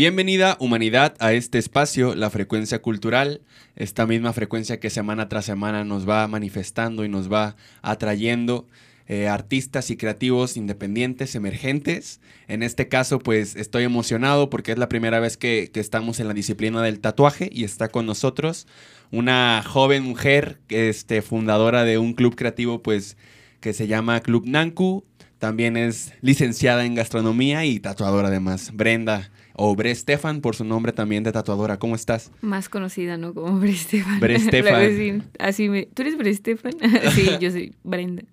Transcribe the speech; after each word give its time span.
Bienvenida, 0.00 0.56
humanidad, 0.60 1.14
a 1.18 1.34
este 1.34 1.58
espacio, 1.58 2.14
la 2.14 2.30
frecuencia 2.30 2.80
cultural, 2.80 3.42
esta 3.76 4.06
misma 4.06 4.32
frecuencia 4.32 4.80
que 4.80 4.88
semana 4.88 5.28
tras 5.28 5.44
semana 5.44 5.84
nos 5.84 6.08
va 6.08 6.26
manifestando 6.26 7.04
y 7.04 7.10
nos 7.10 7.30
va 7.30 7.54
atrayendo 7.82 8.66
eh, 9.08 9.28
artistas 9.28 9.90
y 9.90 9.98
creativos 9.98 10.56
independientes, 10.56 11.34
emergentes. 11.34 12.22
En 12.48 12.62
este 12.62 12.88
caso, 12.88 13.18
pues 13.18 13.56
estoy 13.56 13.84
emocionado 13.84 14.48
porque 14.48 14.72
es 14.72 14.78
la 14.78 14.88
primera 14.88 15.20
vez 15.20 15.36
que, 15.36 15.70
estamos 15.74 16.18
en 16.18 16.28
la 16.28 16.32
disciplina 16.32 16.80
del 16.80 17.00
tatuaje 17.00 17.50
y 17.52 17.64
está 17.64 17.88
con 17.88 18.06
nosotros 18.06 18.66
una 19.10 19.62
joven 19.62 20.02
mujer, 20.04 20.60
este, 20.70 21.20
fundadora 21.20 21.84
de 21.84 21.98
un 21.98 22.14
club 22.14 22.36
creativo, 22.36 22.82
pues 22.82 23.18
que 23.60 23.74
se 23.74 23.86
llama 23.86 24.20
Club 24.20 24.44
Nanku. 24.46 25.04
También 25.38 25.76
es 25.76 26.14
licenciada 26.22 26.86
en 26.86 26.94
gastronomía 26.94 27.66
y 27.66 27.80
tatuadora 27.80 28.28
además. 28.28 28.70
Brenda 28.72 29.30
o 29.62 29.76
Bre 29.76 29.94
Stefan 29.94 30.40
por 30.40 30.56
su 30.56 30.64
nombre 30.64 30.90
también 30.90 31.22
de 31.22 31.32
tatuadora. 31.32 31.78
¿Cómo 31.78 31.94
estás? 31.94 32.30
Más 32.40 32.70
conocida, 32.70 33.18
¿no? 33.18 33.34
Como 33.34 33.60
Bre 33.60 33.74
Stefan. 33.74 34.18
Bre 34.18 34.38
Stefan. 34.40 35.28
así 35.38 35.68
me... 35.68 35.84
¿Tú 35.84 36.00
eres 36.00 36.16
Bre 36.16 36.32
Stefan? 36.32 36.72
sí, 37.14 37.28
yo 37.38 37.50
soy 37.50 37.74
Brenda. 37.84 38.22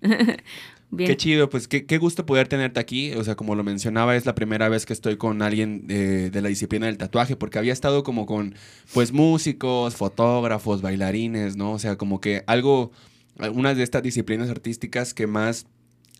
Bien. 0.90 1.10
Qué 1.10 1.18
chido, 1.18 1.50
pues 1.50 1.68
qué, 1.68 1.84
qué, 1.84 1.98
gusto 1.98 2.24
poder 2.24 2.48
tenerte 2.48 2.80
aquí. 2.80 3.12
O 3.12 3.22
sea, 3.24 3.34
como 3.34 3.54
lo 3.54 3.62
mencionaba, 3.62 4.16
es 4.16 4.24
la 4.24 4.34
primera 4.34 4.70
vez 4.70 4.86
que 4.86 4.94
estoy 4.94 5.18
con 5.18 5.42
alguien 5.42 5.86
de, 5.86 6.30
de 6.30 6.40
la 6.40 6.48
disciplina 6.48 6.86
del 6.86 6.96
tatuaje, 6.96 7.36
porque 7.36 7.58
había 7.58 7.74
estado 7.74 8.02
como 8.04 8.24
con, 8.24 8.54
pues, 8.94 9.12
músicos, 9.12 9.96
fotógrafos, 9.96 10.80
bailarines, 10.80 11.56
¿no? 11.56 11.72
O 11.72 11.78
sea, 11.78 11.98
como 11.98 12.22
que 12.22 12.42
algo, 12.46 12.90
algunas 13.38 13.76
de 13.76 13.82
estas 13.82 14.02
disciplinas 14.02 14.48
artísticas 14.48 15.12
que 15.12 15.26
más 15.26 15.66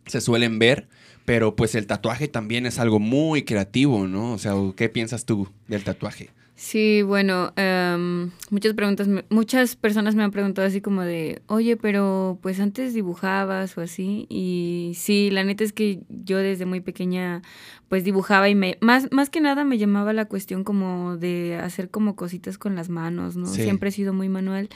se 0.04 0.20
suelen 0.20 0.58
ver, 0.58 0.86
pero 1.28 1.54
pues 1.54 1.74
el 1.74 1.86
tatuaje 1.86 2.26
también 2.26 2.64
es 2.64 2.78
algo 2.78 3.00
muy 3.00 3.42
creativo, 3.42 4.06
¿no? 4.06 4.32
O 4.32 4.38
sea, 4.38 4.54
¿qué 4.74 4.88
piensas 4.88 5.26
tú 5.26 5.46
del 5.66 5.84
tatuaje? 5.84 6.30
Sí, 6.54 7.02
bueno, 7.02 7.52
um, 7.58 8.30
muchas 8.48 8.72
preguntas, 8.72 9.06
muchas 9.28 9.76
personas 9.76 10.14
me 10.14 10.22
han 10.22 10.30
preguntado 10.30 10.66
así 10.66 10.80
como 10.80 11.02
de, 11.02 11.42
oye, 11.46 11.76
pero 11.76 12.38
pues 12.40 12.58
antes 12.60 12.94
dibujabas 12.94 13.76
o 13.76 13.82
así, 13.82 14.26
y 14.30 14.92
sí, 14.96 15.28
la 15.30 15.44
neta 15.44 15.64
es 15.64 15.74
que 15.74 16.00
yo 16.08 16.38
desde 16.38 16.64
muy 16.64 16.80
pequeña 16.80 17.42
pues 17.88 18.04
dibujaba 18.04 18.48
y 18.48 18.54
me, 18.54 18.78
más, 18.80 19.12
más 19.12 19.28
que 19.28 19.42
nada 19.42 19.64
me 19.64 19.76
llamaba 19.76 20.14
la 20.14 20.24
cuestión 20.24 20.64
como 20.64 21.18
de 21.18 21.56
hacer 21.56 21.90
como 21.90 22.16
cositas 22.16 22.56
con 22.56 22.74
las 22.74 22.88
manos, 22.88 23.36
¿no? 23.36 23.44
Siempre 23.48 23.90
he 23.90 23.92
sido 23.92 24.14
muy 24.14 24.30
manual 24.30 24.70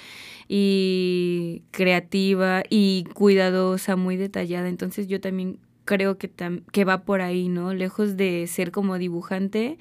y 0.48 1.62
creativa 1.70 2.62
y 2.68 3.04
cuidadosa, 3.14 3.96
muy 3.96 4.18
detallada, 4.18 4.68
entonces 4.68 5.08
yo 5.08 5.18
también 5.18 5.58
creo 5.84 6.18
que, 6.18 6.30
que 6.72 6.84
va 6.84 7.02
por 7.04 7.20
ahí, 7.20 7.48
¿no? 7.48 7.74
Lejos 7.74 8.16
de 8.16 8.46
ser 8.46 8.70
como 8.70 8.98
dibujante 8.98 9.78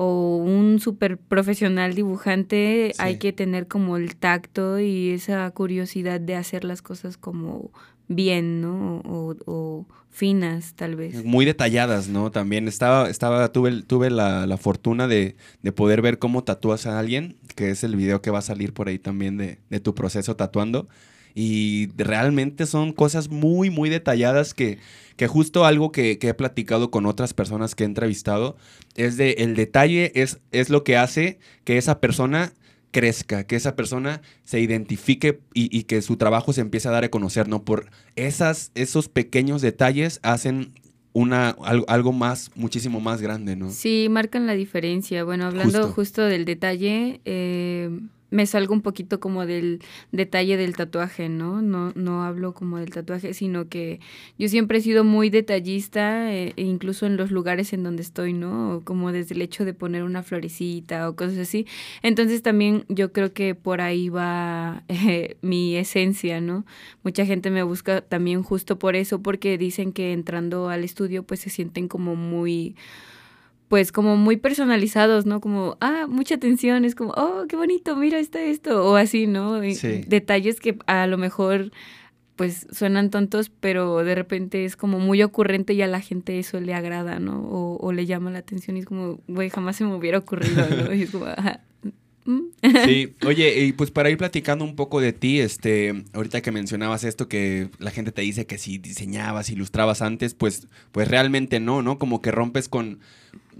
o 0.00 0.36
un 0.36 0.78
súper 0.78 1.18
profesional 1.18 1.94
dibujante, 1.94 2.92
hay 2.98 3.18
que 3.18 3.32
tener 3.32 3.66
como 3.66 3.96
el 3.96 4.14
tacto 4.14 4.78
y 4.78 5.10
esa 5.10 5.50
curiosidad 5.50 6.20
de 6.20 6.36
hacer 6.36 6.62
las 6.62 6.82
cosas 6.82 7.16
como 7.16 7.72
bien, 8.06 8.60
¿no? 8.60 9.02
O, 9.04 9.86
finas, 10.10 10.74
tal 10.74 10.94
vez. 10.94 11.24
Muy 11.24 11.44
detalladas, 11.44 12.08
¿no? 12.08 12.30
También 12.30 12.68
estaba, 12.68 13.10
estaba, 13.10 13.52
tuve, 13.52 13.82
tuve 13.82 14.10
la, 14.10 14.46
la 14.46 14.56
fortuna 14.56 15.08
de, 15.08 15.36
de, 15.62 15.72
poder 15.72 16.00
ver 16.00 16.20
cómo 16.20 16.44
tatúas 16.44 16.86
a 16.86 16.98
alguien, 16.98 17.36
que 17.56 17.70
es 17.70 17.82
el 17.82 17.96
video 17.96 18.22
que 18.22 18.30
va 18.30 18.38
a 18.38 18.42
salir 18.42 18.72
por 18.72 18.88
ahí 18.88 19.00
también 19.00 19.36
de, 19.36 19.58
de 19.68 19.80
tu 19.80 19.94
proceso 19.96 20.36
tatuando. 20.36 20.88
Y 21.40 21.90
realmente 21.96 22.66
son 22.66 22.92
cosas 22.92 23.28
muy, 23.28 23.70
muy 23.70 23.88
detalladas 23.90 24.54
que, 24.54 24.78
que 25.14 25.28
justo 25.28 25.64
algo 25.64 25.92
que, 25.92 26.18
que, 26.18 26.30
he 26.30 26.34
platicado 26.34 26.90
con 26.90 27.06
otras 27.06 27.32
personas 27.32 27.76
que 27.76 27.84
he 27.84 27.86
entrevistado 27.86 28.56
es 28.96 29.16
de 29.16 29.36
el 29.38 29.54
detalle 29.54 30.10
es, 30.16 30.40
es 30.50 30.68
lo 30.68 30.82
que 30.82 30.96
hace 30.96 31.38
que 31.62 31.78
esa 31.78 32.00
persona 32.00 32.54
crezca, 32.90 33.44
que 33.44 33.54
esa 33.54 33.76
persona 33.76 34.20
se 34.42 34.58
identifique 34.58 35.38
y, 35.54 35.68
y, 35.70 35.84
que 35.84 36.02
su 36.02 36.16
trabajo 36.16 36.52
se 36.52 36.60
empiece 36.60 36.88
a 36.88 36.90
dar 36.90 37.04
a 37.04 37.08
conocer, 37.08 37.46
¿no? 37.46 37.62
Por 37.62 37.88
esas, 38.16 38.72
esos 38.74 39.08
pequeños 39.08 39.62
detalles 39.62 40.18
hacen 40.24 40.72
una, 41.12 41.50
algo, 41.50 41.84
algo, 41.88 42.12
más, 42.12 42.50
muchísimo 42.56 42.98
más 42.98 43.22
grande, 43.22 43.54
¿no? 43.54 43.70
Sí, 43.70 44.08
marcan 44.10 44.48
la 44.48 44.54
diferencia. 44.54 45.22
Bueno, 45.22 45.44
hablando 45.46 45.78
justo, 45.82 45.94
justo 45.94 46.22
del 46.22 46.44
detalle, 46.44 47.20
eh, 47.24 47.90
me 48.30 48.46
salgo 48.46 48.74
un 48.74 48.82
poquito 48.82 49.20
como 49.20 49.46
del 49.46 49.80
detalle 50.12 50.56
del 50.56 50.76
tatuaje, 50.76 51.28
¿no? 51.28 51.62
No, 51.62 51.92
no 51.94 52.24
hablo 52.24 52.52
como 52.54 52.78
del 52.78 52.90
tatuaje, 52.90 53.32
sino 53.34 53.68
que 53.68 54.00
yo 54.38 54.48
siempre 54.48 54.78
he 54.78 54.80
sido 54.80 55.04
muy 55.04 55.30
detallista, 55.30 56.32
eh, 56.32 56.52
e 56.56 56.62
incluso 56.62 57.06
en 57.06 57.16
los 57.16 57.30
lugares 57.30 57.72
en 57.72 57.82
donde 57.82 58.02
estoy, 58.02 58.32
¿no? 58.32 58.82
Como 58.84 59.12
desde 59.12 59.34
el 59.34 59.42
hecho 59.42 59.64
de 59.64 59.74
poner 59.74 60.02
una 60.02 60.22
florecita 60.22 61.08
o 61.08 61.16
cosas 61.16 61.38
así. 61.38 61.66
Entonces 62.02 62.42
también 62.42 62.84
yo 62.88 63.12
creo 63.12 63.32
que 63.32 63.54
por 63.54 63.80
ahí 63.80 64.08
va 64.08 64.84
eh, 64.88 65.36
mi 65.42 65.76
esencia, 65.76 66.40
¿no? 66.40 66.66
Mucha 67.02 67.24
gente 67.24 67.50
me 67.50 67.62
busca 67.62 68.02
también 68.02 68.42
justo 68.42 68.78
por 68.78 68.96
eso, 68.96 69.22
porque 69.22 69.58
dicen 69.58 69.92
que 69.92 70.12
entrando 70.12 70.68
al 70.68 70.84
estudio 70.84 71.22
pues 71.22 71.40
se 71.40 71.50
sienten 71.50 71.88
como 71.88 72.16
muy 72.16 72.76
pues 73.68 73.92
como 73.92 74.16
muy 74.16 74.36
personalizados, 74.36 75.26
¿no? 75.26 75.40
Como, 75.40 75.76
ah, 75.80 76.06
mucha 76.08 76.36
atención, 76.36 76.84
es 76.84 76.94
como, 76.94 77.12
oh, 77.12 77.44
qué 77.48 77.56
bonito, 77.56 77.96
mira, 77.96 78.18
está 78.18 78.42
esto, 78.42 78.84
o 78.84 78.96
así, 78.96 79.26
¿no? 79.26 79.62
Sí. 79.74 80.04
Detalles 80.06 80.60
que 80.60 80.78
a 80.86 81.06
lo 81.06 81.18
mejor 81.18 81.70
pues 82.38 82.68
suenan 82.70 83.10
tontos, 83.10 83.50
pero 83.50 84.04
de 84.04 84.14
repente 84.14 84.64
es 84.64 84.76
como 84.76 85.00
muy 85.00 85.24
ocurrente 85.24 85.74
y 85.74 85.82
a 85.82 85.88
la 85.88 86.00
gente 86.00 86.38
eso 86.38 86.60
le 86.60 86.72
agrada, 86.72 87.18
¿no? 87.18 87.40
O, 87.40 87.76
o 87.78 87.92
le 87.92 88.06
llama 88.06 88.30
la 88.30 88.38
atención 88.38 88.76
y 88.76 88.80
es 88.80 88.86
como, 88.86 89.18
güey, 89.26 89.50
jamás 89.50 89.74
se 89.74 89.84
me 89.84 89.94
hubiera 89.94 90.18
ocurrido, 90.18 90.64
¿no? 90.70 90.94
Y 90.94 91.02
es 91.02 91.10
como, 91.10 91.26
ajá. 91.26 91.60
Mm". 92.28 92.42
Sí, 92.84 93.14
oye, 93.26 93.64
y 93.64 93.72
pues 93.72 93.90
para 93.90 94.08
ir 94.08 94.18
platicando 94.18 94.64
un 94.64 94.76
poco 94.76 95.00
de 95.00 95.12
ti, 95.12 95.40
este, 95.40 96.04
ahorita 96.12 96.40
que 96.40 96.52
mencionabas 96.52 97.02
esto 97.02 97.26
que 97.26 97.70
la 97.80 97.90
gente 97.90 98.12
te 98.12 98.22
dice 98.22 98.46
que 98.46 98.56
si 98.56 98.78
diseñabas, 98.78 99.50
ilustrabas 99.50 100.00
antes, 100.00 100.34
pues, 100.34 100.68
pues 100.92 101.08
realmente 101.08 101.58
no, 101.58 101.82
¿no? 101.82 101.98
Como 101.98 102.22
que 102.22 102.30
rompes 102.30 102.68
con, 102.68 103.00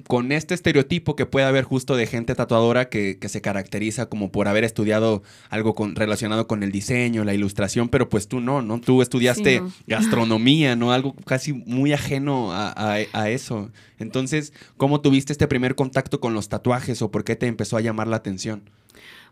con 0.07 0.33
este 0.33 0.55
estereotipo 0.55 1.17
que 1.17 1.27
puede 1.27 1.47
haber 1.47 1.65
justo 1.65 1.97
de 1.97 2.07
gente 2.07 2.35
tatuadora 2.35 2.89
que, 2.89 3.19
que 3.19 3.29
se 3.29 3.41
caracteriza 3.41 4.07
como 4.07 4.31
por 4.31 4.49
haber 4.49 4.65
estudiado 4.65 5.23
algo 5.51 5.75
con, 5.75 5.97
relacionado 5.97 6.47
con 6.47 6.63
el 6.63 6.73
diseño, 6.73 7.25
la 7.25 7.35
ilustración, 7.35 7.89
pero 7.89 8.09
pues 8.09 8.29
tú 8.29 8.41
no, 8.41 8.63
¿no? 8.63 8.81
Tú 8.81 9.03
estudiaste 9.03 9.57
sí, 9.57 9.61
no. 9.61 9.73
gastronomía, 9.87 10.77
¿no? 10.77 10.93
Algo 10.93 11.15
casi 11.25 11.53
muy 11.53 11.93
ajeno 11.93 12.53
a, 12.53 12.69
a, 12.69 12.99
a, 13.13 13.31
eso. 13.31 13.71
Entonces, 13.99 14.53
¿cómo 14.77 15.01
tuviste 15.01 15.33
este 15.33 15.49
primer 15.49 15.75
contacto 15.75 16.21
con 16.21 16.35
los 16.35 16.49
tatuajes 16.49 17.03
o 17.03 17.11
por 17.11 17.25
qué 17.25 17.37
te 17.37 17.47
empezó 17.47 17.77
a 17.77 17.81
llamar 17.81 18.07
la 18.09 18.17
atención? 18.17 18.63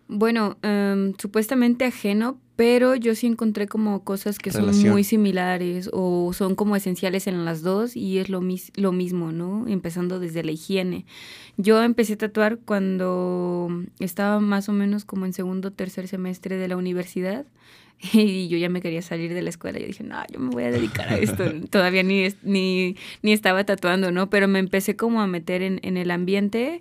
Bueno, 0.08 0.56
um, 0.62 1.14
supuestamente 1.18 1.84
ajeno, 1.84 2.38
pero 2.54 2.94
yo 2.94 3.14
sí 3.14 3.26
encontré 3.26 3.66
como 3.66 4.04
cosas 4.04 4.38
que 4.38 4.50
Relación. 4.50 4.82
son 4.82 4.90
muy 4.92 5.04
similares 5.04 5.90
o 5.92 6.32
son 6.32 6.54
como 6.54 6.76
esenciales 6.76 7.26
en 7.26 7.44
las 7.44 7.62
dos 7.62 7.96
y 7.96 8.18
es 8.18 8.28
lo, 8.28 8.40
mis 8.40 8.72
lo 8.76 8.92
mismo, 8.92 9.32
¿no? 9.32 9.66
Empezando 9.68 10.20
desde 10.20 10.44
la 10.44 10.52
higiene. 10.52 11.04
Yo 11.56 11.82
empecé 11.82 12.14
a 12.14 12.18
tatuar 12.18 12.58
cuando 12.58 13.68
estaba 13.98 14.40
más 14.40 14.68
o 14.68 14.72
menos 14.72 15.04
como 15.04 15.26
en 15.26 15.32
segundo 15.32 15.68
o 15.68 15.72
tercer 15.72 16.08
semestre 16.08 16.56
de 16.56 16.68
la 16.68 16.76
universidad 16.76 17.44
y 18.12 18.48
yo 18.48 18.58
ya 18.58 18.68
me 18.68 18.80
quería 18.80 19.02
salir 19.02 19.34
de 19.34 19.42
la 19.42 19.50
escuela. 19.50 19.78
Yo 19.78 19.86
dije, 19.86 20.04
no, 20.04 20.16
yo 20.32 20.38
me 20.38 20.50
voy 20.50 20.64
a 20.64 20.70
dedicar 20.70 21.08
a 21.08 21.16
esto. 21.16 21.44
Todavía 21.70 22.02
ni, 22.02 22.28
ni, 22.42 22.96
ni 23.22 23.32
estaba 23.32 23.64
tatuando, 23.64 24.10
¿no? 24.10 24.30
Pero 24.30 24.48
me 24.48 24.58
empecé 24.58 24.96
como 24.96 25.20
a 25.20 25.26
meter 25.26 25.62
en, 25.62 25.80
en 25.82 25.96
el 25.96 26.10
ambiente 26.10 26.80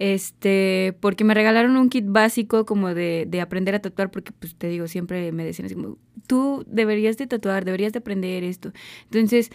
este, 0.00 0.96
porque 1.00 1.24
me 1.24 1.34
regalaron 1.34 1.76
un 1.76 1.90
kit 1.90 2.06
básico 2.08 2.64
como 2.64 2.94
de, 2.94 3.26
de, 3.28 3.42
aprender 3.42 3.74
a 3.74 3.80
tatuar, 3.80 4.10
porque 4.10 4.32
pues 4.32 4.54
te 4.54 4.66
digo, 4.68 4.88
siempre 4.88 5.30
me 5.30 5.44
decían 5.44 5.66
así 5.66 5.74
como, 5.74 5.98
tú 6.26 6.64
deberías 6.66 7.18
de 7.18 7.26
tatuar, 7.26 7.66
deberías 7.66 7.92
de 7.92 7.98
aprender 7.98 8.42
esto. 8.42 8.72
Entonces, 9.04 9.50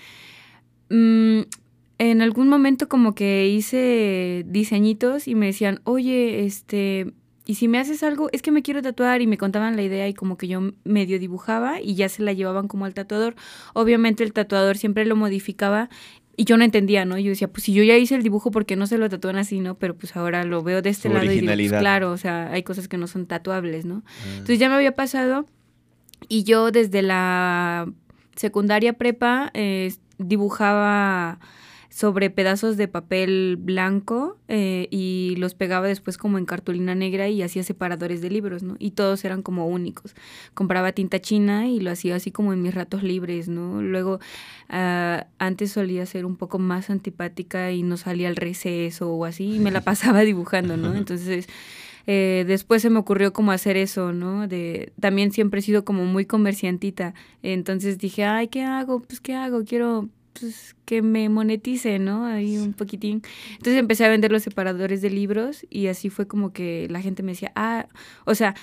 mmm, 0.89 1.41
en 1.97 2.21
algún 2.21 2.47
momento 2.47 2.87
como 2.87 3.15
que 3.15 3.47
hice 3.47 4.43
diseñitos 4.47 5.27
y 5.27 5.33
me 5.33 5.47
decían, 5.47 5.81
oye, 5.83 6.45
este, 6.45 7.11
y 7.45 7.55
si 7.55 7.67
me 7.67 7.77
haces 7.77 8.01
algo, 8.01 8.29
es 8.31 8.41
que 8.41 8.51
me 8.51 8.63
quiero 8.63 8.81
tatuar 8.81 9.21
y 9.21 9.27
me 9.27 9.37
contaban 9.37 9.75
la 9.75 9.83
idea 9.83 10.07
y 10.07 10.13
como 10.13 10.37
que 10.37 10.47
yo 10.47 10.71
medio 10.83 11.19
dibujaba 11.19 11.79
y 11.79 11.93
ya 11.95 12.09
se 12.09 12.23
la 12.23 12.33
llevaban 12.33 12.67
como 12.67 12.85
al 12.85 12.95
tatuador. 12.95 13.35
Obviamente 13.73 14.23
el 14.23 14.33
tatuador 14.33 14.77
siempre 14.77 15.05
lo 15.05 15.15
modificaba 15.15 15.89
y 16.35 16.45
yo 16.45 16.57
no 16.57 16.63
entendía, 16.63 17.05
¿no? 17.05 17.19
Yo 17.19 17.29
decía, 17.29 17.47
pues 17.47 17.63
si 17.63 17.73
yo 17.73 17.83
ya 17.83 17.97
hice 17.97 18.15
el 18.15 18.23
dibujo, 18.23 18.49
¿por 18.49 18.65
qué 18.65 18.75
no 18.75 18.87
se 18.87 18.97
lo 18.97 19.09
tatúan 19.09 19.37
así, 19.37 19.59
no? 19.59 19.75
Pero 19.75 19.95
pues 19.95 20.15
ahora 20.15 20.43
lo 20.43 20.63
veo 20.63 20.81
de 20.81 20.89
este 20.89 21.07
lado 21.07 21.25
y 21.25 21.39
digo, 21.39 21.53
pues, 21.53 21.71
claro, 21.71 22.11
o 22.11 22.17
sea, 22.17 22.51
hay 22.51 22.63
cosas 22.63 22.87
que 22.87 22.97
no 22.97 23.05
son 23.05 23.27
tatuables, 23.27 23.85
¿no? 23.85 24.03
Ah. 24.05 24.23
Entonces 24.31 24.59
ya 24.59 24.67
me 24.67 24.75
había 24.75 24.93
pasado 24.93 25.45
y 26.27 26.43
yo 26.43 26.71
desde 26.71 27.03
la 27.03 27.87
secundaria 28.35 28.93
prepa 28.93 29.51
eh, 29.53 29.93
dibujaba 30.17 31.39
sobre 31.95 32.29
pedazos 32.29 32.75
de 32.75 32.89
papel 32.89 33.55
blanco 33.57 34.37
eh, 34.49 34.89
y 34.91 35.35
los 35.37 35.55
pegaba 35.55 35.87
después 35.87 36.17
como 36.17 36.37
en 36.37 36.45
cartulina 36.45 36.93
negra 36.93 37.29
y 37.29 37.41
hacía 37.41 37.63
separadores 37.63 38.19
de 38.19 38.29
libros, 38.29 38.63
¿no? 38.63 38.75
Y 38.79 38.91
todos 38.91 39.23
eran 39.23 39.41
como 39.41 39.65
únicos. 39.67 40.13
Compraba 40.53 40.91
tinta 40.91 41.21
china 41.21 41.69
y 41.69 41.79
lo 41.79 41.91
hacía 41.91 42.17
así 42.17 42.31
como 42.31 42.51
en 42.51 42.61
mis 42.61 42.75
ratos 42.75 43.01
libres, 43.01 43.47
¿no? 43.47 43.81
Luego, 43.81 44.19
ah, 44.67 45.27
antes 45.39 45.71
solía 45.71 46.05
ser 46.05 46.25
un 46.25 46.35
poco 46.35 46.59
más 46.59 46.89
antipática 46.89 47.71
y 47.71 47.81
no 47.81 47.95
salía 47.95 48.27
al 48.27 48.35
receso 48.35 49.13
o 49.13 49.23
así 49.23 49.55
y 49.55 49.59
me 49.59 49.71
la 49.71 49.79
pasaba 49.85 50.19
dibujando, 50.19 50.75
¿no? 50.75 50.93
Entonces... 50.97 51.47
Eh, 52.07 52.45
después 52.45 52.83
se 52.83 52.91
me 52.91 52.99
ocurrió 52.99 53.33
como 53.33 53.51
hacer 53.51 53.77
eso, 53.77 54.13
¿no? 54.13 54.47
De, 54.47 54.93
también 54.99 55.31
siempre 55.31 55.59
he 55.59 55.63
sido 55.63 55.85
como 55.85 56.05
muy 56.05 56.27
comerciantita. 56.27 57.15
Entonces 57.41 57.97
dije, 57.97 58.25
ay, 58.25 58.47
¿qué 58.47 58.61
hago? 58.61 58.99
Pues, 58.99 59.19
¿qué 59.19 59.33
hago? 59.33 59.63
Quiero 59.63 60.07
pues, 60.39 60.75
que 60.85 61.01
me 61.01 61.29
monetice, 61.29 61.97
¿no? 61.99 62.25
Ahí 62.25 62.57
un 62.57 62.73
poquitín. 62.73 63.23
Entonces 63.51 63.77
empecé 63.77 64.05
a 64.05 64.09
vender 64.09 64.31
los 64.31 64.43
separadores 64.43 65.01
de 65.01 65.09
libros 65.09 65.65
y 65.69 65.87
así 65.87 66.09
fue 66.09 66.27
como 66.27 66.53
que 66.53 66.87
la 66.89 67.01
gente 67.01 67.23
me 67.23 67.31
decía, 67.31 67.51
ah, 67.55 67.87
o 68.25 68.35
sea, 68.35 68.55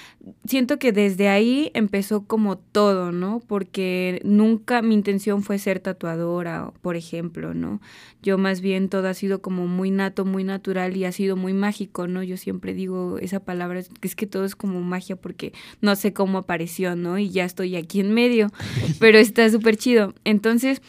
siento 0.44 0.78
que 0.78 0.92
desde 0.92 1.28
ahí 1.28 1.70
empezó 1.74 2.24
como 2.26 2.58
todo, 2.58 3.10
¿no? 3.10 3.40
Porque 3.40 4.20
nunca 4.24 4.82
mi 4.82 4.94
intención 4.94 5.42
fue 5.42 5.58
ser 5.58 5.80
tatuadora, 5.80 6.72
por 6.80 6.96
ejemplo, 6.96 7.54
¿no? 7.54 7.80
Yo 8.22 8.38
más 8.38 8.60
bien 8.60 8.88
todo 8.88 9.08
ha 9.08 9.14
sido 9.14 9.42
como 9.42 9.66
muy 9.66 9.90
nato, 9.90 10.24
muy 10.24 10.44
natural 10.44 10.96
y 10.96 11.04
ha 11.04 11.12
sido 11.12 11.36
muy 11.36 11.54
mágico, 11.54 12.06
¿no? 12.06 12.22
Yo 12.22 12.36
siempre 12.36 12.72
digo 12.72 13.18
esa 13.18 13.40
palabra, 13.40 13.82
es 14.00 14.16
que 14.16 14.26
todo 14.26 14.44
es 14.44 14.54
como 14.54 14.80
magia 14.80 15.16
porque 15.16 15.52
no 15.80 15.96
sé 15.96 16.12
cómo 16.12 16.38
apareció, 16.38 16.94
¿no? 16.94 17.18
Y 17.18 17.30
ya 17.30 17.44
estoy 17.44 17.74
aquí 17.74 17.98
en 17.98 18.14
medio, 18.14 18.52
pero 19.00 19.18
está 19.18 19.48
súper 19.50 19.76
chido. 19.76 20.14
Entonces, 20.24 20.82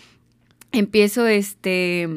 empiezo 0.74 1.26
este 1.28 2.10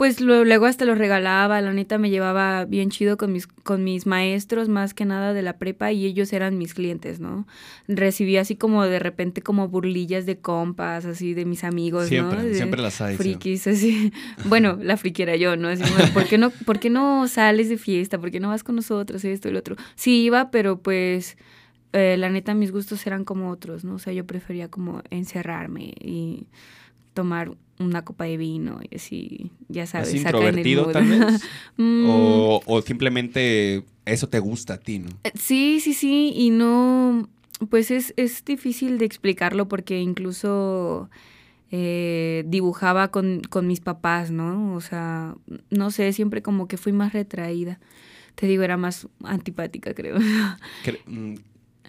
pues 0.00 0.18
luego 0.22 0.64
hasta 0.64 0.86
los 0.86 0.96
regalaba, 0.96 1.60
la 1.60 1.74
neta 1.74 1.98
me 1.98 2.08
llevaba 2.08 2.64
bien 2.64 2.88
chido 2.88 3.18
con 3.18 3.34
mis, 3.34 3.46
con 3.46 3.84
mis 3.84 4.06
maestros 4.06 4.70
más 4.70 4.94
que 4.94 5.04
nada 5.04 5.34
de 5.34 5.42
la 5.42 5.58
prepa 5.58 5.92
y 5.92 6.06
ellos 6.06 6.32
eran 6.32 6.56
mis 6.56 6.72
clientes, 6.72 7.20
¿no? 7.20 7.46
Recibía 7.86 8.40
así 8.40 8.56
como 8.56 8.86
de 8.86 8.98
repente 8.98 9.42
como 9.42 9.68
burlillas 9.68 10.24
de 10.24 10.38
compas, 10.38 11.04
así 11.04 11.34
de 11.34 11.44
mis 11.44 11.64
amigos, 11.64 12.08
siempre, 12.08 12.54
Siempre 12.54 12.80
las 12.80 12.98
hay. 13.02 13.18
Frikis, 13.18 13.66
así. 13.66 14.10
Bueno, 14.46 14.78
la 14.80 14.96
friki 14.96 15.20
era 15.20 15.36
yo, 15.36 15.58
¿no? 15.58 15.68
Así, 15.68 15.82
¿por, 16.14 16.24
qué 16.24 16.38
no 16.38 16.48
¿Por 16.48 16.80
qué 16.80 16.88
no 16.88 17.28
sales 17.28 17.68
de 17.68 17.76
fiesta? 17.76 18.18
¿Por 18.18 18.30
qué 18.30 18.40
no 18.40 18.48
vas 18.48 18.64
con 18.64 18.76
nosotros? 18.76 19.22
Esto 19.26 19.50
y 19.50 19.52
lo 19.52 19.58
otro. 19.58 19.76
Sí 19.96 20.22
iba, 20.22 20.50
pero 20.50 20.80
pues... 20.80 21.36
Eh, 21.92 22.16
la 22.16 22.30
neta 22.30 22.54
mis 22.54 22.70
gustos 22.70 23.06
eran 23.06 23.24
como 23.24 23.50
otros, 23.50 23.84
¿no? 23.84 23.96
O 23.96 23.98
sea, 23.98 24.14
yo 24.14 24.24
prefería 24.24 24.68
como 24.68 25.02
encerrarme 25.10 25.92
y 26.00 26.46
tomar 27.14 27.56
una 27.78 28.04
copa 28.04 28.24
de 28.24 28.36
vino 28.36 28.80
y 28.88 28.96
así, 28.96 29.50
ya 29.68 29.86
sabes, 29.86 30.14
introvertido 30.14 30.86
tal 30.90 31.06
vez? 31.08 31.42
Mm. 31.76 32.06
o, 32.08 32.62
o, 32.66 32.82
simplemente 32.82 33.84
eso 34.04 34.28
te 34.28 34.38
gusta 34.38 34.74
a 34.74 34.78
ti, 34.78 34.98
¿no? 34.98 35.08
Eh, 35.24 35.32
sí, 35.34 35.80
sí, 35.80 35.94
sí, 35.94 36.32
y 36.36 36.50
no, 36.50 37.28
pues 37.68 37.90
es, 37.90 38.12
es 38.16 38.44
difícil 38.44 38.98
de 38.98 39.06
explicarlo 39.06 39.68
porque 39.68 40.00
incluso 40.00 41.08
eh, 41.70 42.44
dibujaba 42.46 43.08
con, 43.08 43.42
con 43.48 43.66
mis 43.66 43.80
papás, 43.80 44.30
¿no? 44.30 44.74
O 44.74 44.80
sea, 44.80 45.36
no 45.70 45.90
sé, 45.90 46.12
siempre 46.12 46.42
como 46.42 46.66
que 46.68 46.76
fui 46.76 46.92
más 46.92 47.12
retraída. 47.12 47.78
Te 48.34 48.46
digo, 48.46 48.62
era 48.62 48.76
más 48.76 49.08
antipática, 49.22 49.94
creo. 49.94 50.16
Mm, 51.06 51.34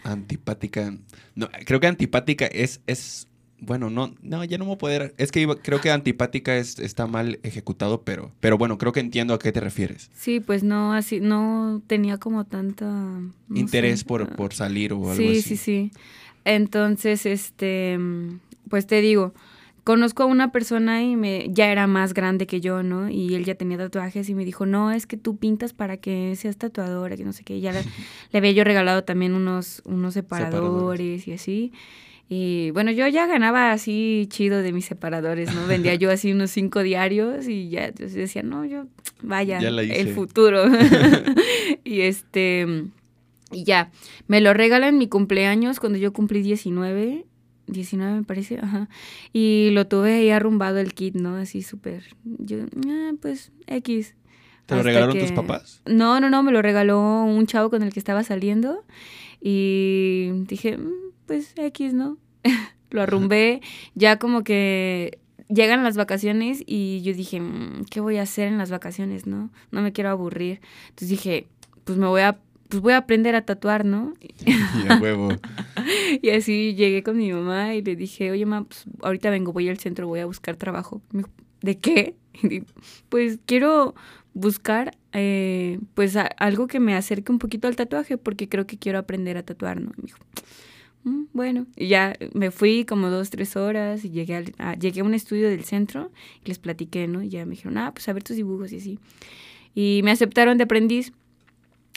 antipática. 0.03 0.95
No, 1.35 1.49
creo 1.65 1.79
que 1.79 1.87
antipática 1.87 2.45
es, 2.45 2.81
es 2.87 3.27
bueno, 3.61 3.91
no, 3.91 4.13
no, 4.21 4.43
ya 4.43 4.57
no 4.57 4.65
me 4.65 4.69
voy 4.69 4.75
a 4.75 4.79
poder. 4.79 5.13
Es 5.17 5.31
que 5.31 5.47
creo 5.61 5.79
que 5.79 5.91
antipática 5.91 6.57
es, 6.57 6.79
está 6.79 7.05
mal 7.05 7.39
ejecutado, 7.43 8.01
pero, 8.01 8.31
pero 8.39 8.57
bueno, 8.57 8.77
creo 8.79 8.91
que 8.91 8.99
entiendo 8.99 9.35
a 9.35 9.39
qué 9.39 9.51
te 9.51 9.59
refieres. 9.59 10.09
Sí, 10.13 10.39
pues 10.39 10.63
no, 10.63 10.93
así, 10.93 11.19
no 11.19 11.81
tenía 11.85 12.17
como 12.17 12.45
tanta 12.45 13.19
interés 13.53 14.03
por, 14.03 14.23
ah, 14.23 14.35
por 14.35 14.53
salir 14.53 14.93
o 14.93 15.11
algo 15.11 15.11
así. 15.11 15.41
Sí, 15.41 15.41
sí, 15.41 15.57
sí. 15.57 15.91
Entonces, 16.43 17.27
este, 17.27 17.99
pues 18.67 18.87
te 18.87 18.99
digo, 18.99 19.33
conozco 19.83 20.23
a 20.23 20.25
una 20.25 20.51
persona 20.51 21.03
y 21.03 21.15
me, 21.15 21.47
ya 21.49 21.71
era 21.71 21.85
más 21.85 22.15
grande 22.15 22.47
que 22.47 22.61
yo, 22.61 22.81
¿no? 22.81 23.09
Y 23.09 23.35
él 23.35 23.45
ya 23.45 23.53
tenía 23.53 23.77
tatuajes 23.77 24.27
y 24.27 24.33
me 24.33 24.43
dijo, 24.43 24.65
no, 24.65 24.91
es 24.91 25.05
que 25.05 25.17
tú 25.17 25.37
pintas 25.37 25.73
para 25.73 25.97
que 25.97 26.35
seas 26.35 26.57
tatuadora, 26.57 27.15
que 27.15 27.25
no 27.25 27.33
sé 27.33 27.43
qué. 27.43 27.57
Y 27.57 27.61
ya 27.61 27.73
le, 27.73 27.83
le 28.31 28.37
había 28.39 28.51
yo 28.51 28.63
regalado 28.63 29.03
también 29.03 29.35
unos, 29.35 29.83
unos 29.85 30.15
separadores. 30.15 31.27
y 31.27 31.33
así. 31.33 31.71
Y 32.33 32.71
bueno, 32.71 32.91
yo 32.91 33.05
ya 33.09 33.27
ganaba 33.27 33.73
así 33.73 34.25
chido 34.29 34.61
de 34.61 34.71
mis 34.71 34.85
separadores, 34.85 35.53
¿no? 35.53 35.67
Vendía 35.67 35.95
yo 35.95 36.09
así 36.09 36.31
unos 36.31 36.49
cinco 36.49 36.81
diarios 36.81 37.45
y 37.49 37.67
ya 37.67 37.87
entonces 37.87 38.13
decía, 38.13 38.41
no, 38.41 38.63
yo, 38.63 38.85
vaya, 39.21 39.59
el 39.59 40.13
futuro. 40.13 40.63
y 41.83 41.99
este, 41.99 42.85
y 43.51 43.65
ya, 43.65 43.91
me 44.27 44.39
lo 44.39 44.53
regalan 44.53 44.93
en 44.93 44.97
mi 44.97 45.09
cumpleaños 45.09 45.81
cuando 45.81 45.99
yo 45.99 46.13
cumplí 46.13 46.41
19, 46.41 47.25
19 47.67 48.19
me 48.19 48.23
parece, 48.23 48.59
ajá. 48.59 48.87
Y 49.33 49.71
lo 49.73 49.87
tuve 49.87 50.13
ahí 50.13 50.29
arrumbado 50.29 50.79
el 50.79 50.93
kit, 50.93 51.15
¿no? 51.15 51.35
Así 51.35 51.61
súper, 51.61 52.15
yo, 52.23 52.59
ah, 52.87 53.11
pues, 53.21 53.51
X. 53.67 54.15
¿Te 54.67 54.75
lo 54.77 54.83
regalaron 54.83 55.19
tus 55.19 55.33
papás? 55.33 55.81
No, 55.85 56.21
no, 56.21 56.29
no, 56.29 56.43
me 56.43 56.53
lo 56.53 56.61
regaló 56.61 57.25
un 57.25 57.45
chavo 57.45 57.69
con 57.69 57.83
el 57.83 57.91
que 57.91 57.99
estaba 57.99 58.23
saliendo 58.23 58.85
y 59.41 60.29
dije, 60.47 60.77
mm, 60.77 60.91
pues 61.25 61.53
X, 61.57 61.93
¿no? 61.93 62.17
lo 62.91 63.01
arrumbé, 63.01 63.61
ya 63.95 64.19
como 64.19 64.43
que 64.43 65.19
llegan 65.49 65.83
las 65.83 65.97
vacaciones 65.97 66.63
y 66.65 67.01
yo 67.01 67.13
dije, 67.13 67.39
mm, 67.39 67.85
¿qué 67.89 67.99
voy 67.99 68.17
a 68.17 68.23
hacer 68.23 68.47
en 68.47 68.57
las 68.57 68.69
vacaciones, 68.69 69.25
no? 69.25 69.49
No 69.71 69.81
me 69.81 69.91
quiero 69.91 70.09
aburrir. 70.09 70.61
Entonces 70.89 71.09
dije, 71.09 71.47
pues 71.83 71.97
me 71.97 72.07
voy 72.07 72.21
a 72.21 72.39
pues 72.71 72.81
voy 72.81 72.93
a 72.93 72.97
aprender 72.97 73.35
a 73.35 73.45
tatuar, 73.45 73.83
¿no? 73.83 74.13
y 74.45 74.87
a 74.87 74.97
huevo. 74.97 75.29
y 76.21 76.29
así 76.29 76.73
llegué 76.73 77.03
con 77.03 77.17
mi 77.17 77.31
mamá 77.33 77.75
y 77.75 77.81
le 77.81 77.97
dije, 77.97 78.31
oye, 78.31 78.45
mamá, 78.45 78.65
pues 78.65 78.85
ahorita 79.03 79.29
vengo, 79.29 79.51
voy 79.51 79.67
al 79.67 79.77
centro, 79.77 80.07
voy 80.07 80.21
a 80.21 80.25
buscar 80.25 80.55
trabajo. 80.55 81.01
Me 81.11 81.19
dijo, 81.19 81.29
¿de 81.61 81.77
qué? 81.79 82.15
pues 83.09 83.39
quiero 83.45 83.93
buscar 84.33 84.97
eh, 85.13 85.79
pues 85.93 86.15
algo 86.15 86.67
que 86.67 86.79
me 86.79 86.95
acerque 86.95 87.31
un 87.31 87.39
poquito 87.39 87.67
al 87.67 87.75
tatuaje 87.75 88.17
porque 88.17 88.47
creo 88.49 88.65
que 88.65 88.77
quiero 88.77 88.99
aprender 88.99 89.37
a 89.37 89.43
tatuar, 89.43 89.81
¿no? 89.81 89.91
me 89.97 90.03
dijo, 90.03 90.19
Mm, 91.03 91.23
bueno, 91.33 91.65
y 91.75 91.87
ya 91.87 92.15
me 92.33 92.51
fui 92.51 92.85
como 92.85 93.09
dos, 93.09 93.29
tres 93.31 93.55
horas 93.55 94.05
y 94.05 94.11
llegué, 94.11 94.53
a, 94.59 94.75
llegué 94.75 95.01
a 95.01 95.03
un 95.03 95.13
estudio 95.13 95.49
del 95.49 95.63
centro 95.63 96.11
y 96.43 96.49
les 96.49 96.59
platiqué, 96.59 97.07
¿no? 97.07 97.23
Y 97.23 97.29
ya 97.29 97.45
me 97.45 97.51
dijeron, 97.51 97.77
ah, 97.77 97.91
pues 97.93 98.07
a 98.07 98.13
ver 98.13 98.23
tus 98.23 98.35
dibujos 98.35 98.71
y 98.71 98.77
así. 98.77 98.99
Y 99.73 100.01
me 100.03 100.11
aceptaron 100.11 100.57
de 100.57 100.65
aprendiz, 100.65 101.13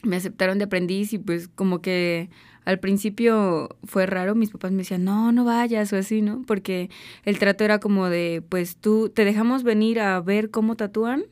me 0.04 0.16
aceptaron 0.16 0.58
de 0.58 0.64
aprendiz 0.64 1.12
y 1.12 1.18
pues 1.18 1.48
como 1.48 1.82
que 1.82 2.30
al 2.64 2.78
principio 2.80 3.76
fue 3.84 4.06
raro, 4.06 4.34
mis 4.34 4.50
papás 4.50 4.72
me 4.72 4.78
decían, 4.78 5.04
no, 5.04 5.32
no 5.32 5.44
vayas 5.44 5.92
o 5.92 5.96
así, 5.96 6.22
¿no? 6.22 6.42
Porque 6.46 6.88
el 7.24 7.38
trato 7.38 7.64
era 7.64 7.78
como 7.80 8.08
de, 8.08 8.42
pues 8.48 8.76
tú, 8.76 9.10
te 9.10 9.26
dejamos 9.26 9.64
venir 9.64 10.00
a 10.00 10.18
ver 10.20 10.50
cómo 10.50 10.76
tatúan 10.76 11.24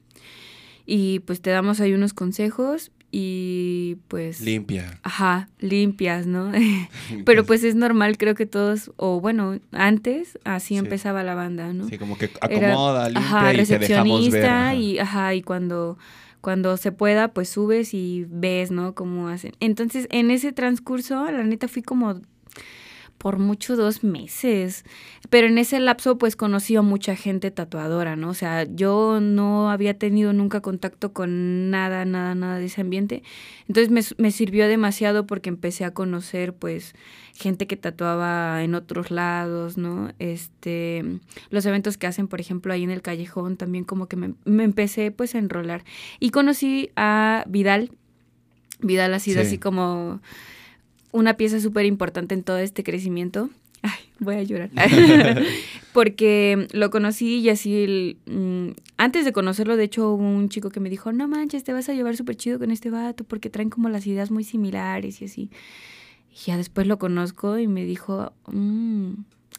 y 0.86 1.20
pues 1.20 1.40
te 1.40 1.50
damos 1.50 1.80
ahí 1.80 1.92
unos 1.92 2.14
consejos 2.14 2.90
y 3.14 3.98
pues... 4.08 4.40
Limpia. 4.40 4.98
Ajá, 5.02 5.48
limpias, 5.58 6.26
¿no? 6.26 6.50
Pero 7.26 7.44
pues 7.44 7.62
es 7.62 7.74
normal, 7.74 8.16
creo 8.16 8.34
que 8.34 8.46
todos, 8.46 8.90
o 8.96 9.20
bueno, 9.20 9.60
antes 9.70 10.38
así 10.44 10.76
empezaba 10.76 11.22
la 11.22 11.34
banda, 11.34 11.72
¿no? 11.74 11.88
Sí, 11.88 11.98
como 11.98 12.16
que 12.16 12.30
acomoda, 12.40 13.10
limpia 13.10 13.22
ajá, 13.22 13.54
y 13.54 13.66
te 13.66 13.78
dejamos 13.78 14.30
ver. 14.30 14.46
Ajá. 14.46 14.74
Y, 14.74 14.98
ajá, 14.98 15.34
y 15.34 15.42
cuando, 15.42 15.98
cuando 16.40 16.76
se 16.78 16.90
pueda, 16.90 17.28
pues 17.28 17.50
subes 17.50 17.92
y 17.92 18.24
ves, 18.30 18.70
¿no? 18.70 18.94
Cómo 18.94 19.28
hacen. 19.28 19.52
Entonces, 19.60 20.06
en 20.10 20.30
ese 20.30 20.52
transcurso, 20.52 21.30
la 21.30 21.44
neta 21.44 21.68
fui 21.68 21.82
como 21.82 22.20
por 23.22 23.38
mucho 23.38 23.76
dos 23.76 24.02
meses. 24.02 24.84
Pero 25.30 25.46
en 25.46 25.56
ese 25.56 25.78
lapso 25.78 26.18
pues 26.18 26.34
conocí 26.34 26.74
a 26.74 26.82
mucha 26.82 27.14
gente 27.14 27.52
tatuadora, 27.52 28.16
¿no? 28.16 28.30
O 28.30 28.34
sea, 28.34 28.64
yo 28.64 29.20
no 29.22 29.70
había 29.70 29.96
tenido 29.96 30.32
nunca 30.32 30.60
contacto 30.60 31.12
con 31.12 31.70
nada, 31.70 32.04
nada, 32.04 32.34
nada 32.34 32.58
de 32.58 32.64
ese 32.64 32.80
ambiente. 32.80 33.22
Entonces 33.68 33.92
me, 33.92 34.00
me 34.20 34.32
sirvió 34.32 34.66
demasiado 34.66 35.24
porque 35.24 35.50
empecé 35.50 35.84
a 35.84 35.94
conocer 35.94 36.52
pues 36.52 36.96
gente 37.36 37.68
que 37.68 37.76
tatuaba 37.76 38.64
en 38.64 38.74
otros 38.74 39.12
lados, 39.12 39.78
¿no? 39.78 40.12
Este, 40.18 41.04
los 41.50 41.64
eventos 41.64 41.98
que 41.98 42.08
hacen, 42.08 42.26
por 42.26 42.40
ejemplo, 42.40 42.72
ahí 42.72 42.82
en 42.82 42.90
el 42.90 43.02
callejón, 43.02 43.56
también 43.56 43.84
como 43.84 44.08
que 44.08 44.16
me, 44.16 44.34
me 44.44 44.64
empecé 44.64 45.12
pues 45.12 45.36
a 45.36 45.38
enrolar. 45.38 45.84
Y 46.18 46.30
conocí 46.30 46.90
a 46.96 47.44
Vidal. 47.46 47.92
Vidal 48.80 49.14
ha 49.14 49.20
sido 49.20 49.42
así 49.42 49.58
como 49.58 50.20
una 51.12 51.36
pieza 51.36 51.60
súper 51.60 51.86
importante 51.86 52.34
en 52.34 52.42
todo 52.42 52.58
este 52.58 52.82
crecimiento. 52.82 53.50
Ay, 53.82 54.00
voy 54.18 54.36
a 54.36 54.42
llorar. 54.42 54.70
Porque 55.92 56.66
lo 56.72 56.90
conocí 56.90 57.38
y 57.38 57.50
así, 57.50 58.16
mm, 58.26 58.68
antes 58.96 59.24
de 59.24 59.32
conocerlo, 59.32 59.76
de 59.76 59.84
hecho, 59.84 60.10
hubo 60.12 60.22
un 60.22 60.48
chico 60.48 60.70
que 60.70 60.80
me 60.80 60.88
dijo, 60.88 61.12
no 61.12 61.28
manches, 61.28 61.64
te 61.64 61.72
vas 61.72 61.88
a 61.88 61.92
llevar 61.92 62.16
súper 62.16 62.36
chido 62.36 62.58
con 62.58 62.70
este 62.70 62.90
vato 62.90 63.24
porque 63.24 63.50
traen 63.50 63.70
como 63.70 63.88
las 63.88 64.06
ideas 64.06 64.30
muy 64.30 64.44
similares 64.44 65.20
y 65.20 65.26
así. 65.26 65.50
Y 66.30 66.46
ya 66.46 66.56
después 66.56 66.86
lo 66.86 66.98
conozco 66.98 67.58
y 67.58 67.68
me 67.68 67.84
dijo, 67.84 68.32
mmm, 68.46 69.12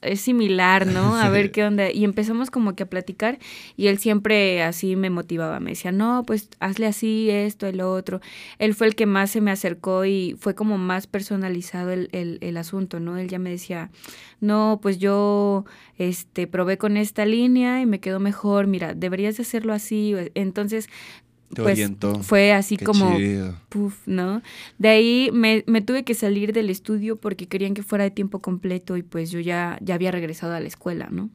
es 0.03 0.21
similar, 0.21 0.87
¿no? 0.87 1.15
A 1.17 1.29
ver 1.29 1.51
qué 1.51 1.63
onda. 1.63 1.91
Y 1.91 2.03
empezamos 2.03 2.51
como 2.51 2.75
que 2.75 2.83
a 2.83 2.89
platicar 2.89 3.39
y 3.77 3.87
él 3.87 3.97
siempre 3.97 4.61
así 4.63 4.95
me 4.95 5.09
motivaba, 5.09 5.59
me 5.59 5.71
decía, 5.71 5.91
no, 5.91 6.23
pues 6.25 6.49
hazle 6.59 6.87
así, 6.87 7.29
esto, 7.29 7.67
el 7.67 7.81
otro. 7.81 8.21
Él 8.59 8.73
fue 8.73 8.87
el 8.87 8.95
que 8.95 9.05
más 9.05 9.31
se 9.31 9.41
me 9.41 9.51
acercó 9.51 10.05
y 10.05 10.35
fue 10.39 10.55
como 10.55 10.77
más 10.77 11.07
personalizado 11.07 11.91
el, 11.91 12.09
el, 12.11 12.37
el 12.41 12.57
asunto, 12.57 12.99
¿no? 12.99 13.17
Él 13.17 13.27
ya 13.27 13.39
me 13.39 13.49
decía, 13.49 13.89
no, 14.39 14.79
pues 14.81 14.99
yo 14.99 15.65
este, 15.97 16.47
probé 16.47 16.77
con 16.77 16.97
esta 16.97 17.25
línea 17.25 17.81
y 17.81 17.85
me 17.85 17.99
quedó 17.99 18.19
mejor, 18.19 18.67
mira, 18.67 18.93
deberías 18.93 19.37
de 19.37 19.43
hacerlo 19.43 19.73
así. 19.73 20.13
Entonces, 20.35 20.89
pues 21.55 21.79
fue 22.21 22.53
así 22.53 22.77
como, 22.77 23.17
¿no? 24.05 24.41
De 24.77 24.89
ahí 24.89 25.29
me, 25.33 25.63
me, 25.67 25.81
tuve 25.81 26.03
que 26.03 26.13
salir 26.13 26.53
del 26.53 26.69
estudio 26.69 27.17
porque 27.17 27.47
querían 27.47 27.73
que 27.73 27.83
fuera 27.83 28.03
de 28.03 28.11
tiempo 28.11 28.39
completo 28.39 28.97
y 28.97 29.03
pues 29.03 29.31
yo 29.31 29.39
ya, 29.39 29.77
ya 29.81 29.95
había 29.95 30.11
regresado 30.11 30.53
a 30.53 30.59
la 30.59 30.67
escuela, 30.67 31.09
¿no? 31.11 31.29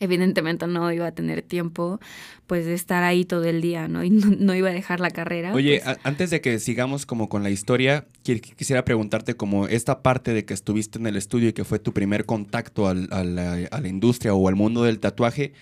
Evidentemente 0.00 0.66
no 0.66 0.92
iba 0.92 1.06
a 1.06 1.12
tener 1.12 1.42
tiempo 1.42 2.00
pues 2.46 2.66
de 2.66 2.74
estar 2.74 3.02
ahí 3.02 3.24
todo 3.24 3.44
el 3.44 3.60
día, 3.60 3.88
¿no? 3.88 4.04
Y 4.04 4.10
no, 4.10 4.54
iba 4.54 4.68
a 4.68 4.72
dejar 4.72 5.00
la 5.00 5.10
carrera. 5.10 5.54
Oye, 5.54 5.80
pues. 5.82 5.98
antes 6.04 6.30
de 6.30 6.40
que 6.40 6.58
sigamos 6.58 7.06
como 7.06 7.28
con 7.28 7.42
la 7.42 7.50
historia, 7.50 8.06
quisiera 8.22 8.84
preguntarte 8.84 9.34
como 9.34 9.66
esta 9.66 10.02
parte 10.02 10.34
de 10.34 10.44
que 10.44 10.54
estuviste 10.54 10.98
en 10.98 11.06
el 11.06 11.16
estudio 11.16 11.48
y 11.48 11.52
que 11.52 11.64
fue 11.64 11.78
tu 11.78 11.92
primer 11.92 12.26
contacto 12.26 12.86
a, 12.88 12.94
la, 12.94 13.68
a 13.70 13.80
la 13.80 13.88
industria 13.88 14.34
o 14.34 14.48
al 14.48 14.56
mundo 14.56 14.82
del 14.82 15.00
tatuaje, 15.00 15.52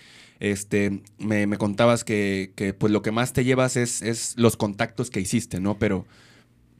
este, 0.42 1.02
me, 1.18 1.46
me 1.46 1.56
contabas 1.56 2.02
que, 2.02 2.52
que, 2.56 2.74
pues 2.74 2.92
lo 2.92 3.00
que 3.00 3.12
más 3.12 3.32
te 3.32 3.44
llevas 3.44 3.76
es, 3.76 4.02
es, 4.02 4.34
los 4.36 4.56
contactos 4.56 5.08
que 5.08 5.20
hiciste, 5.20 5.60
¿no? 5.60 5.78
Pero 5.78 6.04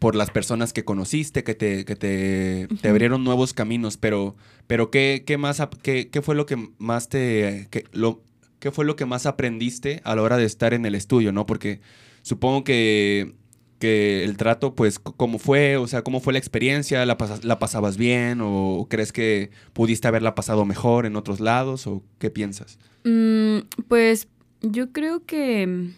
por 0.01 0.17
las 0.17 0.31
personas 0.33 0.73
que 0.73 0.85
conociste, 0.85 1.45
que 1.45 1.55
te, 1.55 1.85
que 1.85 1.95
te, 1.95 2.67
te 2.81 2.89
abrieron 2.89 3.23
nuevos 3.23 3.55
caminos, 3.55 3.99
pero, 3.99 4.35
pero 4.67 4.91
¿qué, 4.91 5.23
qué 5.25 5.39
más, 5.39 5.63
qué, 5.81 6.09
qué, 6.11 6.23
fue 6.23 6.35
lo 6.35 6.45
que 6.45 6.57
más 6.79 7.09
te, 7.09 7.69
qué, 7.71 7.85
lo, 7.93 8.25
qué 8.59 8.73
fue 8.73 8.85
lo 8.85 8.97
que 8.97 9.07
más 9.07 9.27
aprendiste 9.27 10.01
a 10.03 10.17
la 10.17 10.23
hora 10.23 10.39
de 10.39 10.45
estar 10.45 10.75
en 10.75 10.85
el 10.85 10.97
estudio, 10.97 11.31
¿no? 11.31 11.47
Porque 11.47 11.81
supongo 12.23 12.65
que 12.65 13.37
que 13.83 14.23
el 14.23 14.37
trato, 14.37 14.77
pues, 14.77 15.01
cómo 15.01 15.41
fue, 15.41 15.77
o 15.77 15.89
sea, 15.89 16.03
cómo 16.03 16.21
fue 16.21 16.33
la 16.33 16.39
experiencia, 16.39 17.05
¿La, 17.05 17.19
la, 17.43 17.59
pasabas 17.59 17.97
bien 17.97 18.39
o 18.41 18.87
crees 18.89 19.11
que 19.11 19.51
pudiste 19.73 20.07
haberla 20.07 20.37
pasado 20.37 20.65
mejor 20.65 21.05
en 21.05 21.17
otros 21.17 21.41
lados 21.41 21.89
o 21.89 22.05
qué 22.21 22.31
piensas? 22.31 22.79
Mm, 23.03 23.63
pues 23.89 24.29
yo 24.61 24.93
creo 24.93 25.27
que 25.27 25.89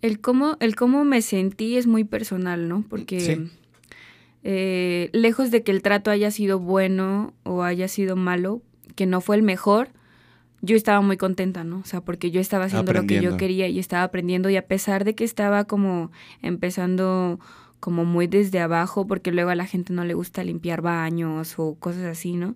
el 0.00 0.20
cómo, 0.22 0.56
el 0.60 0.76
cómo 0.76 1.04
me 1.04 1.20
sentí 1.20 1.76
es 1.76 1.86
muy 1.86 2.04
personal, 2.04 2.70
¿no? 2.70 2.86
Porque 2.88 3.48
eh, 4.44 5.10
lejos 5.12 5.50
de 5.50 5.62
que 5.62 5.72
el 5.72 5.82
trato 5.82 6.10
haya 6.10 6.30
sido 6.30 6.58
bueno 6.58 7.34
o 7.42 7.64
haya 7.64 7.86
sido 7.86 8.16
malo, 8.16 8.62
que 8.96 9.04
no 9.04 9.20
fue 9.20 9.36
el 9.36 9.42
mejor, 9.42 9.90
yo 10.62 10.76
estaba 10.76 11.00
muy 11.00 11.16
contenta, 11.16 11.64
¿no? 11.64 11.80
O 11.80 11.84
sea, 11.84 12.00
porque 12.00 12.30
yo 12.30 12.40
estaba 12.40 12.66
haciendo 12.66 12.92
lo 12.92 13.04
que 13.04 13.20
yo 13.20 13.36
quería 13.36 13.66
y 13.66 13.80
estaba 13.80 14.04
aprendiendo 14.04 14.48
y 14.48 14.56
a 14.56 14.66
pesar 14.66 15.04
de 15.04 15.14
que 15.14 15.24
estaba 15.24 15.64
como 15.64 16.12
empezando 16.40 17.40
como 17.82 18.04
muy 18.04 18.28
desde 18.28 18.60
abajo, 18.60 19.08
porque 19.08 19.32
luego 19.32 19.50
a 19.50 19.56
la 19.56 19.66
gente 19.66 19.92
no 19.92 20.04
le 20.04 20.14
gusta 20.14 20.44
limpiar 20.44 20.82
baños 20.82 21.54
o 21.58 21.74
cosas 21.74 22.04
así, 22.04 22.36
¿no? 22.36 22.54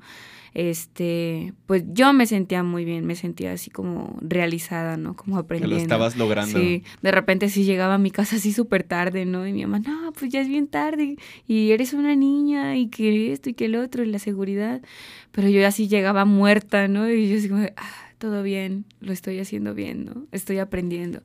Este, 0.55 1.53
pues 1.67 1.83
yo 1.89 2.13
me 2.13 2.27
sentía 2.27 2.63
muy 2.63 2.85
bien, 2.85 3.05
me 3.05 3.17
sentía 3.17 3.53
así 3.53 3.69
como 3.69 4.17
realizada, 4.21 4.97
¿no? 4.97 5.17
Como 5.17 5.37
aprendiendo. 5.37 5.75
Que 5.75 5.81
lo 5.81 5.83
estabas 5.83 6.17
logrando. 6.17 6.57
Sí, 6.57 6.85
de 7.03 7.11
repente 7.11 7.49
sí 7.49 7.65
llegaba 7.65 7.95
a 7.95 7.99
mi 7.99 8.13
casa 8.13 8.37
así 8.37 8.53
súper 8.53 8.85
tarde, 8.85 9.27
¿no? 9.27 9.49
Y 9.49 9.53
mi 9.53 9.67
mamá, 9.67 9.81
no, 9.81 10.13
pues 10.13 10.31
ya 10.31 10.41
es 10.41 10.49
bien 10.49 10.69
tarde 10.69 11.17
y 11.49 11.73
eres 11.73 11.93
una 11.93 12.15
niña 12.15 12.77
y 12.77 12.87
que 12.87 13.33
esto 13.33 13.51
y 13.51 13.55
que 13.55 13.65
el 13.65 13.75
otro 13.75 14.05
y 14.05 14.07
la 14.07 14.21
seguridad. 14.21 14.81
Pero 15.33 15.49
yo 15.49 15.67
así 15.67 15.89
llegaba 15.89 16.25
muerta, 16.25 16.87
¿no? 16.87 17.11
Y 17.11 17.29
yo 17.29 17.37
así 17.37 17.49
como, 17.49 17.67
ah, 17.77 18.07
todo 18.19 18.45
bien, 18.45 18.85
lo 19.01 19.13
estoy 19.13 19.41
haciendo 19.41 19.75
bien, 19.75 20.05
¿no? 20.05 20.27
Estoy 20.31 20.59
aprendiendo. 20.59 21.23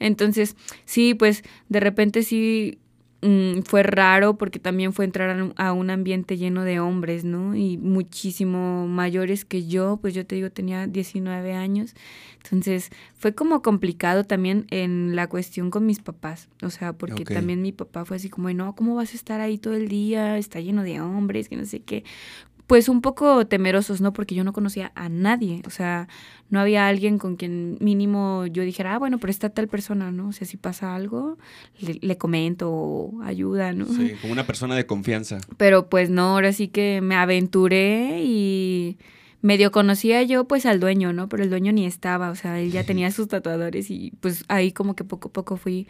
Entonces, 0.00 0.56
sí, 0.84 1.14
pues 1.14 1.44
de 1.68 1.78
repente 1.78 2.24
sí 2.24 2.80
Mm, 3.26 3.62
fue 3.62 3.82
raro 3.82 4.36
porque 4.36 4.58
también 4.58 4.92
fue 4.92 5.06
entrar 5.06 5.50
a 5.56 5.72
un 5.72 5.88
ambiente 5.88 6.36
lleno 6.36 6.62
de 6.62 6.78
hombres, 6.78 7.24
¿no? 7.24 7.56
Y 7.56 7.78
muchísimo 7.78 8.86
mayores 8.86 9.46
que 9.46 9.66
yo, 9.66 9.96
pues 9.96 10.12
yo 10.12 10.26
te 10.26 10.34
digo, 10.34 10.50
tenía 10.50 10.86
19 10.86 11.54
años. 11.54 11.94
Entonces 12.42 12.90
fue 13.16 13.34
como 13.34 13.62
complicado 13.62 14.24
también 14.24 14.66
en 14.68 15.16
la 15.16 15.26
cuestión 15.26 15.70
con 15.70 15.86
mis 15.86 16.00
papás, 16.00 16.50
o 16.60 16.68
sea, 16.68 16.92
porque 16.92 17.24
también 17.24 17.62
mi 17.62 17.72
papá 17.72 18.04
fue 18.04 18.18
así 18.18 18.28
como, 18.28 18.52
no, 18.52 18.76
¿cómo 18.76 18.94
vas 18.94 19.14
a 19.14 19.16
estar 19.16 19.40
ahí 19.40 19.56
todo 19.56 19.72
el 19.72 19.88
día? 19.88 20.36
Está 20.36 20.60
lleno 20.60 20.82
de 20.82 21.00
hombres, 21.00 21.48
que 21.48 21.56
no 21.56 21.64
sé 21.64 21.80
qué 21.80 22.04
pues 22.66 22.88
un 22.88 23.02
poco 23.02 23.46
temerosos, 23.46 24.00
¿no? 24.00 24.12
Porque 24.12 24.34
yo 24.34 24.44
no 24.44 24.52
conocía 24.52 24.92
a 24.94 25.08
nadie, 25.08 25.62
o 25.66 25.70
sea, 25.70 26.08
no 26.50 26.60
había 26.60 26.86
alguien 26.88 27.18
con 27.18 27.36
quien 27.36 27.76
mínimo 27.80 28.46
yo 28.46 28.62
dijera, 28.62 28.94
ah, 28.94 28.98
bueno, 28.98 29.18
pero 29.18 29.30
está 29.30 29.50
tal 29.50 29.68
persona, 29.68 30.10
¿no? 30.10 30.28
O 30.28 30.32
sea, 30.32 30.46
si 30.46 30.56
pasa 30.56 30.94
algo, 30.94 31.36
le, 31.80 32.16
comento 32.16 32.70
o 32.70 33.22
ayuda, 33.22 33.72
¿no? 33.72 33.86
Sí, 33.86 34.12
como 34.20 34.32
una 34.32 34.46
persona 34.46 34.76
de 34.76 34.86
confianza. 34.86 35.38
Pero 35.56 35.88
pues 35.88 36.10
no, 36.10 36.34
ahora 36.34 36.52
sí 36.52 36.68
que 36.68 37.00
me 37.02 37.16
aventuré 37.16 38.22
y 38.22 38.96
medio 39.42 39.70
conocía 39.70 40.22
yo 40.22 40.46
pues 40.46 40.64
al 40.64 40.80
dueño, 40.80 41.12
¿no? 41.12 41.28
Pero 41.28 41.42
el 41.42 41.50
dueño 41.50 41.72
ni 41.72 41.84
estaba, 41.84 42.30
o 42.30 42.34
sea, 42.34 42.60
él 42.60 42.72
ya 42.72 42.84
tenía 42.86 43.10
sus 43.10 43.28
tatuadores 43.28 43.90
y 43.90 44.12
pues 44.20 44.44
ahí 44.48 44.72
como 44.72 44.96
que 44.96 45.04
poco 45.04 45.28
a 45.28 45.32
poco 45.32 45.56
fui 45.56 45.86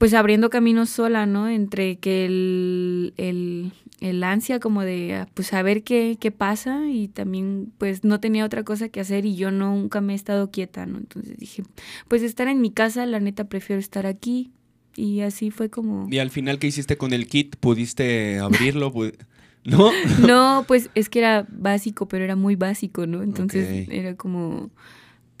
pues 0.00 0.14
abriendo 0.14 0.48
caminos 0.48 0.88
sola, 0.88 1.26
¿no? 1.26 1.46
Entre 1.50 1.96
que 1.96 2.24
el, 2.24 3.12
el, 3.18 3.70
el 4.00 4.24
ansia 4.24 4.58
como 4.58 4.80
de 4.80 5.14
ah, 5.14 5.28
pues 5.34 5.48
saber 5.48 5.82
qué, 5.82 6.16
qué 6.18 6.30
pasa 6.30 6.88
y 6.88 7.08
también 7.08 7.70
pues 7.76 8.02
no 8.02 8.18
tenía 8.18 8.46
otra 8.46 8.62
cosa 8.62 8.88
que 8.88 9.00
hacer 9.00 9.26
y 9.26 9.36
yo 9.36 9.50
nunca 9.50 10.00
me 10.00 10.14
he 10.14 10.16
estado 10.16 10.50
quieta, 10.50 10.86
¿no? 10.86 10.96
Entonces 10.96 11.36
dije, 11.36 11.64
pues 12.08 12.22
estar 12.22 12.48
en 12.48 12.62
mi 12.62 12.70
casa, 12.70 13.04
la 13.04 13.20
neta 13.20 13.44
prefiero 13.50 13.78
estar 13.78 14.06
aquí 14.06 14.52
y 14.96 15.20
así 15.20 15.50
fue 15.50 15.68
como... 15.68 16.08
¿Y 16.10 16.18
al 16.18 16.30
final 16.30 16.58
qué 16.58 16.68
hiciste 16.68 16.96
con 16.96 17.12
el 17.12 17.26
kit? 17.26 17.56
¿Pudiste 17.56 18.38
abrirlo? 18.38 18.94
¿No? 19.64 19.90
no, 20.26 20.64
pues 20.66 20.88
es 20.94 21.10
que 21.10 21.18
era 21.18 21.46
básico, 21.50 22.08
pero 22.08 22.24
era 22.24 22.36
muy 22.36 22.56
básico, 22.56 23.06
¿no? 23.06 23.22
Entonces 23.22 23.86
era 23.90 24.14
como 24.14 24.70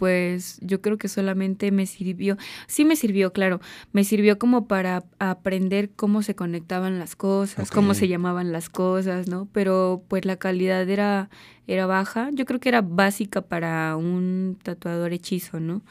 pues 0.00 0.58
yo 0.62 0.80
creo 0.80 0.96
que 0.96 1.08
solamente 1.08 1.70
me 1.72 1.84
sirvió, 1.84 2.38
sí 2.66 2.86
me 2.86 2.96
sirvió, 2.96 3.34
claro, 3.34 3.60
me 3.92 4.02
sirvió 4.02 4.38
como 4.38 4.66
para 4.66 5.04
aprender 5.18 5.90
cómo 5.94 6.22
se 6.22 6.34
conectaban 6.34 6.98
las 6.98 7.16
cosas, 7.16 7.70
cómo 7.70 7.92
se 7.92 8.08
llamaban 8.08 8.50
las 8.50 8.70
cosas, 8.70 9.28
¿no? 9.28 9.46
Pero 9.52 10.02
pues 10.08 10.24
la 10.24 10.36
calidad 10.36 10.88
era, 10.88 11.28
era 11.66 11.84
baja, 11.84 12.30
yo 12.32 12.46
creo 12.46 12.60
que 12.60 12.70
era 12.70 12.80
básica 12.80 13.42
para 13.42 13.94
un 13.94 14.56
tatuador 14.62 15.12
hechizo, 15.12 15.60
¿no? 15.60 15.82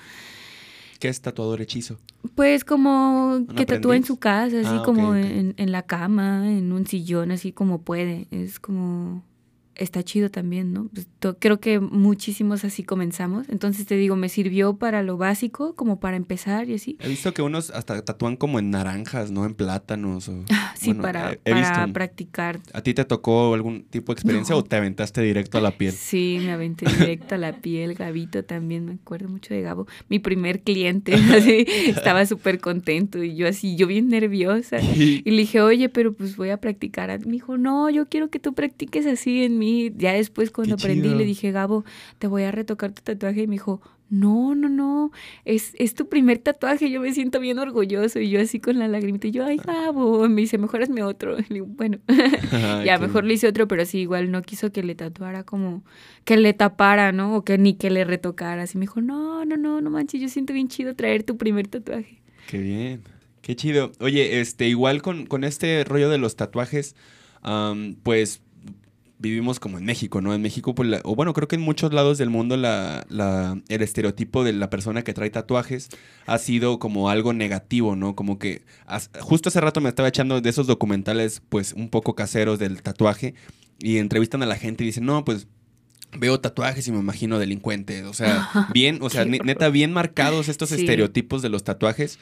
¿Qué 0.98 1.08
es 1.08 1.22
tatuador 1.22 1.62
hechizo? 1.62 2.00
Pues 2.34 2.66
como 2.66 3.46
que 3.56 3.68
tatúa 3.68 3.96
en 3.96 4.06
su 4.06 4.18
casa, 4.18 4.60
así 4.60 4.70
ah, 4.80 4.82
como 4.84 5.14
En, 5.14 5.54
en 5.56 5.72
la 5.72 5.84
cama, 5.84 6.52
en 6.52 6.72
un 6.72 6.88
sillón, 6.88 7.30
así 7.32 7.52
como 7.52 7.84
puede. 7.84 8.26
Es 8.32 8.60
como 8.60 9.22
está 9.80 10.04
chido 10.04 10.30
también, 10.30 10.74
¿no? 10.74 10.90
Pues, 10.94 11.08
creo 11.40 11.60
que 11.60 11.80
muchísimos 11.80 12.64
así 12.64 12.84
comenzamos. 12.84 13.48
Entonces 13.50 13.86
te 13.86 13.96
digo, 13.96 14.16
me 14.16 14.30
sirvió 14.30 14.76
para 14.76 15.02
lo 15.04 15.18
básico, 15.18 15.74
como 15.76 16.00
para 16.00 16.18
empezar 16.18 16.70
y 16.70 16.76
así. 16.76 16.98
He 17.00 17.08
visto 17.08 17.34
que 17.34 17.42
unos 17.42 17.72
hasta 17.72 18.02
tatúan 18.04 18.36
como 18.36 18.60
en 18.60 18.70
naranjas, 18.70 19.32
¿no? 19.32 19.46
En 19.46 19.54
plátanos. 19.54 20.30
O, 20.30 20.44
sí, 20.76 20.94
para, 20.94 21.38
para 21.44 21.88
practicar. 21.88 22.60
¿A 22.74 22.82
ti 22.82 22.94
te 22.94 23.06
tocó 23.06 23.54
algún 23.54 23.84
tipo 23.84 24.14
de 24.14 24.18
experiencia 24.18 24.56
o 24.56 24.64
te 24.64 24.76
aventaste 24.76 25.22
directo 25.22 25.58
a 25.58 25.62
la 25.62 25.72
piel? 25.72 25.94
Sí, 25.94 26.40
me 26.42 26.52
aventé 26.52 26.86
directo 26.86 27.36
a 27.36 27.38
la 27.38 27.54
piel. 27.54 27.96
Gabito 27.96 28.44
también, 28.44 28.86
me 28.86 28.94
acuerdo 28.94 29.30
mucho 29.30 29.54
de 29.54 29.62
Gabo. 29.62 29.88
Mi 30.10 30.20
primer 30.20 30.62
cliente, 30.62 31.14
así, 31.36 31.66
estaba 31.88 32.26
súper 32.26 32.60
contento 32.60 33.24
y 33.24 33.36
yo 33.36 33.48
así, 33.48 33.76
yo 33.76 33.88
bien 33.88 34.10
nerviosa. 34.10 34.78
Y 35.00 35.32
le 35.32 35.38
dije, 35.38 35.62
oye, 35.62 35.90
pero 35.90 36.14
pues 36.14 36.36
voy 36.36 36.50
a 36.50 36.58
practicar. 36.58 37.10
Me 37.26 37.34
dijo, 37.34 37.58
no, 37.58 37.90
yo 37.90 38.08
quiero 38.08 38.30
que 38.30 38.40
tú 38.40 38.54
practiques 38.54 39.06
así 39.06 39.44
en 39.44 39.58
mí 39.70 39.92
ya 39.98 40.14
después 40.14 40.52
cuando 40.52 40.76
aprendí 40.76 41.10
le 41.10 41.26
dije, 41.26 41.52
Gabo, 41.52 41.86
te 42.18 42.28
voy 42.28 42.44
a 42.44 42.52
retocar 42.52 42.92
tu 42.92 43.02
tatuaje 43.02 43.44
y 43.44 43.48
me 43.48 43.56
dijo, 43.56 43.82
no, 44.10 44.56
no, 44.56 44.70
no, 44.70 45.12
es, 45.46 45.74
es 45.78 45.94
tu 45.94 46.10
primer 46.10 46.40
tatuaje, 46.40 46.90
yo 46.90 47.00
me 47.00 47.14
siento 47.14 47.40
bien 47.40 47.60
orgulloso 47.60 48.20
y 48.20 48.30
yo 48.30 48.42
así 48.42 48.60
con 48.60 48.80
la 48.80 48.88
lagrimita 48.88 49.28
y 49.28 49.32
yo, 49.32 49.46
ay 49.46 49.58
Gabo, 49.58 50.28
me 50.28 50.42
dice, 50.42 50.58
mejor 50.58 50.82
hazme 50.82 51.04
otro. 51.04 51.38
Y 51.40 51.44
le 51.44 51.54
digo, 51.56 51.68
bueno, 51.68 52.00
ya 52.86 52.98
mejor 52.98 53.24
le 53.24 53.36
hice 53.36 53.48
otro, 53.48 53.68
pero 53.68 53.86
sí, 53.86 54.00
igual 54.00 54.32
no 54.32 54.42
quiso 54.42 54.72
que 54.72 54.84
le 54.84 54.96
tatuara 54.96 55.44
como 55.44 55.84
que 56.26 56.38
le 56.38 56.54
tapara, 56.54 57.12
¿no? 57.12 57.36
O 57.36 57.44
que 57.44 57.58
ni 57.58 57.76
que 57.76 57.90
le 57.92 58.04
retocara. 58.04 58.64
Así 58.64 58.78
me 58.78 58.84
dijo, 58.84 59.02
no, 59.02 59.46
no, 59.46 59.58
no, 59.58 59.80
no 59.82 59.90
manches, 59.90 60.22
yo 60.22 60.30
siento 60.30 60.54
bien 60.54 60.68
chido 60.68 60.96
traer 60.96 61.24
tu 61.24 61.38
primer 61.38 61.68
tatuaje. 61.68 62.22
Qué 62.48 62.58
bien, 62.58 63.04
qué 63.42 63.56
chido. 63.56 63.92
Oye, 64.00 64.42
este, 64.42 64.68
igual 64.68 65.04
con, 65.04 65.28
con 65.28 65.44
este 65.44 65.84
rollo 65.84 66.10
de 66.10 66.18
los 66.18 66.36
tatuajes, 66.36 66.96
pues 68.04 68.42
vivimos 69.20 69.60
como 69.60 69.78
en 69.78 69.86
México, 69.86 70.22
¿no? 70.22 70.34
En 70.34 70.42
México, 70.42 70.74
pues, 70.74 70.90
o 71.04 71.16
bueno, 71.16 71.34
creo 71.34 71.48
que 71.48 71.58
en 71.58 71.62
muchos 71.62 71.94
lados 71.94 72.18
del 72.18 72.30
mundo 72.30 72.58
la, 72.58 73.06
la, 73.10 73.62
el 73.68 73.82
estereotipo 73.82 74.44
de 74.44 74.54
la 74.54 74.70
persona 74.70 75.04
que 75.04 75.14
trae 75.14 75.30
tatuajes 75.30 75.90
ha 76.26 76.38
sido 76.38 76.80
como 76.80 77.10
algo 77.10 77.34
negativo, 77.34 77.96
¿no? 77.96 78.16
Como 78.16 78.40
que 78.40 78.64
justo 79.20 79.50
hace 79.50 79.62
rato 79.62 79.82
me 79.82 79.90
estaba 79.90 80.08
echando 80.08 80.40
de 80.42 80.50
esos 80.50 80.68
documentales, 80.68 81.42
pues 81.50 81.74
un 81.74 81.90
poco 81.90 82.16
caseros 82.16 82.58
del 82.60 82.82
tatuaje. 82.82 83.36
y 83.82 83.98
entrevistan 83.98 84.44
a 84.44 84.46
la 84.46 84.56
gente 84.56 84.84
y 84.84 84.88
dicen, 84.88 85.06
no, 85.06 85.24
pues 85.24 85.48
veo 86.18 86.40
tatuajes 86.40 86.88
y 86.88 86.92
me 86.92 87.00
imagino 87.00 87.40
delincuente. 87.40 88.04
O 88.04 88.14
sea, 88.14 88.50
bien, 88.74 89.00
o 89.02 89.10
sea, 89.10 89.26
neta, 89.26 89.70
bien 89.70 89.94
marcados 89.94 90.50
estos 90.50 90.72
estereotipos 90.72 91.42
de 91.42 91.50
los 91.50 91.64
tatuajes 91.64 92.20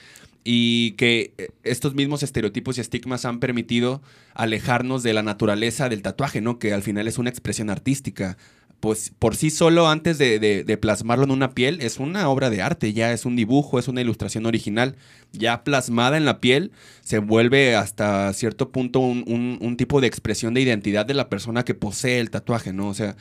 y 0.50 0.92
que 0.92 1.34
eh, 1.38 1.50
estos 1.64 1.94
mismos 1.94 2.24
estereotipos 2.24 2.78
y 2.78 2.82
estigmas 2.82 3.26
han 3.26 3.42
permitido 3.42 4.02
alejarnos 4.34 5.04
de 5.04 5.14
la 5.14 5.22
naturaleza 5.22 5.90
del 5.90 6.02
tatuaje, 6.02 6.40
¿no? 6.40 6.58
Que 6.58 6.72
al 6.72 6.84
final 6.84 7.06
es 7.10 7.18
una 7.18 7.30
expresión 7.30 7.70
artística. 7.70 8.38
Pues 8.80 9.12
por 9.20 9.36
sí 9.36 9.50
solo, 9.50 9.90
antes 9.90 10.18
de, 10.18 10.80
plasmarlo 10.82 11.26
en 11.26 11.32
una 11.32 11.54
piel, 11.54 11.82
es 11.82 11.98
una 12.00 12.30
obra 12.30 12.50
de 12.50 12.62
arte, 12.62 12.94
ya 12.94 13.12
es 13.12 13.26
un 13.26 13.36
dibujo, 13.36 13.78
es 13.78 13.90
una 13.90 14.00
ilustración 14.00 14.46
original. 14.46 14.96
Ya 15.34 15.66
plasmada 15.66 16.16
en 16.16 16.24
la 16.24 16.40
piel, 16.40 16.72
se 17.02 17.20
vuelve 17.20 17.76
hasta 17.76 18.32
cierto 18.32 18.72
punto 18.72 19.02
un, 19.02 19.58
un 19.60 19.76
tipo 19.76 20.00
de 20.00 20.08
expresión 20.08 20.54
de 20.54 20.62
identidad 20.62 21.06
de 21.06 21.14
la 21.14 21.28
persona 21.28 21.66
que 21.66 21.76
posee 21.76 22.22
el 22.22 22.30
tatuaje, 22.30 22.72
¿no? 22.72 22.88
O 22.88 22.94
sea, 22.94 23.18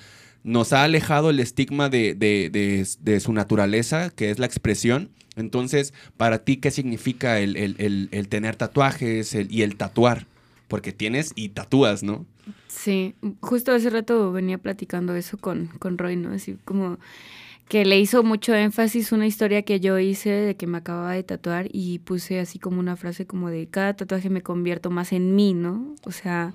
nos 0.46 0.72
ha 0.72 0.84
alejado 0.84 1.30
el 1.30 1.40
estigma 1.40 1.88
de, 1.88 2.86
su 3.20 3.32
naturaleza, 3.32 4.10
que 4.10 4.30
es 4.30 4.38
la 4.38 4.46
expresión. 4.46 5.10
Entonces, 5.34 5.92
para 6.16 6.38
ti, 6.38 6.58
¿qué 6.58 6.70
significa 6.70 7.40
el, 7.40 8.28
tener 8.30 8.54
tatuajes 8.54 9.34
y 9.34 9.62
el 9.62 9.76
tatuar? 9.76 10.26
Porque 10.68 10.92
tienes 10.92 11.32
y 11.34 11.48
tatúas, 11.48 12.04
¿no? 12.04 12.24
Sí, 12.68 13.14
justo 13.40 13.72
hace 13.72 13.90
rato 13.90 14.30
venía 14.30 14.56
platicando 14.58 15.16
eso 15.16 15.36
con, 15.36 15.66
con 15.80 15.98
Roy, 15.98 16.14
¿no? 16.14 16.32
Así 16.32 16.56
como 16.64 16.98
que 17.68 17.84
le 17.84 17.98
hizo 17.98 18.22
mucho 18.22 18.54
énfasis 18.54 19.10
una 19.10 19.26
historia 19.26 19.62
que 19.62 19.80
yo 19.80 19.98
hice 19.98 20.30
de 20.30 20.56
que 20.56 20.68
me 20.68 20.78
acababa 20.78 21.12
de 21.12 21.24
tatuar 21.24 21.66
y 21.72 21.98
puse 21.98 22.38
así 22.38 22.60
como 22.60 22.78
una 22.78 22.94
frase 22.94 23.26
como 23.26 23.50
de 23.50 23.66
cada 23.66 23.94
tatuaje 23.94 24.30
me 24.30 24.42
convierto 24.42 24.90
más 24.90 25.12
en 25.12 25.34
mí, 25.34 25.54
¿no? 25.54 25.96
O 26.04 26.12
sea, 26.12 26.54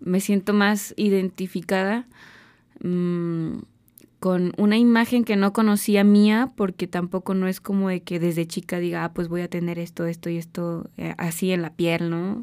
me 0.00 0.20
siento 0.20 0.52
más 0.52 0.92
identificada 0.98 2.06
Mm, 2.80 3.58
con 4.18 4.52
una 4.56 4.78
imagen 4.78 5.24
que 5.24 5.36
no 5.36 5.52
conocía 5.52 6.02
mía, 6.02 6.52
porque 6.56 6.86
tampoco 6.86 7.34
no 7.34 7.48
es 7.48 7.60
como 7.60 7.90
de 7.90 8.02
que 8.02 8.18
desde 8.18 8.46
chica 8.46 8.78
diga, 8.78 9.04
ah, 9.04 9.12
pues 9.12 9.28
voy 9.28 9.42
a 9.42 9.48
tener 9.48 9.78
esto, 9.78 10.06
esto 10.06 10.30
y 10.30 10.38
esto 10.38 10.90
eh, 10.96 11.14
así 11.18 11.52
en 11.52 11.62
la 11.62 11.74
piel, 11.74 12.10
¿no? 12.10 12.42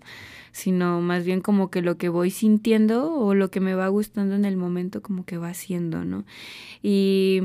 Sino 0.51 1.01
más 1.01 1.25
bien 1.25 1.41
como 1.41 1.71
que 1.71 1.81
lo 1.81 1.97
que 1.97 2.09
voy 2.09 2.29
sintiendo 2.29 3.13
o 3.13 3.33
lo 3.33 3.49
que 3.49 3.59
me 3.59 3.73
va 3.73 3.87
gustando 3.87 4.35
en 4.35 4.45
el 4.45 4.55
momento 4.55 5.01
como 5.01 5.25
que 5.25 5.37
va 5.37 5.49
haciendo, 5.49 6.05
¿no? 6.05 6.25
Y 6.83 7.41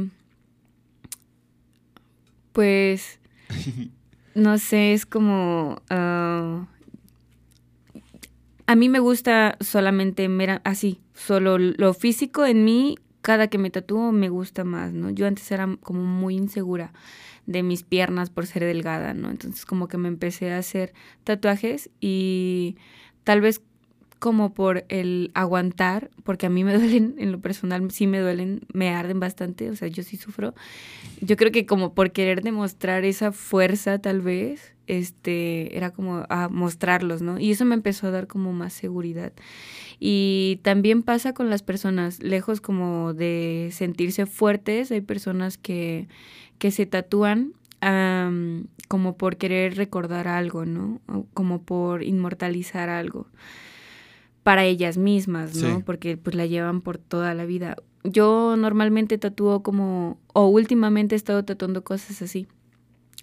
pues, 2.52 3.18
no 4.35 4.59
sé, 4.59 4.92
es 4.92 5.07
como... 5.07 5.80
Ah, 5.88 6.66
a 8.66 8.76
mí 8.76 8.90
me 8.90 8.99
gusta 8.99 9.57
solamente 9.61 10.28
así, 10.62 11.00
solo 11.18 11.58
lo 11.58 11.94
físico 11.94 12.46
en 12.46 12.64
mí, 12.64 12.96
cada 13.22 13.48
que 13.48 13.58
me 13.58 13.70
tatúo 13.70 14.12
me 14.12 14.28
gusta 14.28 14.64
más, 14.64 14.92
¿no? 14.92 15.10
Yo 15.10 15.26
antes 15.26 15.50
era 15.50 15.76
como 15.82 16.04
muy 16.04 16.37
insegura 16.37 16.92
de 17.46 17.62
mis 17.62 17.82
piernas 17.82 18.30
por 18.30 18.46
ser 18.46 18.64
delgada, 18.64 19.14
¿no? 19.14 19.30
Entonces 19.30 19.66
como 19.66 19.88
que 19.88 19.98
me 19.98 20.08
empecé 20.08 20.52
a 20.52 20.58
hacer 20.58 20.94
tatuajes 21.25 21.90
y 22.00 22.76
tal 23.25 23.40
vez 23.40 23.60
como 24.18 24.52
por 24.52 24.84
el 24.88 25.30
aguantar, 25.34 26.10
porque 26.25 26.46
a 26.46 26.50
mí 26.50 26.64
me 26.64 26.75
duelen, 26.78 27.14
en 27.18 27.32
lo 27.32 27.40
personal 27.40 27.90
sí 27.90 28.06
me 28.06 28.18
duelen, 28.18 28.60
me 28.72 28.90
arden 28.90 29.20
bastante, 29.20 29.70
o 29.70 29.76
sea, 29.76 29.88
yo 29.88 30.02
sí 30.02 30.16
sufro. 30.16 30.54
Yo 31.20 31.37
creo 31.37 31.52
que 31.52 31.66
como 31.66 31.94
por 31.94 32.12
querer 32.12 32.42
demostrar 32.42 33.04
esa 33.04 33.32
fuerza 33.32 33.98
tal 33.98 34.20
vez, 34.20 34.75
este, 34.87 35.76
era 35.76 35.90
como 35.90 36.25
a 36.28 36.48
mostrarlos, 36.48 37.22
¿no? 37.22 37.38
Y 37.38 37.50
eso 37.50 37.64
me 37.64 37.75
empezó 37.75 38.06
a 38.06 38.10
dar 38.10 38.26
como 38.26 38.52
más 38.52 38.72
seguridad. 38.72 39.32
Y 40.00 40.60
también 40.62 41.02
pasa 41.02 41.34
con 41.34 41.50
las 41.50 41.62
personas, 41.62 42.22
lejos 42.22 42.60
como 42.60 43.14
de 43.14 43.68
sentirse 43.72 44.26
fuertes, 44.26 44.90
hay 44.92 45.00
personas 45.00 45.58
que, 45.58 46.08
que 46.58 46.70
se 46.70 46.87
tatúan 46.87 47.52
como 48.88 49.16
por 49.16 49.37
querer 49.37 49.76
recordar 49.76 50.26
algo, 50.26 50.64
¿no? 50.64 51.00
Como 51.32 51.62
por 51.62 52.02
inmortalizar 52.02 52.88
algo 52.88 53.28
para 54.42 54.64
ellas 54.64 54.97
mismas, 54.99 55.57
¿no? 55.57 55.85
Porque 55.85 56.16
pues 56.16 56.37
la 56.37 56.47
llevan 56.47 56.80
por 56.80 56.99
toda 56.99 57.35
la 57.35 57.45
vida. 57.45 57.76
Yo 58.04 58.57
normalmente 58.57 59.18
tatúo 59.18 59.62
como, 59.62 60.18
o 60.33 60.47
últimamente 60.47 61.14
he 61.14 61.16
estado 61.16 61.45
tatuando 61.45 61.85
cosas 61.85 62.23
así 62.23 62.47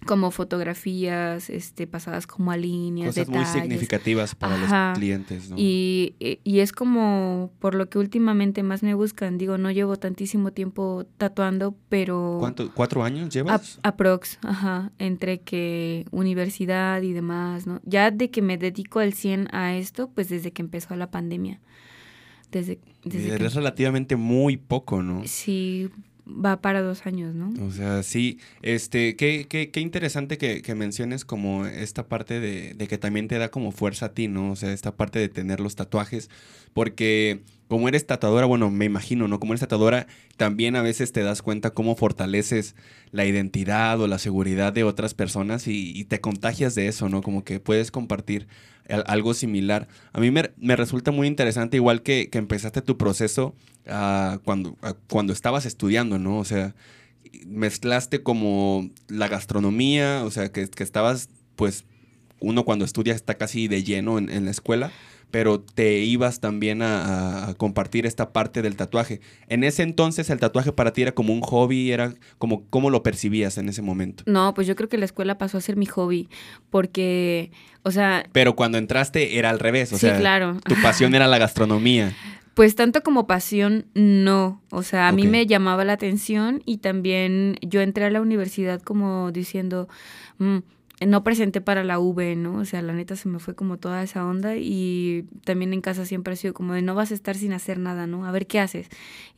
como 0.04 0.30
fotografías 0.30 1.48
este, 1.48 1.86
pasadas 1.86 2.26
como 2.26 2.50
a 2.50 2.56
líneas, 2.56 3.14
Cosas 3.14 3.28
muy 3.28 3.44
significativas 3.46 4.34
para 4.34 4.58
los 4.58 4.98
clientes, 4.98 5.48
¿no? 5.48 5.56
Y, 5.58 6.14
y, 6.18 6.60
es 6.60 6.72
como 6.72 7.50
por 7.58 7.74
lo 7.74 7.88
que 7.88 7.98
últimamente 7.98 8.62
más 8.62 8.82
me 8.82 8.94
buscan. 8.94 9.38
Digo, 9.38 9.56
no 9.56 9.70
llevo 9.70 9.96
tantísimo 9.96 10.52
tiempo 10.52 11.06
tatuando, 11.16 11.74
pero... 11.88 12.36
¿Cuánto, 12.40 12.70
¿Cuatro 12.72 13.04
años 13.04 13.32
llevas? 13.32 13.80
aprox, 13.82 14.38
ajá, 14.42 14.92
entre 14.98 15.40
que 15.40 16.04
universidad 16.10 17.00
y 17.02 17.12
demás, 17.12 17.66
¿no? 17.66 17.80
Ya 17.84 18.10
de 18.10 18.30
que 18.30 18.42
me 18.42 18.58
dedico 18.58 18.98
al 18.98 19.14
100 19.14 19.48
a 19.52 19.76
esto, 19.76 20.10
pues 20.10 20.28
desde 20.28 20.52
que 20.52 20.62
empezó 20.62 20.94
la 20.96 21.10
pandemia. 21.10 21.60
Desde, 22.52 22.78
desde 23.02 23.44
es 23.44 23.54
relativamente 23.54 24.16
muy 24.16 24.56
poco, 24.56 25.02
¿no? 25.02 25.22
Sí, 25.26 25.90
va 26.26 26.60
para 26.60 26.82
dos 26.82 27.06
años, 27.06 27.34
¿no? 27.34 27.52
O 27.64 27.70
sea, 27.70 28.02
sí, 28.02 28.38
este, 28.62 29.16
qué, 29.16 29.46
qué, 29.48 29.70
qué 29.70 29.80
interesante 29.80 30.38
que, 30.38 30.62
que, 30.62 30.74
menciones 30.74 31.24
como 31.24 31.66
esta 31.66 32.08
parte 32.08 32.40
de, 32.40 32.74
de, 32.74 32.88
que 32.88 32.98
también 32.98 33.28
te 33.28 33.38
da 33.38 33.50
como 33.50 33.72
fuerza 33.72 34.06
a 34.06 34.12
ti, 34.12 34.28
¿no? 34.28 34.52
O 34.52 34.56
sea, 34.56 34.72
esta 34.72 34.96
parte 34.96 35.18
de 35.18 35.28
tener 35.28 35.60
los 35.60 35.76
tatuajes, 35.76 36.28
porque 36.72 37.42
como 37.68 37.88
eres 37.88 38.06
tatuadora, 38.06 38.46
bueno, 38.46 38.70
me 38.70 38.84
imagino, 38.84 39.26
¿no? 39.28 39.40
Como 39.40 39.52
eres 39.52 39.60
tatuadora, 39.60 40.06
también 40.36 40.76
a 40.76 40.82
veces 40.82 41.12
te 41.12 41.22
das 41.22 41.42
cuenta 41.42 41.70
cómo 41.70 41.96
fortaleces 41.96 42.76
la 43.10 43.24
identidad 43.24 44.00
o 44.00 44.06
la 44.06 44.18
seguridad 44.18 44.72
de 44.72 44.84
otras 44.84 45.14
personas 45.14 45.66
y, 45.66 46.04
te 46.04 46.20
contagias 46.20 46.74
de 46.74 46.86
eso, 46.86 47.08
¿no? 47.08 47.22
Como 47.22 47.42
que 47.44 47.58
puedes 47.58 47.90
compartir 47.90 48.46
algo 48.88 49.34
similar. 49.34 49.88
A 50.12 50.20
mí 50.20 50.30
me, 50.30 50.76
resulta 50.76 51.10
muy 51.10 51.26
interesante, 51.26 51.76
igual 51.76 52.02
que, 52.02 52.28
que 52.30 52.38
empezaste 52.38 52.82
tu 52.82 52.96
proceso 52.96 53.54
ah, 53.88 54.38
cuando, 54.44 54.76
ah, 54.82 54.94
cuando 55.08 55.32
estabas 55.32 55.66
estudiando, 55.66 56.18
¿no? 56.18 56.38
O 56.38 56.44
sea, 56.44 56.74
mezclaste 57.46 58.22
como 58.22 58.90
la 59.08 59.28
gastronomía, 59.28 60.22
o 60.24 60.30
sea, 60.30 60.50
que, 60.50 60.68
que 60.68 60.82
estabas, 60.82 61.28
pues, 61.56 61.84
uno 62.40 62.64
cuando 62.64 62.84
estudia 62.84 63.14
está 63.14 63.34
casi 63.34 63.66
de 63.68 63.82
lleno 63.82 64.18
en, 64.18 64.28
en 64.30 64.44
la 64.44 64.50
escuela 64.50 64.92
pero 65.30 65.60
te 65.60 65.98
ibas 65.98 66.40
también 66.40 66.82
a, 66.82 67.54
compartir 67.56 68.06
esta 68.06 68.32
parte 68.32 68.62
del 68.62 68.76
tatuaje. 68.76 69.20
En 69.48 69.64
ese 69.64 69.82
entonces 69.82 70.30
el 70.30 70.40
tatuaje 70.40 70.72
para 70.72 70.92
ti 70.92 71.02
era 71.02 71.12
como 71.12 71.32
un 71.32 71.40
hobby, 71.40 71.92
era 71.92 72.14
como 72.38 72.64
cómo 72.70 72.90
lo 72.90 73.02
percibías 73.02 73.58
en 73.58 73.68
ese 73.68 73.82
momento. 73.82 74.24
No, 74.26 74.54
pues 74.54 74.66
yo 74.66 74.76
creo 74.76 74.88
que 74.88 74.98
la 74.98 75.04
escuela 75.04 75.38
pasó 75.38 75.58
a 75.58 75.60
ser 75.60 75.76
mi 75.76 75.86
hobby, 75.86 76.28
porque, 76.70 77.50
o 77.82 77.90
sea... 77.90 78.26
Pero 78.32 78.56
cuando 78.56 78.78
entraste 78.78 79.38
era 79.38 79.50
al 79.50 79.58
revés, 79.58 79.92
o 79.92 79.98
sí, 79.98 80.08
claro. 80.18 80.58
tu 80.64 80.74
pasión 80.82 81.14
era 81.14 81.26
la 81.26 81.38
gastronomía. 81.38 82.14
Pues 82.56 82.74
tanto 82.74 83.02
como 83.02 83.26
pasión, 83.26 83.84
no. 83.92 84.62
O 84.70 84.82
sea, 84.82 85.08
a 85.08 85.12
mí 85.12 85.26
me 85.26 85.46
llamaba 85.46 85.84
la 85.84 85.92
atención 85.92 86.62
y 86.64 86.78
también 86.78 87.58
yo 87.60 87.82
entré 87.82 88.06
a 88.06 88.10
la 88.10 88.22
universidad 88.22 88.80
como 88.80 89.30
diciendo, 89.30 89.90
mm, 90.38 90.60
no 91.04 91.22
presenté 91.22 91.60
para 91.60 91.84
la 91.84 91.98
V, 91.98 92.36
¿no? 92.36 92.54
O 92.56 92.64
sea, 92.64 92.80
la 92.80 92.94
neta 92.94 93.16
se 93.16 93.28
me 93.28 93.38
fue 93.38 93.54
como 93.54 93.78
toda 93.78 94.02
esa 94.02 94.24
onda 94.24 94.56
y 94.56 95.26
también 95.44 95.74
en 95.74 95.82
casa 95.82 96.06
siempre 96.06 96.32
ha 96.32 96.36
sido 96.36 96.54
como 96.54 96.72
de 96.72 96.80
no 96.80 96.94
vas 96.94 97.10
a 97.10 97.14
estar 97.14 97.36
sin 97.36 97.52
hacer 97.52 97.78
nada, 97.78 98.06
¿no? 98.06 98.24
A 98.24 98.30
ver 98.30 98.46
qué 98.46 98.60
haces. 98.60 98.88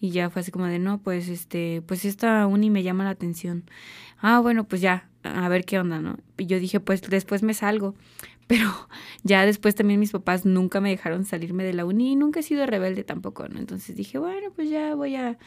Y 0.01 0.11
ya 0.11 0.31
fue 0.31 0.40
así 0.40 0.53
como 0.53 0.66
de 0.66 0.79
no, 0.79 0.99
pues 0.99 1.29
este, 1.29 1.83
pues 1.87 2.05
esta 2.05 2.47
uni 2.47 2.71
me 2.71 2.85
llama 2.85 3.05
la 3.05 3.11
atención. 3.11 3.64
Ah, 4.21 4.38
bueno, 4.40 4.64
pues 4.64 4.81
ya, 4.81 5.09
a 5.25 5.49
ver 5.49 5.64
qué 5.64 5.81
onda, 5.81 6.01
¿no? 6.01 6.18
Y 6.37 6.47
yo 6.47 6.61
dije, 6.61 6.79
pues 6.79 7.03
después 7.03 7.42
me 7.42 7.55
salgo. 7.55 7.94
Pero 8.47 8.88
ya 9.25 9.44
después 9.44 9.75
también 9.75 10.01
mis 10.01 10.12
papás 10.12 10.47
nunca 10.47 10.81
me 10.81 10.88
dejaron 10.88 11.27
salirme 11.27 11.64
de 11.64 11.75
la 11.75 11.85
uni 11.85 12.12
y 12.12 12.16
nunca 12.16 12.40
he 12.40 12.42
sido 12.42 12.64
rebelde 12.66 13.05
tampoco, 13.05 13.47
¿no? 13.49 13.59
Entonces 13.59 13.94
dije, 13.94 14.18
bueno, 14.18 14.51
pues 14.57 14.71
ya 14.71 14.94
voy 14.94 15.16
a 15.16 15.38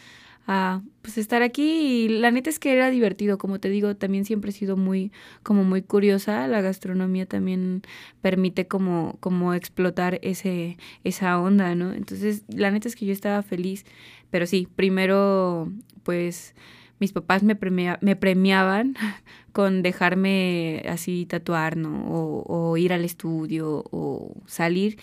a 0.47 0.82
pues 1.01 1.17
estar 1.17 1.41
aquí. 1.41 2.06
Y 2.06 2.10
la 2.10 2.32
neta 2.32 2.49
es 2.49 2.60
que 2.60 2.73
era 2.73 2.89
divertido, 2.89 3.38
como 3.38 3.60
te 3.60 3.69
digo, 3.69 3.95
también 3.95 4.25
siempre 4.25 4.51
he 4.51 4.54
sido 4.54 4.77
muy 4.77 5.12
como 5.43 5.63
muy 5.63 5.82
curiosa, 5.82 6.47
la 6.47 6.62
gastronomía 6.62 7.25
también 7.25 7.84
permite 8.21 8.67
como 8.67 9.17
como 9.19 9.54
explotar 9.54 10.19
ese 10.21 10.77
esa 11.04 11.39
onda, 11.39 11.75
¿no? 11.75 11.93
Entonces, 11.93 12.43
la 12.47 12.71
neta 12.71 12.88
es 12.88 12.95
que 12.95 13.06
yo 13.06 13.13
estaba 13.13 13.41
feliz, 13.43 13.86
pero 14.30 14.45
sí, 14.45 14.67
primero 14.75 15.71
pues 16.04 16.56
mis 16.99 17.13
papás 17.13 17.43
me, 17.43 17.58
me 18.01 18.15
premiaban 18.15 18.95
con 19.54 19.82
dejarme 19.82 20.84
así 20.88 21.25
tatuar, 21.25 21.75
¿no? 21.75 22.06
O, 22.08 22.43
o 22.71 22.77
ir 22.77 22.93
al 22.93 23.04
estudio 23.04 23.84
o 23.91 24.36
salir 24.45 24.97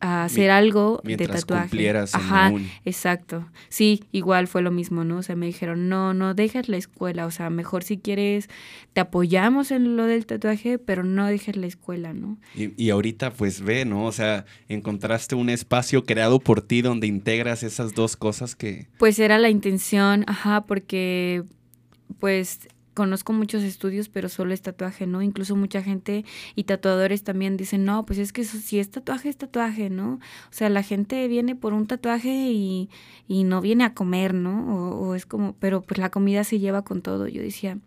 a 0.00 0.24
hacer 0.24 0.50
algo 0.50 1.00
de 1.04 1.16
tatuaje. 1.16 1.90
Ajá, 2.12 2.52
exacto. 2.84 3.48
Sí, 3.68 4.04
igual 4.12 4.46
fue 4.46 4.62
lo 4.62 4.70
mismo, 4.70 5.04
¿no? 5.04 5.18
O 5.18 5.22
sea, 5.22 5.36
me 5.36 5.46
dijeron, 5.46 5.88
no, 5.88 6.14
no 6.14 6.34
dejes 6.34 6.68
la 6.68 6.76
escuela, 6.76 7.26
o 7.26 7.30
sea, 7.30 7.50
mejor 7.50 7.82
si 7.82 7.98
quieres, 7.98 8.48
te 8.92 9.00
apoyamos 9.00 9.70
en 9.70 9.96
lo 9.96 10.06
del 10.06 10.26
tatuaje, 10.26 10.78
pero 10.78 11.02
no 11.02 11.26
dejes 11.26 11.56
la 11.56 11.66
escuela, 11.66 12.12
¿no? 12.12 12.38
Y, 12.54 12.80
y 12.82 12.90
ahorita, 12.90 13.32
pues 13.32 13.60
ve, 13.60 13.84
¿no? 13.84 14.04
O 14.04 14.12
sea, 14.12 14.44
encontraste 14.68 15.34
un 15.34 15.50
espacio 15.50 16.04
creado 16.04 16.38
por 16.38 16.62
ti 16.62 16.82
donde 16.82 17.06
integras 17.06 17.62
esas 17.62 17.94
dos 17.94 18.16
cosas 18.16 18.54
que... 18.54 18.88
Pues 18.98 19.18
era 19.18 19.38
la 19.38 19.50
intención, 19.50 20.24
ajá, 20.28 20.64
porque 20.66 21.44
pues 22.18 22.68
conozco 22.98 23.32
muchos 23.32 23.62
estudios, 23.62 24.08
pero 24.08 24.28
solo 24.28 24.52
es 24.52 24.60
tatuaje, 24.60 25.06
¿no? 25.06 25.22
Incluso 25.22 25.54
mucha 25.54 25.84
gente 25.84 26.24
y 26.56 26.64
tatuadores 26.64 27.22
también 27.22 27.56
dicen, 27.56 27.84
no, 27.84 28.04
pues 28.04 28.18
es 28.18 28.32
que 28.32 28.42
si 28.42 28.80
es 28.80 28.90
tatuaje, 28.90 29.28
es 29.28 29.36
tatuaje, 29.36 29.88
¿no? 29.88 30.14
O 30.14 30.50
sea, 30.50 30.68
la 30.68 30.82
gente 30.82 31.28
viene 31.28 31.54
por 31.54 31.74
un 31.74 31.86
tatuaje 31.86 32.50
y, 32.50 32.90
y 33.28 33.44
no 33.44 33.60
viene 33.60 33.84
a 33.84 33.94
comer, 33.94 34.34
¿no? 34.34 34.98
O, 34.98 35.14
es 35.14 35.26
como, 35.26 35.54
pero 35.60 35.80
pues 35.80 35.98
la 35.98 36.10
comida 36.10 36.42
se 36.42 36.58
lleva 36.58 36.82
con 36.82 37.00
todo. 37.00 37.28
Yo 37.28 37.40
decía, 37.40 37.78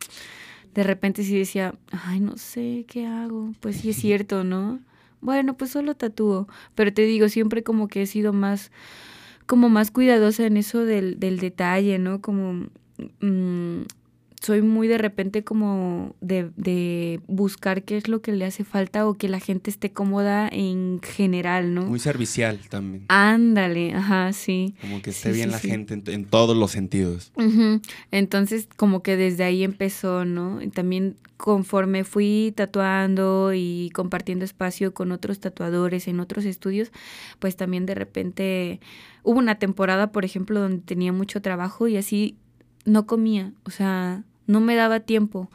de 0.73 0.83
repente 0.83 1.23
sí 1.23 1.37
decía, 1.37 1.75
ay, 1.91 2.21
no 2.21 2.37
sé, 2.37 2.85
¿qué 2.87 3.05
hago? 3.05 3.51
Pues 3.59 3.81
sí 3.81 3.89
es 3.89 3.97
cierto, 4.01 4.45
¿no? 4.45 4.79
Bueno, 5.19 5.57
pues 5.57 5.71
solo 5.71 5.93
tatúo, 5.93 6.47
pero 6.73 6.93
te 6.93 7.01
digo, 7.01 7.27
siempre 7.27 7.63
como 7.63 7.89
que 7.89 8.03
he 8.03 8.07
sido 8.07 8.31
más, 8.31 8.71
como 9.45 9.67
más 9.67 9.91
cuidadosa 9.91 10.45
en 10.45 10.55
eso 10.55 10.85
del, 10.85 11.19
del 11.19 11.37
detalle, 11.37 11.99
¿no? 11.99 12.21
Como... 12.21 12.69
Mmm, 13.19 13.81
soy 14.41 14.63
muy 14.63 14.87
de 14.87 14.97
repente 14.97 15.43
como 15.43 16.15
de, 16.19 16.49
de, 16.55 17.21
buscar 17.27 17.83
qué 17.83 17.97
es 17.97 18.07
lo 18.07 18.21
que 18.21 18.31
le 18.31 18.45
hace 18.45 18.63
falta 18.63 19.07
o 19.07 19.13
que 19.13 19.29
la 19.29 19.39
gente 19.39 19.69
esté 19.69 19.91
cómoda 19.91 20.49
en 20.51 20.99
general, 21.03 21.75
¿no? 21.75 21.85
Muy 21.85 21.99
servicial 21.99 22.59
también. 22.67 23.05
Ándale, 23.07 23.93
ajá, 23.93 24.33
sí. 24.33 24.73
Como 24.81 25.01
que 25.03 25.11
esté 25.11 25.31
bien 25.31 25.51
la 25.51 25.59
gente 25.59 25.93
en, 25.93 26.25
todos 26.25 26.57
los 26.57 26.71
sentidos. 26.71 27.31
Entonces, 28.09 28.67
como 28.75 29.03
que 29.03 29.15
desde 29.15 29.43
ahí 29.43 29.63
empezó, 29.63 30.25
¿no? 30.25 30.59
Y 30.59 30.69
también 30.69 31.17
conforme 31.37 32.03
fui 32.03 32.51
tatuando 32.55 33.51
y 33.53 33.91
compartiendo 33.93 34.43
espacio 34.43 34.93
con 34.93 35.11
otros 35.11 35.39
tatuadores 35.39 36.07
en 36.07 36.19
otros 36.19 36.45
estudios, 36.45 36.91
pues 37.37 37.55
también 37.55 37.85
de 37.85 37.95
repente 37.95 38.79
hubo 39.23 39.37
una 39.37 39.55
temporada, 39.55 40.11
por 40.11 40.25
ejemplo, 40.25 40.59
donde 40.59 40.81
tenía 40.83 41.13
mucho 41.13 41.41
trabajo 41.41 41.87
y 41.87 41.97
así 41.97 42.37
no 42.85 43.05
comía, 43.05 43.53
o 43.63 43.69
sea, 43.69 44.23
no 44.51 44.59
me 44.61 44.75
daba 44.75 44.99
tiempo 44.99 45.49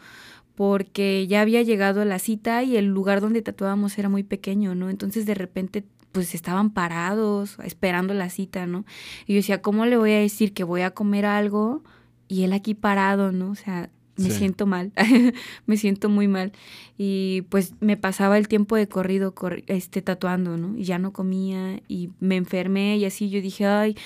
porque 0.57 1.27
ya 1.27 1.43
había 1.43 1.63
llegado 1.63 2.01
a 2.01 2.07
la 2.07 2.19
cita 2.19 2.63
y 2.63 2.77
el 2.77 2.87
lugar 2.87 3.21
donde 3.21 3.43
tatuábamos 3.43 3.99
era 3.99 4.09
muy 4.09 4.23
pequeño, 4.23 4.75
¿no? 4.75 4.89
Entonces 4.89 5.27
de 5.27 5.35
repente 5.35 5.85
pues 6.13 6.35
estaban 6.35 6.71
parados 6.71 7.59
esperando 7.63 8.15
la 8.15 8.31
cita, 8.31 8.67
¿no? 8.67 8.87
Y 9.27 9.35
yo 9.35 9.37
decía, 9.37 9.61
¿cómo 9.61 9.85
le 9.85 9.99
voy 9.99 10.13
a 10.13 10.19
decir 10.19 10.55
que 10.55 10.65
voy 10.65 10.81
a 10.81 10.93
comer 10.93 11.27
algo 11.27 11.83
y 12.27 12.45
él 12.45 12.55
aquí 12.55 12.75
parado, 12.75 13.33
¿no? 13.33 13.51
O 13.51 13.55
sea, 13.55 13.91
me 14.17 14.31
siento 14.31 14.67
mal, 14.67 14.93
me 15.67 15.77
siento 15.77 16.09
muy 16.09 16.29
mal. 16.29 16.53
Y 16.99 17.43
pues 17.51 17.75
me 17.81 17.97
pasaba 17.97 18.39
el 18.39 18.49
tiempo 18.49 18.77
de 18.77 18.89
corrido 18.89 19.35
este, 19.67 20.03
tatuando, 20.03 20.57
¿no? 20.57 20.77
Y 20.77 20.85
ya 20.85 20.99
no 20.99 21.13
comía 21.13 21.81
y 21.89 22.11
me 22.21 22.37
enfermé 22.37 22.97
y 22.97 23.05
así 23.05 23.29
yo 23.29 23.41
dije, 23.41 23.67
ay, 23.67 23.97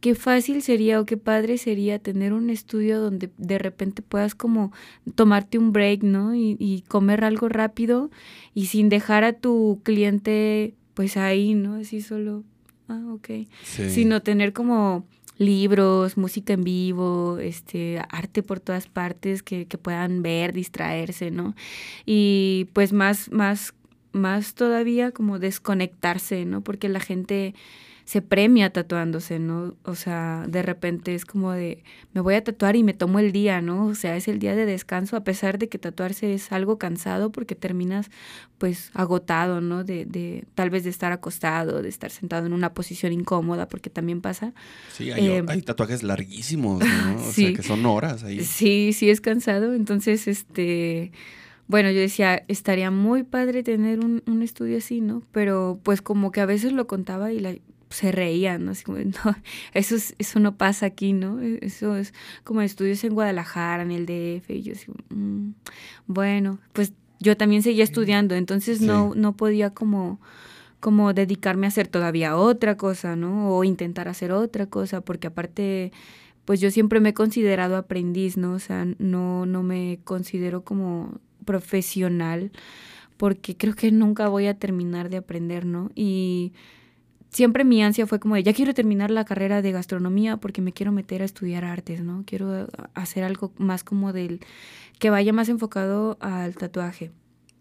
qué 0.00 0.14
fácil 0.14 0.62
sería 0.62 1.00
o 1.00 1.06
qué 1.06 1.16
padre 1.16 1.58
sería 1.58 1.98
tener 1.98 2.32
un 2.32 2.50
estudio 2.50 3.00
donde 3.00 3.30
de 3.36 3.58
repente 3.58 4.02
puedas 4.02 4.34
como 4.34 4.72
tomarte 5.14 5.58
un 5.58 5.72
break, 5.72 6.02
¿no? 6.02 6.34
Y, 6.34 6.56
y 6.58 6.82
comer 6.88 7.24
algo 7.24 7.48
rápido 7.48 8.10
y 8.54 8.66
sin 8.66 8.88
dejar 8.88 9.24
a 9.24 9.32
tu 9.32 9.80
cliente 9.84 10.74
pues 10.94 11.16
ahí, 11.16 11.54
¿no? 11.54 11.74
Así 11.76 12.00
solo, 12.00 12.44
ah, 12.88 13.00
ok. 13.12 13.46
Sino 13.62 14.22
tener 14.22 14.52
como 14.52 15.06
libros, 15.40 16.18
música 16.18 16.52
en 16.52 16.62
vivo, 16.64 17.38
este, 17.38 17.98
arte 18.10 18.42
por 18.42 18.60
todas 18.60 18.86
partes 18.88 19.42
que, 19.42 19.66
que 19.66 19.78
puedan 19.78 20.22
ver, 20.22 20.52
distraerse, 20.52 21.30
¿no? 21.30 21.54
Y 22.04 22.68
pues 22.74 22.92
más, 22.92 23.30
más, 23.32 23.74
más 24.12 24.54
todavía 24.54 25.12
como 25.12 25.38
desconectarse, 25.38 26.44
¿no? 26.44 26.60
Porque 26.60 26.90
la 26.90 27.00
gente 27.00 27.54
se 28.10 28.22
premia 28.22 28.70
tatuándose, 28.70 29.38
¿no? 29.38 29.76
O 29.84 29.94
sea, 29.94 30.44
de 30.48 30.62
repente 30.62 31.14
es 31.14 31.24
como 31.24 31.52
de, 31.52 31.84
me 32.12 32.20
voy 32.20 32.34
a 32.34 32.42
tatuar 32.42 32.74
y 32.74 32.82
me 32.82 32.92
tomo 32.92 33.20
el 33.20 33.30
día, 33.30 33.60
¿no? 33.60 33.86
O 33.86 33.94
sea, 33.94 34.16
es 34.16 34.26
el 34.26 34.40
día 34.40 34.56
de 34.56 34.66
descanso, 34.66 35.14
a 35.14 35.22
pesar 35.22 35.60
de 35.60 35.68
que 35.68 35.78
tatuarse 35.78 36.34
es 36.34 36.50
algo 36.50 36.76
cansado 36.76 37.30
porque 37.30 37.54
terminas 37.54 38.10
pues 38.58 38.90
agotado, 38.94 39.60
¿no? 39.60 39.84
De, 39.84 40.06
de 40.06 40.44
tal 40.56 40.70
vez 40.70 40.82
de 40.82 40.90
estar 40.90 41.12
acostado, 41.12 41.82
de 41.82 41.88
estar 41.88 42.10
sentado 42.10 42.46
en 42.46 42.52
una 42.52 42.74
posición 42.74 43.12
incómoda, 43.12 43.68
porque 43.68 43.90
también 43.90 44.20
pasa. 44.20 44.54
Sí, 44.92 45.12
hay, 45.12 45.28
em, 45.28 45.46
tatuajes 45.60 46.02
larguísimos, 46.02 46.80
¿no? 46.80 47.16
O 47.28 47.30
sea, 47.30 47.52
que 47.52 47.62
son 47.62 47.86
horas 47.86 48.24
ahí. 48.24 48.40
Sí, 48.40 48.92
sí 48.92 49.08
es 49.08 49.20
cansado, 49.20 49.72
entonces, 49.72 50.26
este 50.26 51.12
bueno, 51.68 51.92
yo 51.92 52.00
decía, 52.00 52.42
estaría 52.48 52.90
muy 52.90 53.22
padre 53.22 53.62
tener 53.62 54.00
un, 54.00 54.24
un, 54.26 54.42
estudio 54.42 54.78
así, 54.78 55.00
¿no? 55.00 55.22
Pero 55.30 55.78
pues 55.84 56.02
como 56.02 56.32
que 56.32 56.40
a 56.40 56.46
veces 56.46 56.72
lo 56.72 56.88
contaba 56.88 57.32
y 57.32 57.38
la, 57.38 57.54
se 57.90 58.12
reían, 58.12 58.64
¿no? 58.64 58.70
Así 58.72 58.84
como, 58.84 58.98
no, 58.98 59.36
eso, 59.74 59.96
eso 60.18 60.40
no 60.40 60.56
pasa 60.56 60.86
aquí, 60.86 61.12
¿no? 61.12 61.40
E, 61.40 61.58
eso 61.62 61.96
es 61.96 62.14
como 62.44 62.62
estudios 62.62 63.02
en 63.04 63.14
Guadalajara, 63.14 63.82
en 63.82 63.90
el 63.90 64.06
DF, 64.06 64.50
y 64.50 64.62
yo 64.62 64.72
así, 64.72 64.86
mm, 65.10 65.50
bueno, 66.06 66.58
pues 66.72 66.92
yo 67.18 67.36
también 67.36 67.62
seguía 67.62 67.84
estudiando, 67.84 68.34
entonces 68.34 68.80
no, 68.80 69.14
no 69.14 69.36
podía 69.36 69.74
como, 69.74 70.20
como 70.80 71.12
dedicarme 71.12 71.66
a 71.66 71.68
hacer 71.68 71.86
todavía 71.86 72.36
otra 72.36 72.76
cosa, 72.78 73.14
¿no? 73.14 73.54
O 73.54 73.64
intentar 73.64 74.08
hacer 74.08 74.32
otra 74.32 74.66
cosa, 74.66 75.02
porque 75.02 75.26
aparte, 75.26 75.92
pues 76.46 76.60
yo 76.60 76.70
siempre 76.70 76.98
me 77.00 77.10
he 77.10 77.14
considerado 77.14 77.76
aprendiz, 77.76 78.38
¿no? 78.38 78.54
O 78.54 78.58
sea, 78.58 78.86
no, 78.98 79.44
no 79.44 79.62
me 79.62 80.00
considero 80.04 80.64
como 80.64 81.20
profesional, 81.44 82.52
porque 83.18 83.54
creo 83.54 83.74
que 83.74 83.92
nunca 83.92 84.28
voy 84.28 84.46
a 84.46 84.58
terminar 84.58 85.10
de 85.10 85.18
aprender, 85.18 85.66
¿no? 85.66 85.90
Y 85.94 86.54
siempre 87.30 87.64
mi 87.64 87.82
ansia 87.82 88.06
fue 88.06 88.20
como 88.20 88.34
de, 88.34 88.42
ya 88.42 88.52
quiero 88.52 88.74
terminar 88.74 89.10
la 89.10 89.24
carrera 89.24 89.62
de 89.62 89.72
gastronomía 89.72 90.36
porque 90.36 90.60
me 90.60 90.72
quiero 90.72 90.92
meter 90.92 91.22
a 91.22 91.24
estudiar 91.24 91.64
artes, 91.64 92.02
¿no? 92.02 92.24
Quiero 92.26 92.68
hacer 92.94 93.24
algo 93.24 93.52
más 93.56 93.84
como 93.84 94.12
del, 94.12 94.40
que 94.98 95.10
vaya 95.10 95.32
más 95.32 95.48
enfocado 95.48 96.18
al 96.20 96.54
tatuaje. 96.56 97.12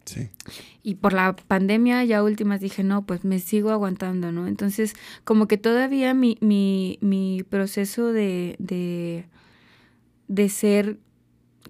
Sí. 0.05 0.29
Y 0.81 0.95
por 0.95 1.13
la 1.13 1.35
pandemia 1.35 2.03
ya 2.03 2.23
últimas 2.23 2.61
dije, 2.61 2.83
no, 2.83 3.05
pues 3.05 3.23
me 3.23 3.39
sigo 3.39 3.69
aguantando, 3.69 4.31
¿no? 4.31 4.47
Entonces, 4.47 4.95
como 5.23 5.47
que 5.47 5.57
todavía 5.57 6.15
mi, 6.15 6.37
mi, 6.41 6.97
mi 7.01 7.43
proceso 7.47 8.11
de, 8.11 8.55
de, 8.57 9.25
de 10.27 10.49
ser 10.49 10.97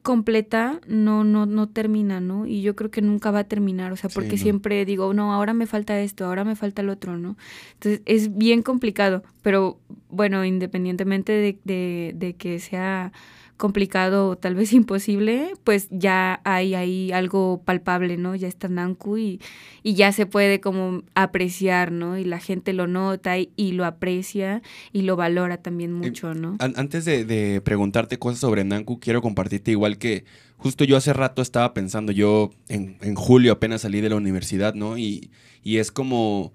completa 0.01 0.79
no, 0.87 1.23
no, 1.23 1.45
no 1.45 1.69
termina, 1.69 2.19
¿no? 2.19 2.45
Y 2.45 2.61
yo 2.61 2.75
creo 2.75 2.91
que 2.91 3.01
nunca 3.01 3.31
va 3.31 3.39
a 3.39 3.43
terminar, 3.43 3.91
o 3.91 3.95
sea, 3.95 4.09
porque 4.09 4.37
siempre 4.37 4.85
digo, 4.85 5.13
no, 5.13 5.33
ahora 5.33 5.53
me 5.53 5.67
falta 5.67 5.99
esto, 5.99 6.25
ahora 6.25 6.43
me 6.43 6.55
falta 6.55 6.81
el 6.81 6.89
otro, 6.89 7.17
¿no? 7.17 7.37
Entonces 7.73 8.01
es 8.05 8.37
bien 8.37 8.61
complicado, 8.61 9.23
pero 9.41 9.79
bueno, 10.09 10.43
independientemente 10.45 11.31
de, 11.31 11.59
de, 11.63 12.13
de 12.15 12.33
que 12.35 12.59
sea 12.59 13.11
complicado 13.59 14.29
o 14.29 14.37
tal 14.37 14.55
vez 14.55 14.73
imposible, 14.73 15.53
pues 15.63 15.87
ya 15.91 16.41
hay 16.45 16.73
ahí 16.73 17.11
algo 17.11 17.61
palpable, 17.63 18.17
¿no? 18.17 18.35
Ya 18.35 18.47
está 18.47 18.67
Nanku 18.67 19.17
y, 19.17 19.41
y 19.83 19.93
ya 19.93 20.11
se 20.11 20.25
puede 20.25 20.59
como 20.59 21.03
apreciar, 21.13 21.91
¿no? 21.91 22.17
Y 22.17 22.23
la 22.23 22.39
gente 22.39 22.73
lo 22.73 22.87
nota 22.87 23.37
y, 23.37 23.71
lo 23.73 23.85
aprecia 23.85 24.63
y 24.91 25.03
lo 25.03 25.15
valora 25.15 25.57
también 25.57 25.93
mucho, 25.93 26.33
¿no? 26.33 26.57
Antes 26.59 27.05
de, 27.05 27.61
preguntarte 27.63 28.17
cosas 28.17 28.39
sobre 28.39 28.63
Nanku, 28.63 28.99
quiero 28.99 29.21
compartirte 29.21 29.71
igual 29.71 29.97
que 29.97 30.23
justo 30.57 30.85
yo 30.85 30.97
hace 30.97 31.13
rato 31.13 31.41
estaba 31.41 31.73
pensando, 31.73 32.11
yo 32.11 32.49
en, 32.69 32.97
julio 33.15 33.51
apenas 33.51 33.81
salí 33.81 34.01
de 34.01 34.09
la 34.09 34.15
universidad, 34.15 34.73
¿no? 34.73 34.97
Y, 34.97 35.29
y 35.63 35.77
es 35.77 35.91
como... 35.91 36.53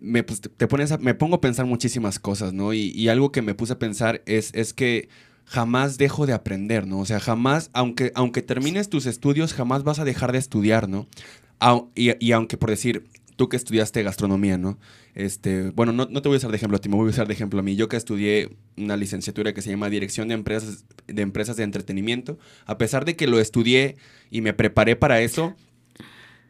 Me, 0.00 0.22
pues, 0.22 0.40
te 0.40 0.68
pones 0.68 0.96
me 1.00 1.14
pongo 1.14 1.34
a 1.36 1.40
pensar 1.40 1.66
muchísimas 1.66 2.20
cosas, 2.20 2.52
¿no? 2.52 2.72
Y, 2.72 2.92
y, 2.94 3.08
algo 3.08 3.32
que 3.32 3.42
me 3.42 3.56
puse 3.56 3.72
a 3.72 3.80
pensar 3.80 4.22
es, 4.26 4.54
es 4.54 4.72
que 4.72 5.08
jamás 5.48 5.98
dejo 5.98 6.26
de 6.26 6.34
aprender, 6.34 6.86
¿no? 6.86 7.00
O 7.00 7.06
sea, 7.06 7.20
jamás, 7.20 7.70
aunque, 7.72 8.12
aunque 8.14 8.42
termines 8.42 8.88
tus 8.88 9.06
estudios, 9.06 9.54
jamás 9.54 9.82
vas 9.82 9.98
a 9.98 10.04
dejar 10.04 10.32
de 10.32 10.38
estudiar, 10.38 10.88
¿no? 10.88 11.08
y, 11.96 12.30
aunque 12.30 12.56
por 12.56 12.70
decir, 12.70 13.04
tú 13.34 13.48
que 13.48 13.56
estudiaste 13.56 14.02
gastronomía, 14.04 14.58
¿no? 14.58 14.78
Este, 15.14 15.70
bueno, 15.70 15.92
no, 15.92 16.06
te 16.06 16.28
voy 16.28 16.36
a 16.36 16.38
usar 16.38 16.50
de 16.50 16.56
ejemplo 16.56 16.76
a 16.76 16.80
ti, 16.80 16.88
me 16.88 16.94
voy 16.94 17.08
a 17.08 17.10
usar 17.10 17.26
de 17.26 17.34
ejemplo 17.34 17.58
a 17.58 17.62
mí. 17.64 17.74
Yo 17.74 17.88
que 17.88 17.96
estudié 17.96 18.56
una 18.76 18.96
licenciatura 18.96 19.52
que 19.54 19.62
se 19.62 19.70
llama 19.70 19.90
Dirección 19.90 20.28
de 20.28 20.34
Empresas 20.34 20.84
de, 21.08 21.22
Empresas 21.22 21.56
de 21.56 21.64
Entretenimiento, 21.64 22.38
a 22.66 22.78
pesar 22.78 23.04
de 23.04 23.16
que 23.16 23.26
lo 23.26 23.40
estudié 23.40 23.96
y 24.30 24.40
me 24.40 24.52
preparé 24.52 24.94
para 24.94 25.20
eso, 25.20 25.56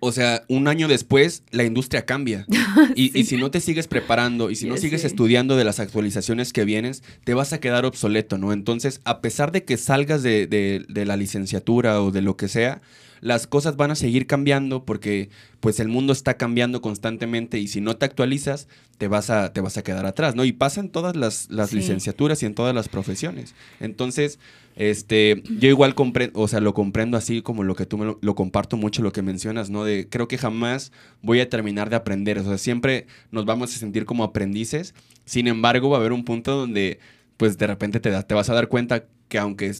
o 0.00 0.12
sea, 0.12 0.44
un 0.48 0.68
año 0.68 0.88
después 0.88 1.42
la 1.50 1.64
industria 1.64 2.04
cambia. 2.04 2.46
Y, 2.94 3.24
si 3.24 3.37
no 3.37 3.50
te 3.50 3.61
sigues 3.61 3.87
preparando 3.87 4.50
y 4.50 4.56
si 4.56 4.66
no 4.66 4.76
sigues 4.76 5.04
estudiando 5.04 5.56
de 5.56 5.64
las 5.64 5.80
actualizaciones 5.80 6.52
que 6.52 6.64
vienes, 6.64 7.02
te 7.24 7.34
vas 7.34 7.52
a 7.52 7.61
quedar 7.61 7.84
obsoleto, 7.84 8.38
¿no? 8.38 8.52
Entonces, 8.52 9.00
a 9.04 9.20
pesar 9.20 9.52
de 9.52 9.64
que 9.64 9.76
salgas 9.76 10.22
de, 10.22 10.46
de, 10.46 11.04
la 11.04 11.16
licenciatura 11.16 12.02
o 12.02 12.11
de 12.11 12.22
lo 12.22 12.37
que 12.37 12.48
sea, 12.48 12.80
las 13.20 13.46
cosas 13.46 13.76
van 13.76 13.90
a 13.90 13.94
seguir 13.94 14.26
cambiando 14.26 14.85
porque 14.85 15.31
pues 15.61 15.81
el 15.81 15.88
mundo 15.88 16.12
está 16.12 16.37
cambiando 16.37 16.81
constantemente 16.81 17.59
y 17.59 17.68
si 17.68 17.81
no 17.81 17.96
te 17.96 18.04
actualizas, 18.07 18.68
te 18.98 19.09
vas 19.09 19.31
a, 19.31 19.52
te 19.52 19.61
vas 19.61 19.76
a 19.76 19.83
quedar 19.83 20.07
atrás, 20.07 20.35
¿no? 20.35 20.44
Y 20.44 20.52
pasa 20.52 20.81
en 20.81 20.88
todas 20.88 21.16
las, 21.16 21.48
licenciaturas 21.72 22.42
y 22.42 22.46
en 22.46 22.54
todas 22.54 22.74
las 22.74 22.88
profesiones. 22.88 23.54
Entonces, 23.81 24.38
este, 24.76 25.42
yo 25.59 25.68
igual 25.68 25.94
comprendo, 25.94 26.40
o 26.40 26.48
sea, 26.48 26.61
lo 26.61 26.74
comprendo 26.74 27.16
así 27.16 27.42
como 27.42 27.64
lo 27.64 27.74
que 27.74 27.87
tú 27.87 27.98
me 27.98 28.04
lo, 28.04 28.18
lo, 28.20 28.35
comparto 28.35 28.76
mucho, 28.76 29.02
lo 29.02 29.12
que 29.12 29.22
mencionas, 29.22 29.70
¿no? 29.70 29.85
De 29.85 30.09
creo 30.09 30.28
que 30.28 30.38
jamás 30.38 30.92
voy 31.22 31.40
a 31.40 31.48
terminar 31.48 31.90
de 31.90 31.96
aprender, 31.96 32.38
o 32.38 32.44
sea, 32.44 32.59
siempre 32.59 33.07
nos 33.31 33.44
vamos 33.44 33.74
a 33.74 33.78
sentir 33.78 34.04
como 34.04 34.24
aprendices, 34.24 34.94
sin 35.24 35.46
embargo, 35.46 35.90
va 35.90 35.96
a 35.96 36.00
haber 36.00 36.12
un 36.12 36.24
punto 36.24 36.57
donde 36.57 37.00
pues 37.38 37.57
de 37.57 37.66
repente 37.66 38.01
te, 38.01 38.22
te 38.22 38.35
vas 38.35 38.51
a 38.51 38.55
dar 38.55 38.68
cuenta 38.68 39.07
que 39.29 39.38
aunque 39.38 39.72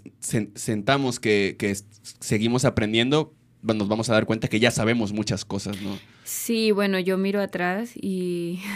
sentamos 0.55 1.21
que, 1.21 1.57
que 1.59 1.77
seguimos 2.21 2.65
aprendiendo, 2.65 3.35
nos 3.63 3.89
vamos 3.89 4.09
a 4.09 4.15
dar 4.15 4.25
cuenta 4.27 4.49
que 4.49 4.61
ya 4.61 4.71
sabemos 4.71 5.13
muchas 5.13 5.45
cosas, 5.45 5.83
¿no? 5.83 5.99
Sí, 6.25 6.71
bueno, 6.71 6.99
yo 6.99 7.19
miro 7.19 7.43
atrás 7.43 7.93
y... 7.95 8.61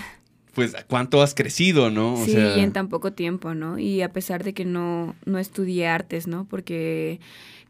Pues 0.54 0.76
cuánto 0.86 1.22
has 1.22 1.34
crecido, 1.34 1.90
¿no? 1.90 2.22
sí, 2.26 2.36
y 2.36 2.60
en 2.60 2.74
tan 2.74 2.90
poco 2.90 3.14
tiempo, 3.14 3.54
¿no? 3.54 3.78
Y 3.78 4.02
a 4.02 4.12
pesar 4.12 4.44
de 4.44 4.52
que 4.52 4.66
no, 4.66 5.16
no 5.24 5.38
estudié 5.38 5.86
artes, 5.88 6.26
¿no? 6.26 6.44
Porque 6.44 7.20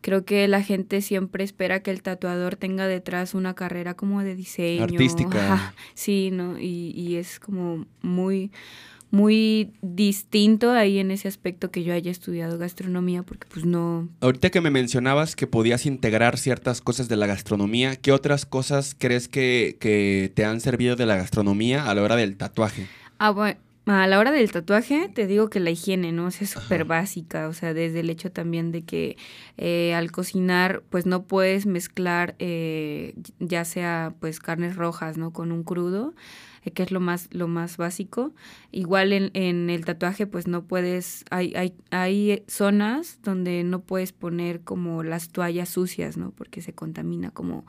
creo 0.01 0.25
que 0.25 0.49
la 0.49 0.65
gente 0.65 1.01
siempre 1.01 1.45
espera 1.45 1.81
que 1.85 1.93
el 1.93 2.03
tatuador 2.03 2.57
tenga 2.57 2.89
detrás 2.89 3.35
una 3.35 3.55
carrera 3.55 3.95
como 3.95 4.25
de 4.25 4.35
diseño. 4.35 4.83
Artística. 4.83 5.75
sí, 5.95 6.31
¿no? 6.33 6.59
Y, 6.59 6.91
y 6.97 7.15
es 7.19 7.39
como 7.39 7.87
muy 8.01 8.51
muy 9.13 9.75
distinto 9.83 10.73
ahí 10.73 10.99
en 10.99 11.11
ese 11.11 11.29
aspecto 11.29 11.71
que 11.71 11.85
yo 11.85 11.93
haya 11.93 12.11
estudiado 12.11 12.57
gastronomía, 12.57 13.23
porque 13.23 13.47
pues 13.47 13.67
no... 13.67 14.09
Ahorita 14.21 14.49
que 14.49 14.63
me 14.63 14.71
mencionabas 14.71 15.37
que 15.37 15.47
podías 15.47 15.85
integrar 15.85 16.39
ciertas 16.39 16.81
cosas 16.81 17.11
de 17.11 17.17
la 17.17 17.27
gastronomía, 17.27 17.95
¿qué 17.97 18.11
otras 18.11 18.47
cosas 18.47 18.97
crees 18.99 19.29
que, 19.29 19.77
que 19.79 20.33
te 20.35 20.47
han 20.47 20.61
servido 20.61 20.97
de 20.97 21.05
la 21.05 21.17
gastronomía 21.17 21.91
a 21.91 21.95
la 21.95 22.03
hora 22.03 22.17
del 22.17 22.39
tatuaje? 22.39 22.89
Ah, 23.19 23.31
bueno. 23.31 23.59
A 23.85 24.07
la 24.07 24.21
hora 24.21 24.31
del 24.31 24.51
tatuaje, 24.53 25.11
te 25.13 25.27
digo 25.27 25.51
que 25.51 25.59
la 25.59 25.71
higiene, 25.71 26.13
¿no? 26.13 26.27
O 26.27 26.31
sea, 26.31 26.45
es 26.45 26.51
súper 26.51 26.85
básica, 26.85 27.49
o 27.49 27.53
sea, 27.53 27.75
desde 27.75 28.01
el 28.01 28.11
hecho 28.11 28.31
también 28.31 28.71
de 28.71 28.85
que 28.85 29.17
eh, 29.59 29.93
al 29.95 30.13
cocinar, 30.13 30.85
pues 30.89 31.05
no 31.05 31.25
puedes 31.25 31.67
mezclar 31.67 32.37
eh, 32.39 33.15
ya 33.41 33.65
sea 33.65 34.15
pues 34.21 34.39
carnes 34.39 34.77
rojas, 34.77 35.19
¿no? 35.19 35.33
Con 35.33 35.51
un 35.51 35.65
crudo, 35.65 36.15
que 36.71 36.83
es 36.85 36.93
lo 36.93 37.01
más, 37.01 37.29
lo 37.33 37.49
más 37.49 37.77
básico. 37.77 38.33
Igual 38.71 39.13
en, 39.13 39.31
en 39.35 39.69
el 39.69 39.85
tatuaje, 39.85 40.27
pues 40.27 40.47
no 40.47 40.65
puedes, 40.65 41.25
hay, 41.31 41.53
hay, 41.55 41.75
hay 41.91 42.45
zonas 42.47 43.19
donde 43.23 43.65
no 43.65 43.81
puedes 43.81 44.13
poner 44.13 44.61
como 44.61 45.03
las 45.03 45.31
toallas 45.31 45.69
sucias, 45.69 46.17
¿no? 46.17 46.31
Porque 46.31 46.63
se 46.63 46.73
contamina 46.73 47.31
como 47.31 47.67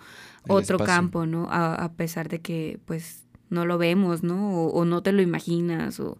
otro 0.47 0.77
campo, 0.77 1.25
¿no? 1.25 1.47
A, 1.49 1.73
a 1.73 1.93
pesar 1.93 2.29
de 2.29 2.39
que, 2.39 2.79
pues, 2.85 3.23
no 3.53 3.65
lo 3.65 3.77
vemos, 3.77 4.23
¿no? 4.23 4.65
O, 4.65 4.83
no 4.83 5.01
te 5.01 5.13
lo 5.13 5.21
imaginas, 5.21 5.99
o 5.99 6.17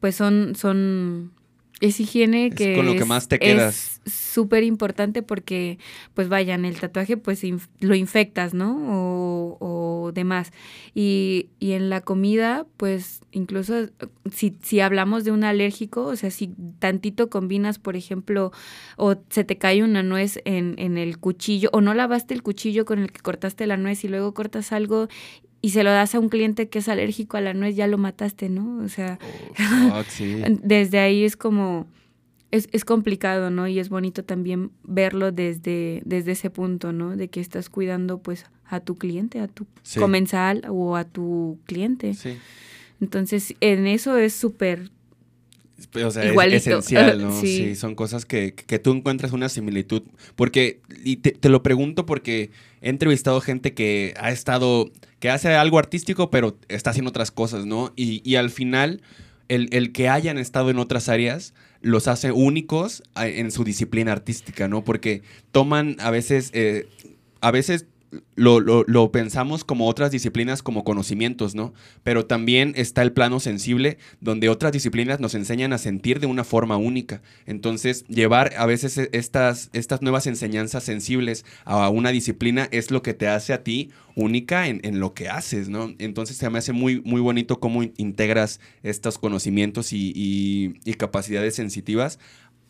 pues 0.00 0.14
son, 0.14 0.54
son, 0.56 1.32
es 1.80 2.00
higiene 2.00 2.50
que 2.50 2.72
es 2.72 2.76
con 2.76 2.86
lo 2.86 2.94
que 2.94 3.04
más 3.04 3.28
te 3.28 3.38
quedas. 3.38 4.00
súper 4.06 4.64
importante 4.64 5.22
porque, 5.22 5.78
pues 6.14 6.28
vayan, 6.28 6.64
el 6.64 6.80
tatuaje 6.80 7.18
pues 7.18 7.42
lo 7.80 7.94
infectas, 7.94 8.54
¿no? 8.54 8.76
O, 8.88 9.58
o 9.60 10.12
demás. 10.12 10.52
Y, 10.94 11.50
y, 11.58 11.72
en 11.72 11.90
la 11.90 12.00
comida, 12.00 12.66
pues 12.78 13.20
incluso 13.30 13.88
si, 14.32 14.56
si 14.62 14.80
hablamos 14.80 15.24
de 15.24 15.32
un 15.32 15.44
alérgico, 15.44 16.04
o 16.04 16.16
sea, 16.16 16.30
si 16.30 16.54
tantito 16.78 17.28
combinas, 17.28 17.78
por 17.78 17.96
ejemplo, 17.96 18.52
o 18.96 19.16
se 19.28 19.44
te 19.44 19.58
cae 19.58 19.82
una 19.82 20.02
nuez 20.02 20.40
en, 20.46 20.76
en 20.78 20.96
el 20.96 21.18
cuchillo, 21.18 21.68
o 21.72 21.82
no 21.82 21.92
lavaste 21.92 22.32
el 22.32 22.42
cuchillo 22.42 22.86
con 22.86 23.00
el 23.00 23.12
que 23.12 23.20
cortaste 23.20 23.66
la 23.66 23.76
nuez 23.76 24.02
y 24.04 24.08
luego 24.08 24.32
cortas 24.32 24.72
algo 24.72 25.08
y 25.66 25.70
se 25.70 25.82
lo 25.82 25.90
das 25.90 26.14
a 26.14 26.20
un 26.20 26.28
cliente 26.28 26.68
que 26.68 26.78
es 26.78 26.88
alérgico 26.88 27.36
a 27.36 27.40
la 27.40 27.52
nuez, 27.52 27.74
ya 27.74 27.88
lo 27.88 27.98
mataste, 27.98 28.48
¿no? 28.48 28.84
O 28.84 28.88
sea, 28.88 29.18
oh, 29.92 30.04
desde 30.62 31.00
ahí 31.00 31.24
es 31.24 31.36
como, 31.36 31.88
es, 32.52 32.68
es, 32.70 32.84
complicado, 32.84 33.50
¿no? 33.50 33.66
Y 33.66 33.80
es 33.80 33.88
bonito 33.88 34.22
también 34.22 34.70
verlo 34.84 35.32
desde, 35.32 36.02
desde 36.04 36.30
ese 36.30 36.50
punto, 36.50 36.92
¿no? 36.92 37.16
De 37.16 37.26
que 37.30 37.40
estás 37.40 37.68
cuidando 37.68 38.18
pues 38.18 38.46
a 38.64 38.78
tu 38.78 38.94
cliente, 38.94 39.40
a 39.40 39.48
tu 39.48 39.66
comensal 39.98 40.62
o 40.68 40.94
a 40.94 41.02
tu 41.02 41.58
cliente. 41.64 42.14
Sí. 42.14 42.36
Entonces, 43.00 43.56
en 43.58 43.88
eso 43.88 44.16
es 44.18 44.34
súper 44.34 44.92
o 46.04 46.10
sea, 46.10 46.24
es 46.24 46.52
esencial, 46.52 47.20
¿no? 47.22 47.40
Sí. 47.40 47.74
son 47.74 47.94
cosas 47.94 48.24
que, 48.24 48.54
que, 48.54 48.78
tú 48.78 48.92
encuentras 48.92 49.32
una 49.32 49.48
similitud. 49.48 50.02
Porque, 50.34 50.80
y 51.04 51.16
te, 51.16 51.32
te, 51.32 51.48
lo 51.48 51.62
pregunto 51.62 52.06
porque 52.06 52.50
he 52.80 52.88
entrevistado 52.88 53.40
gente 53.40 53.74
que 53.74 54.14
ha 54.18 54.30
estado, 54.30 54.90
que 55.20 55.30
hace 55.30 55.54
algo 55.54 55.78
artístico, 55.78 56.30
pero 56.30 56.58
está 56.68 56.90
haciendo 56.90 57.10
otras 57.10 57.30
cosas, 57.30 57.66
¿no? 57.66 57.92
Y, 57.96 58.22
y 58.28 58.36
al 58.36 58.50
final, 58.50 59.02
el, 59.48 59.68
el, 59.72 59.92
que 59.92 60.08
hayan 60.08 60.38
estado 60.38 60.70
en 60.70 60.78
otras 60.78 61.08
áreas 61.08 61.54
los 61.82 62.08
hace 62.08 62.32
únicos 62.32 63.02
en 63.16 63.50
su 63.50 63.62
disciplina 63.62 64.12
artística, 64.12 64.68
¿no? 64.68 64.82
Porque 64.82 65.22
toman 65.52 65.96
a 66.00 66.10
veces, 66.10 66.50
eh, 66.52 66.88
a 67.40 67.50
veces 67.50 67.86
lo, 68.36 68.60
lo, 68.60 69.12
pensamos 69.12 69.64
como 69.64 69.88
otras 69.88 70.10
disciplinas, 70.10 70.62
como 70.62 70.84
conocimientos, 70.84 71.54
¿no? 71.54 71.74
Pero 72.02 72.26
también 72.26 72.72
está 72.76 73.02
el 73.02 73.12
plano 73.12 73.40
sensible, 73.40 73.98
donde 74.20 74.48
otras 74.48 74.72
disciplinas 74.72 75.20
nos 75.20 75.34
enseñan 75.34 75.72
a 75.72 75.78
sentir 75.78 76.20
de 76.20 76.26
una 76.26 76.44
forma 76.44 76.76
única. 76.76 77.22
Entonces, 77.46 78.04
llevar 78.08 78.52
a 78.56 78.66
veces 78.66 78.96
e, 78.98 79.10
estas, 79.12 79.70
estas 79.72 80.02
nuevas 80.02 80.26
enseñanzas 80.26 80.84
sensibles 80.84 81.44
a 81.64 81.88
una 81.88 82.10
disciplina 82.10 82.68
es 82.70 82.90
lo 82.90 83.02
que 83.02 83.14
te 83.14 83.28
hace 83.28 83.52
a 83.52 83.64
ti 83.64 83.90
única 84.14 84.68
en, 84.68 84.80
en 84.84 85.00
lo 85.00 85.12
que 85.12 85.28
haces, 85.28 85.68
¿no? 85.68 85.94
Entonces, 85.98 86.36
se 86.36 86.48
me 86.48 86.58
hace 86.58 86.72
muy, 86.72 87.00
muy 87.02 87.20
bonito 87.20 87.60
cómo 87.60 87.82
integras 87.82 88.60
estos 88.82 89.18
conocimientos 89.18 89.92
y, 89.92 90.12
y, 90.14 90.74
y 90.84 90.94
capacidades 90.94 91.56
sensitivas 91.56 92.18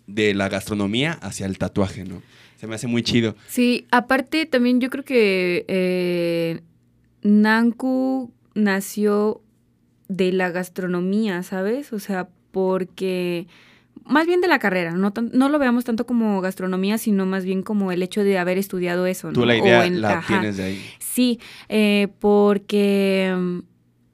de 0.07 0.35
la 0.35 0.49
gastronomía 0.49 1.13
hacia 1.13 1.47
el 1.47 1.59
tatuaje, 1.59 2.05
¿no? 2.05 2.23
Se 2.57 2.67
me 2.67 2.75
hace 2.75 2.87
muy 2.87 3.03
chido. 3.03 3.37
Sí, 3.49 3.87
aparte 3.91 4.47
también 4.47 4.81
yo 4.81 4.91
creo 4.91 5.05
que 5.05 5.65
eh, 5.69 6.61
Nanku 7.23 8.33
nació 8.55 9.43
de 10.09 10.33
la 10.33 10.51
gastronomía, 10.51 11.43
¿sabes? 11.43 11.93
O 11.93 11.99
sea, 11.99 12.29
porque 12.53 13.47
más 14.05 14.27
bien 14.27 14.41
de 14.41 14.49
la 14.49 14.59
carrera, 14.59 14.93
no, 14.93 15.13
no 15.33 15.49
lo 15.49 15.59
veamos 15.59 15.85
tanto 15.85 16.07
como 16.07 16.41
gastronomía, 16.41 16.97
sino 16.97 17.27
más 17.27 17.45
bien 17.45 17.63
como 17.63 17.93
el 17.93 18.03
hecho 18.03 18.23
de 18.23 18.39
haber 18.39 18.57
estudiado 18.57 19.07
eso. 19.07 19.29
¿no? 19.29 19.35
Tú 19.35 19.45
la 19.45 19.57
idea 19.57 19.89
la 19.91 20.23
tienes 20.27 20.57
de 20.57 20.65
ahí. 20.65 20.85
Sí, 20.99 21.41
eh, 21.69 22.09
porque 22.21 23.63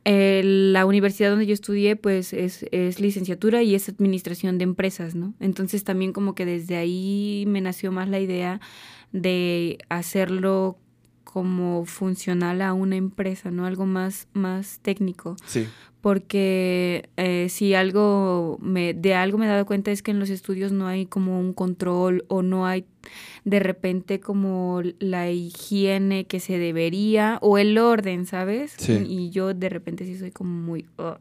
la 0.05 0.85
universidad 0.87 1.31
donde 1.31 1.47
yo 1.47 1.55
estudié, 1.55 1.97
pues 1.97 2.33
es, 2.33 2.67
es, 2.73 3.01
licenciatura 3.01 3.63
y 3.63 3.75
es 3.75 3.89
administración 3.89 4.59
de 4.59 4.65
empresas, 4.65 5.15
¿no? 5.15 5.35
Entonces 5.39 5.85
también 5.85 6.13
como 6.13 6.35
que 6.35 6.45
desde 6.45 6.77
ahí 6.77 7.45
me 7.47 7.61
nació 7.61 7.93
más 7.93 8.09
la 8.09 8.19
idea 8.19 8.61
de 9.13 9.79
hacerlo 9.89 10.79
como 11.25 11.85
funcional 11.85 12.63
a 12.63 12.73
una 12.73 12.97
empresa, 12.97 13.51
¿no? 13.51 13.65
Algo 13.65 13.87
más, 13.87 14.29
más 14.33 14.81
técnico. 14.83 15.37
Sí 15.47 15.67
porque 16.03 17.09
eh, 17.17 17.47
si 17.49 17.75
algo 17.75 18.59
me, 18.61 18.93
de 18.93 19.15
algo 19.15 19.39
me 19.39 19.47
he 19.47 19.49
dado 19.49 19.65
cuenta 19.65 19.93
es 19.93 20.03
que 20.03 20.11
en 20.11 20.19
los 20.19 20.31
estudios 20.31 20.73
no 20.73 20.89
hay 20.89 21.07
como 21.07 21.39
un 21.39 21.55
control 21.55 22.25
o 22.27 22.43
no 22.43 22.67
hay 22.67 22.85
de 23.45 23.61
repente 23.61 24.19
como 24.19 24.83
la 24.99 25.31
higiene 25.31 26.27
que 26.27 26.41
se 26.41 26.59
debería 26.59 27.39
o 27.41 27.57
el 27.57 27.79
orden, 27.79 28.27
¿sabes? 28.27 28.77
Y 28.89 29.31
yo 29.31 29.55
de 29.55 29.69
repente 29.69 30.05
sí 30.05 30.19
soy 30.19 30.33
como 30.33 30.53
muy... 30.53 30.87
Oh, 30.97 31.17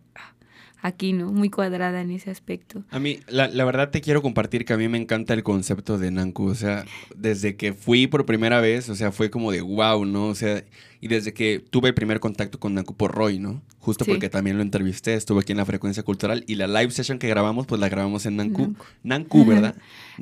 aquí, 0.81 1.13
¿no? 1.13 1.31
Muy 1.31 1.49
cuadrada 1.49 2.01
en 2.01 2.11
ese 2.11 2.31
aspecto. 2.31 2.83
A 2.89 2.99
mí, 2.99 3.19
la, 3.27 3.47
la, 3.47 3.65
verdad 3.65 3.91
te 3.91 4.01
quiero 4.01 4.21
compartir 4.21 4.65
que 4.65 4.73
a 4.73 4.77
mí 4.77 4.87
me 4.87 4.97
encanta 4.97 5.33
el 5.33 5.43
concepto 5.43 5.97
de 5.97 6.11
Nanku. 6.11 6.47
O 6.47 6.55
sea, 6.55 6.85
desde 7.15 7.55
que 7.55 7.73
fui 7.73 8.07
por 8.07 8.25
primera 8.25 8.59
vez, 8.61 8.89
o 8.89 8.95
sea, 8.95 9.11
fue 9.11 9.29
como 9.29 9.51
de 9.51 9.61
wow, 9.61 10.05
¿no? 10.05 10.27
O 10.27 10.35
sea, 10.35 10.63
y 10.99 11.07
desde 11.07 11.33
que 11.33 11.63
tuve 11.69 11.89
el 11.89 11.93
primer 11.93 12.19
contacto 12.19 12.59
con 12.59 12.73
Nanku 12.73 12.95
por 12.95 13.11
Roy, 13.11 13.39
¿no? 13.39 13.61
Justo 13.81 14.05
porque 14.05 14.29
también 14.29 14.57
lo 14.57 14.61
entrevisté, 14.61 15.15
estuve 15.15 15.41
aquí 15.41 15.53
en 15.53 15.57
la 15.57 15.65
frecuencia 15.65 16.03
cultural 16.03 16.43
y 16.45 16.53
la 16.53 16.67
live 16.67 16.91
session 16.91 17.17
que 17.17 17.27
grabamos, 17.27 17.65
pues 17.65 17.81
la 17.81 17.89
grabamos 17.89 18.27
en 18.27 18.37
Nanku. 18.37 18.75
Nanku, 19.01 19.43
¿verdad? 19.43 19.75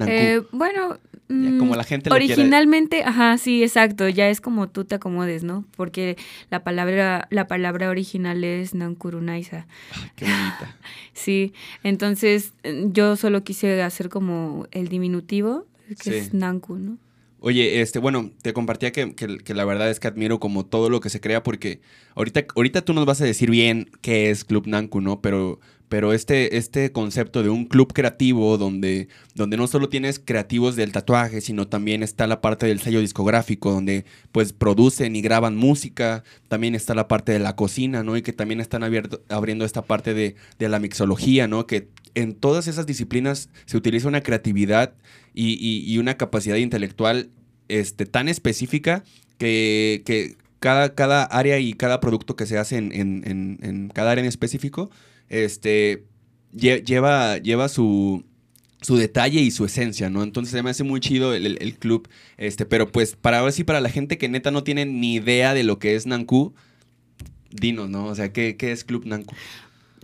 Eh, 0.08 0.42
bueno, 0.54 0.98
como 1.28 1.76
la 1.76 1.84
gente 1.84 2.10
originalmente, 2.10 3.04
ajá, 3.04 3.38
sí, 3.38 3.62
exacto, 3.62 4.08
ya 4.08 4.30
es 4.30 4.40
como 4.40 4.70
tú 4.70 4.86
te 4.86 4.96
acomodes, 4.96 5.44
¿no? 5.44 5.66
Porque 5.76 6.16
la 6.50 6.64
palabra, 6.64 7.28
la 7.32 7.48
palabra 7.48 7.90
original 7.90 8.46
es 8.46 8.74
Nankurunaisa. 8.74 9.68
qué 10.16 10.24
bonita. 10.24 10.78
sí, 11.14 11.52
entonces 11.84 12.54
yo 12.64 13.18
solo 13.18 13.44
quise 13.44 13.82
hacer 13.82 14.08
como 14.08 14.68
el 14.72 14.88
diminutivo, 14.88 15.66
que 16.02 16.18
es 16.18 16.34
Nanku, 16.34 16.78
¿no? 16.78 16.98
Oye, 17.42 17.82
este, 17.82 18.00
bueno, 18.00 18.32
te 18.42 18.52
compartía 18.54 18.92
que, 18.92 19.14
la 19.48 19.66
verdad 19.66 19.90
es 19.90 20.00
que 20.00 20.08
admiro 20.10 20.40
como 20.40 20.66
todo 20.66 20.90
lo 20.90 21.00
que 21.00 21.10
se 21.10 21.22
crea 21.22 21.42
porque 21.42 21.80
ahorita, 22.16 22.46
ahorita 22.56 22.82
tú 22.82 22.94
nos 22.94 23.06
vas 23.06 23.22
a 23.22 23.26
decir 23.26 23.50
bien 23.50 23.90
qué 24.02 24.30
es 24.30 24.44
Club 24.44 24.68
Nanku, 24.68 25.00
¿no? 25.00 25.22
Pero, 25.22 25.60
pero 25.88 26.12
este, 26.12 26.58
este 26.58 26.92
concepto 26.92 27.42
de 27.42 27.50
un 27.50 27.66
club 27.66 27.94
creativo 27.94 28.58
donde, 28.58 29.08
donde 29.36 29.56
no 29.56 29.68
solo 29.68 29.88
tienes 29.88 30.20
creativos 30.20 30.76
del 30.76 30.92
tatuaje, 30.92 31.40
sino 31.40 31.68
también 31.68 32.04
está 32.04 32.28
la 32.28 32.42
parte 32.42 32.68
del 32.68 32.82
sello 32.82 33.00
discográfico, 33.00 33.72
donde 33.72 34.04
pues 34.34 34.52
producen 34.52 35.16
y 35.16 35.22
graban 35.22 35.56
música, 35.56 36.24
también 36.50 36.76
está 36.76 36.94
la 36.94 37.08
parte 37.08 37.32
de 37.32 37.40
la 37.40 37.56
cocina, 37.56 38.04
¿no? 38.04 38.18
Y 38.18 38.22
que 38.22 38.34
también 38.34 38.60
están 38.60 38.84
abriendo 38.84 39.66
esta 39.66 39.82
parte 39.82 40.14
de, 40.14 40.36
de, 40.60 40.70
la 40.70 40.80
mixología, 40.80 41.48
¿no? 41.48 41.66
Que 41.66 41.88
en 42.16 42.34
todas 42.34 42.68
esas 42.68 42.86
disciplinas 42.86 43.50
se 43.66 43.78
utiliza 43.78 44.08
una 44.08 44.22
creatividad 44.22 44.94
y, 45.34 45.84
y, 45.86 45.98
una 45.98 46.18
capacidad 46.18 46.58
intelectual 46.58 47.30
este, 47.68 48.06
tan 48.06 48.28
específica 48.28 49.04
que, 49.38 50.02
que 50.06 50.36
cada, 50.60 50.96
cada, 50.96 51.24
área 51.24 51.60
y 51.60 51.74
cada 51.74 52.00
producto 52.00 52.36
que 52.36 52.46
se 52.46 52.58
hace 52.58 52.78
en, 52.78 52.92
en, 52.94 53.60
en 53.62 53.90
cada 53.90 54.12
área 54.12 54.24
en 54.24 54.28
específico 54.28 54.90
este, 55.30 56.04
lleva, 56.52 57.38
lleva 57.38 57.70
su, 57.70 58.26
su 58.82 58.98
detalle 58.98 59.42
y 59.42 59.52
su 59.52 59.66
esencia, 59.66 60.10
¿no? 60.10 60.24
Entonces 60.24 60.52
se 60.52 60.64
me 60.64 60.70
hace 60.70 60.84
muy 60.84 61.00
chido 61.00 61.34
el, 61.34 61.78
club, 61.78 62.08
este, 62.38 62.66
pero 62.66 62.92
pues 62.92 63.16
para 63.16 63.42
ver 63.42 63.52
si 63.52 63.64
para 63.64 63.82
la 63.82 63.90
gente 63.90 64.18
que 64.18 64.30
neta 64.30 64.52
no 64.52 64.64
tiene 64.64 64.86
ni 64.86 65.16
idea 65.16 65.54
de 65.54 65.64
lo 65.64 65.80
que 65.80 65.96
es 65.96 66.06
Nanku, 66.06 66.54
dinos, 67.52 67.90
¿no? 67.90 68.06
O 68.06 68.16
sea, 68.16 68.32
¿qué, 68.32 68.56
es 68.60 68.84
Club 68.84 69.06
Nanku? 69.06 69.36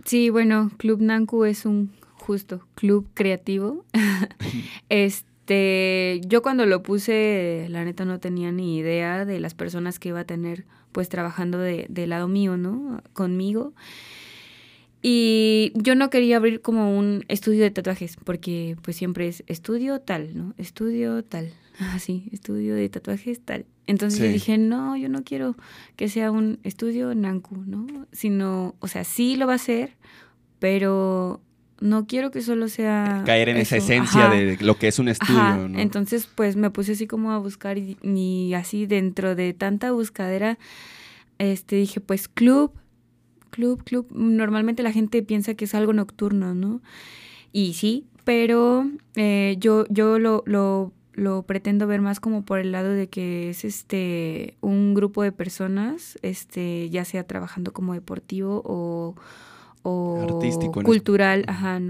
Sí, 0.06 0.30
bueno, 0.30 0.70
Club 0.76 1.00
Nanku 1.02 1.44
es 1.44 1.66
un 1.66 1.90
justo 2.14 2.64
club 2.76 3.08
creativo. 3.12 3.84
este, 4.88 6.20
yo 6.24 6.42
cuando 6.42 6.64
lo 6.64 6.84
puse, 6.84 7.66
la 7.70 7.84
neta 7.84 8.04
no 8.04 8.20
tenía 8.20 8.52
ni 8.52 8.78
idea 8.78 9.24
de 9.24 9.40
las 9.40 9.54
personas 9.54 9.98
que 9.98 10.10
iba 10.10 10.20
a 10.20 10.24
tener 10.24 10.64
pues 10.92 11.08
trabajando 11.08 11.58
de, 11.58 11.86
de 11.88 12.06
lado 12.06 12.28
mío, 12.28 12.56
¿no? 12.56 13.02
Conmigo. 13.14 13.74
Y 15.02 15.72
yo 15.74 15.96
no 15.96 16.08
quería 16.08 16.36
abrir 16.36 16.62
como 16.62 16.96
un 16.96 17.24
estudio 17.26 17.64
de 17.64 17.72
tatuajes, 17.72 18.16
porque 18.16 18.76
pues 18.82 18.96
siempre 18.96 19.26
es 19.26 19.42
estudio 19.48 20.00
tal, 20.00 20.36
¿no? 20.36 20.54
Estudio 20.56 21.24
tal. 21.24 21.52
Ah, 21.78 21.98
sí, 21.98 22.28
estudio 22.32 22.74
de 22.74 22.88
tatuajes 22.88 23.40
tal. 23.40 23.66
Entonces 23.86 24.32
dije, 24.32 24.58
no, 24.58 24.96
yo 24.96 25.08
no 25.08 25.22
quiero 25.22 25.56
que 25.96 26.08
sea 26.08 26.30
un 26.30 26.58
estudio 26.64 27.14
Nanku, 27.14 27.56
¿no? 27.66 27.86
Sino, 28.12 28.74
o 28.80 28.88
sea, 28.88 29.04
sí 29.04 29.36
lo 29.36 29.46
va 29.46 29.54
a 29.54 29.58
ser, 29.58 29.96
pero 30.58 31.40
no 31.80 32.06
quiero 32.06 32.30
que 32.30 32.40
solo 32.40 32.68
sea... 32.68 33.22
Caer 33.26 33.50
en 33.50 33.58
esa 33.58 33.76
esencia 33.76 34.28
de 34.28 34.56
lo 34.60 34.78
que 34.78 34.88
es 34.88 34.98
un 34.98 35.08
estudio, 35.08 35.68
¿no? 35.68 35.78
Entonces, 35.78 36.26
pues 36.26 36.56
me 36.56 36.70
puse 36.70 36.92
así 36.92 37.06
como 37.06 37.30
a 37.32 37.38
buscar 37.38 37.78
y, 37.78 37.98
y 38.02 38.54
así 38.54 38.86
dentro 38.86 39.34
de 39.34 39.52
tanta 39.52 39.92
buscadera, 39.92 40.58
este, 41.38 41.76
dije, 41.76 42.00
pues 42.00 42.28
club 42.28 42.72
club, 43.56 43.82
club, 43.84 44.06
normalmente 44.10 44.82
la 44.82 44.92
gente 44.92 45.22
piensa 45.22 45.54
que 45.54 45.64
es 45.64 45.74
algo 45.74 45.94
nocturno, 45.94 46.54
¿no? 46.54 46.82
Y 47.52 47.72
sí, 47.72 48.04
pero 48.24 48.86
eh, 49.14 49.56
yo, 49.58 49.86
yo 49.88 50.18
lo, 50.18 50.42
lo, 50.46 50.92
lo, 51.16 51.42
pretendo 51.42 51.86
ver 51.86 52.00
más 52.02 52.20
como 52.20 52.44
por 52.44 52.58
el 52.58 52.72
lado 52.72 52.90
de 52.90 53.08
que 53.08 53.50
es 53.50 53.64
este 53.64 54.56
un 54.60 54.94
grupo 54.94 55.22
de 55.22 55.32
personas, 55.32 56.18
este, 56.22 56.88
ya 56.90 57.04
sea 57.04 57.24
trabajando 57.24 57.72
como 57.72 57.94
deportivo 57.94 58.62
o 58.64 59.16
o 59.88 60.40
cultural, 60.84 61.44
ajá. 61.46 61.80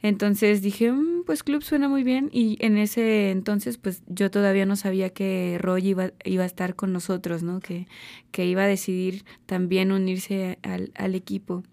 Entonces 0.00 0.62
dije, 0.62 0.92
mm, 0.92 1.24
pues 1.26 1.42
club 1.42 1.64
suena 1.64 1.88
muy 1.88 2.04
bien 2.04 2.28
y 2.32 2.56
en 2.64 2.78
ese 2.78 3.32
entonces 3.32 3.78
pues 3.78 4.02
yo 4.06 4.30
todavía 4.30 4.64
no 4.64 4.76
sabía 4.76 5.10
que 5.10 5.58
Roy 5.60 5.88
iba, 5.88 6.12
iba 6.24 6.44
a 6.44 6.46
estar 6.46 6.76
con 6.76 6.92
nosotros, 6.92 7.42
¿no? 7.42 7.58
Que, 7.58 7.88
que 8.30 8.46
iba 8.46 8.62
a 8.62 8.68
decidir 8.68 9.24
también 9.46 9.90
unirse 9.90 10.60
al, 10.62 10.92
al 10.94 11.16
equipo. 11.16 11.64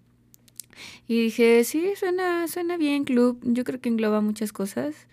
Y 1.06 1.22
dije, 1.22 1.62
sí, 1.62 1.92
suena, 1.94 2.48
suena 2.48 2.76
bien 2.76 3.04
club, 3.04 3.38
yo 3.44 3.62
creo 3.62 3.80
que 3.80 3.90
engloba 3.90 4.20
muchas 4.20 4.52
cosas 4.52 5.06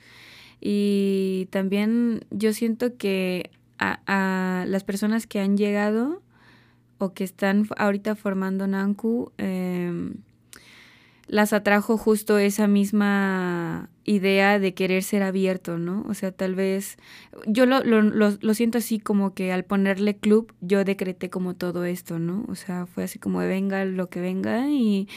y 0.60 1.48
también 1.52 2.26
yo 2.32 2.54
siento 2.54 2.98
que 2.98 3.52
a, 3.78 4.00
a 4.08 4.66
las 4.66 4.84
personas 4.84 5.28
que 5.28 5.40
han 5.40 5.58
llegado 5.58 6.22
o 6.98 7.14
que 7.14 7.24
están 7.24 7.68
ahorita 7.78 8.16
formando 8.16 8.68
Nanku, 8.68 9.32
eh, 9.38 10.12
las 11.28 11.52
atrajo 11.52 11.98
justo 11.98 12.38
esa 12.38 12.68
misma 12.68 13.90
idea 14.06 14.60
de 14.60 14.74
querer 14.74 15.04
ser 15.04 15.24
abierto, 15.24 15.78
¿no? 15.78 16.06
O 16.08 16.14
sea, 16.14 16.32
tal 16.32 16.56
vez 16.56 16.98
yo 17.46 17.66
lo, 17.66 17.84
lo, 17.84 18.02
lo, 18.02 18.54
siento 18.54 18.78
así 18.78 19.00
como 19.00 19.34
que 19.34 19.52
al 19.52 19.66
ponerle 19.66 20.16
club 20.16 20.54
yo 20.62 20.86
decreté 20.86 21.30
como 21.30 21.54
todo 21.54 21.84
esto, 21.84 22.18
¿no? 22.18 22.46
O 22.48 22.56
sea, 22.56 22.86
fue 22.86 23.04
así 23.04 23.20
como 23.20 23.40
venga 23.40 23.84
lo 23.84 24.10
que 24.10 24.22
venga 24.22 24.70
y 24.70 25.10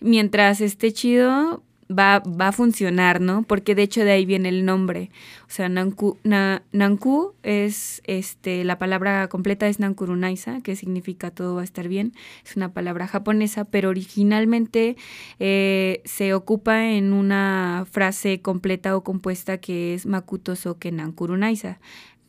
mientras 0.00 0.60
esté 0.60 0.92
chido, 0.92 1.64
va, 1.90 2.20
va 2.20 2.48
a 2.48 2.52
funcionar, 2.52 3.20
¿no? 3.20 3.42
Porque 3.42 3.74
de 3.74 3.82
hecho 3.82 4.04
de 4.04 4.12
ahí 4.12 4.26
viene 4.26 4.48
el 4.48 4.64
nombre. 4.64 5.10
O 5.42 5.50
sea, 5.50 5.68
Nanku, 5.68 6.18
Nanku 6.24 7.34
es, 7.42 8.02
este, 8.04 8.64
la 8.64 8.78
palabra 8.78 9.28
completa 9.28 9.68
es 9.68 9.80
Nankurunaisa, 9.80 10.60
que 10.60 10.76
significa 10.76 11.30
todo 11.30 11.54
va 11.54 11.62
a 11.62 11.64
estar 11.64 11.88
bien. 11.88 12.12
Es 12.44 12.56
una 12.56 12.72
palabra 12.72 13.06
japonesa, 13.06 13.64
pero 13.64 13.88
originalmente 13.88 14.96
eh, 15.38 16.02
se 16.04 16.34
ocupa 16.34 16.86
en 16.90 17.12
una 17.12 17.86
frase 17.90 18.40
completa 18.40 18.96
o 18.96 19.02
compuesta 19.02 19.58
que 19.58 19.94
es 19.94 20.06
Makuto 20.06 20.56
Soke 20.56 20.92
Nankurunaisa. 20.92 21.80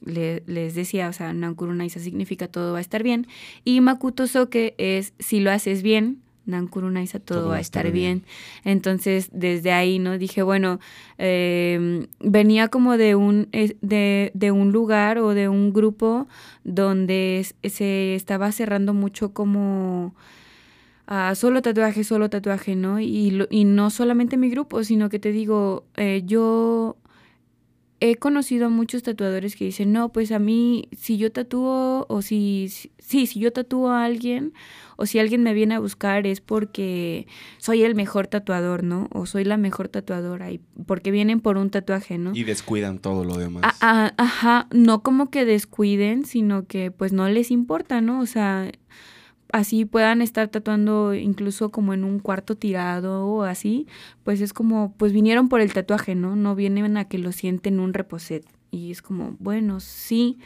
les 0.05 0.75
decía, 0.75 1.09
o 1.09 1.13
sea, 1.13 1.33
Nankurunaisa 1.33 1.99
significa 1.99 2.47
todo 2.47 2.73
va 2.73 2.77
a 2.79 2.81
estar 2.81 3.03
bien. 3.03 3.27
Y 3.65 3.81
Makuto 3.81 4.27
Soke 4.27 4.75
es 4.77 5.13
si 5.19 5.41
lo 5.41 5.51
haces 5.51 5.83
bien, 5.83 6.21
Nankurunaisa, 6.49 7.19
todo, 7.19 7.39
todo 7.39 7.49
va 7.49 7.57
a 7.57 7.59
estar 7.59 7.91
bien. 7.91 8.23
Entonces, 8.63 9.29
desde 9.31 9.71
ahí, 9.71 9.99
¿no? 9.99 10.17
Dije, 10.17 10.43
bueno, 10.43 10.79
em, 11.17 12.07
venía 12.19 12.67
como 12.67 12.97
de 12.97 13.15
un, 13.15 13.47
de, 13.51 14.31
de, 14.33 14.51
un 14.51 14.71
lugar 14.71 15.17
o 15.19 15.33
de 15.33 15.47
un 15.49 15.73
grupo 15.73 16.27
donde 16.63 17.45
se 17.63 18.15
estaba 18.15 18.51
cerrando 18.51 18.93
mucho 18.93 19.33
como... 19.33 20.13
a 21.07 21.33
solo 21.35 21.61
tatuaje, 21.61 22.03
solo 22.03 22.29
tatuaje, 22.29 22.75
¿no? 22.75 22.99
Y, 22.99 23.47
y 23.49 23.65
no 23.65 23.89
solamente 23.89 24.37
mi 24.37 24.49
grupo, 24.49 24.83
sino 24.83 25.09
que 25.09 25.17
te 25.19 25.31
digo, 25.31 25.85
eh, 25.97 26.21
yo 26.25 26.97
he 27.99 28.15
conocido 28.15 28.67
a 28.67 28.69
muchos 28.69 29.03
tatuadores 29.03 29.55
que 29.55 29.65
dicen, 29.65 29.91
no, 29.91 30.09
pues 30.09 30.31
a 30.31 30.39
mí, 30.39 30.87
si 30.97 31.17
yo 31.17 31.31
tatúo, 31.31 32.05
o 32.07 32.21
si, 32.21 32.69
sí, 32.97 33.25
si 33.25 33.39
yo 33.39 33.51
tatúo 33.51 33.89
a 33.89 34.05
alguien, 34.05 34.53
o 34.95 35.05
si 35.05 35.19
alguien 35.19 35.43
me 35.43 35.53
viene 35.53 35.75
a 35.75 35.79
buscar 35.79 36.25
es 36.25 36.41
porque 36.41 37.27
soy 37.57 37.83
el 37.83 37.95
mejor 37.95 38.27
tatuador, 38.27 38.83
¿no? 38.83 39.07
O 39.11 39.25
soy 39.25 39.43
la 39.43 39.57
mejor 39.57 39.89
tatuadora, 39.89 40.51
y 40.51 40.61
porque 40.85 41.11
vienen 41.11 41.41
por 41.41 41.57
un 41.57 41.69
tatuaje, 41.69 42.17
¿no? 42.17 42.31
Y 42.33 42.43
descuidan 42.43 42.99
todo 42.99 43.23
lo 43.23 43.37
demás. 43.37 43.63
Ah, 43.81 44.13
ajá, 44.17 44.67
no 44.71 45.03
como 45.03 45.29
que 45.29 45.45
descuiden, 45.45 46.25
sino 46.25 46.65
que 46.67 46.91
pues 46.91 47.13
no 47.13 47.27
les 47.27 47.51
importa, 47.51 48.01
¿no? 48.01 48.21
O 48.21 48.25
sea, 48.25 48.71
así 49.51 49.85
puedan 49.85 50.21
estar 50.21 50.47
tatuando 50.47 51.13
incluso 51.13 51.69
como 51.69 51.93
en 51.93 52.03
un 52.03 52.19
cuarto 52.19 52.55
tirado 52.55 53.25
o 53.25 53.43
así, 53.43 53.87
pues 54.23 54.41
es 54.41 54.53
como, 54.53 54.93
pues 54.97 55.13
vinieron 55.13 55.49
por 55.49 55.61
el 55.61 55.73
tatuaje, 55.73 56.15
¿no? 56.15 56.35
No 56.35 56.55
vienen 56.55 56.97
a 56.97 57.05
que 57.05 57.17
lo 57.17 57.31
sienten 57.31 57.79
un 57.79 57.93
reposet. 57.93 58.45
Y 58.71 58.91
es 58.91 59.01
como, 59.01 59.35
bueno, 59.39 59.79
sí, 59.79 60.37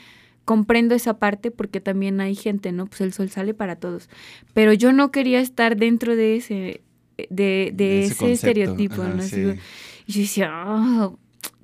comprendo 0.46 0.96
esa 0.96 1.20
parte 1.20 1.52
porque 1.52 1.82
también 1.82 2.22
hay 2.22 2.36
gente, 2.36 2.72
¿no? 2.72 2.86
Pues 2.88 3.02
el 3.02 3.14
sol 3.14 3.30
sale 3.30 3.54
para 3.54 3.76
todos. 3.76 4.10
Pero 4.54 4.74
yo 4.74 4.94
no 4.94 5.12
quería 5.12 5.40
estar 5.40 5.76
dentro 5.76 6.16
de 6.16 6.38
ese, 6.38 6.82
de, 7.30 7.72
de, 7.74 8.06
ese, 8.06 8.32
estereotipo, 8.32 9.04
¿no? 9.04 9.24
Y 9.26 9.58
yo 10.12 10.22
decía, 10.22 10.64
oh, 10.66 11.18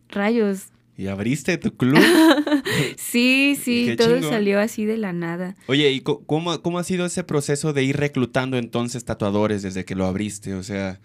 rayos, 0.09 0.69
y 0.99 1.07
abriste 1.07 1.57
tu 1.57 1.77
club. 1.77 1.97
sí, 2.97 3.57
sí, 3.63 3.95
todo 3.97 4.21
salió 4.21 4.59
así 4.59 4.83
de 4.83 4.97
la 4.97 5.13
nada. 5.13 5.55
Oye, 5.67 5.89
¿y 5.93 6.01
cómo, 6.01 6.61
cómo 6.61 6.77
ha 6.77 6.83
sido 6.83 7.05
ese 7.05 7.23
proceso 7.23 7.71
de 7.71 7.85
ir 7.85 7.95
reclutando 7.95 8.57
entonces 8.57 9.05
tatuadores 9.05 9.61
desde 9.61 9.85
que 9.85 9.95
lo 9.95 10.05
abriste? 10.05 10.55
O 10.55 10.63
sea, 10.63 10.99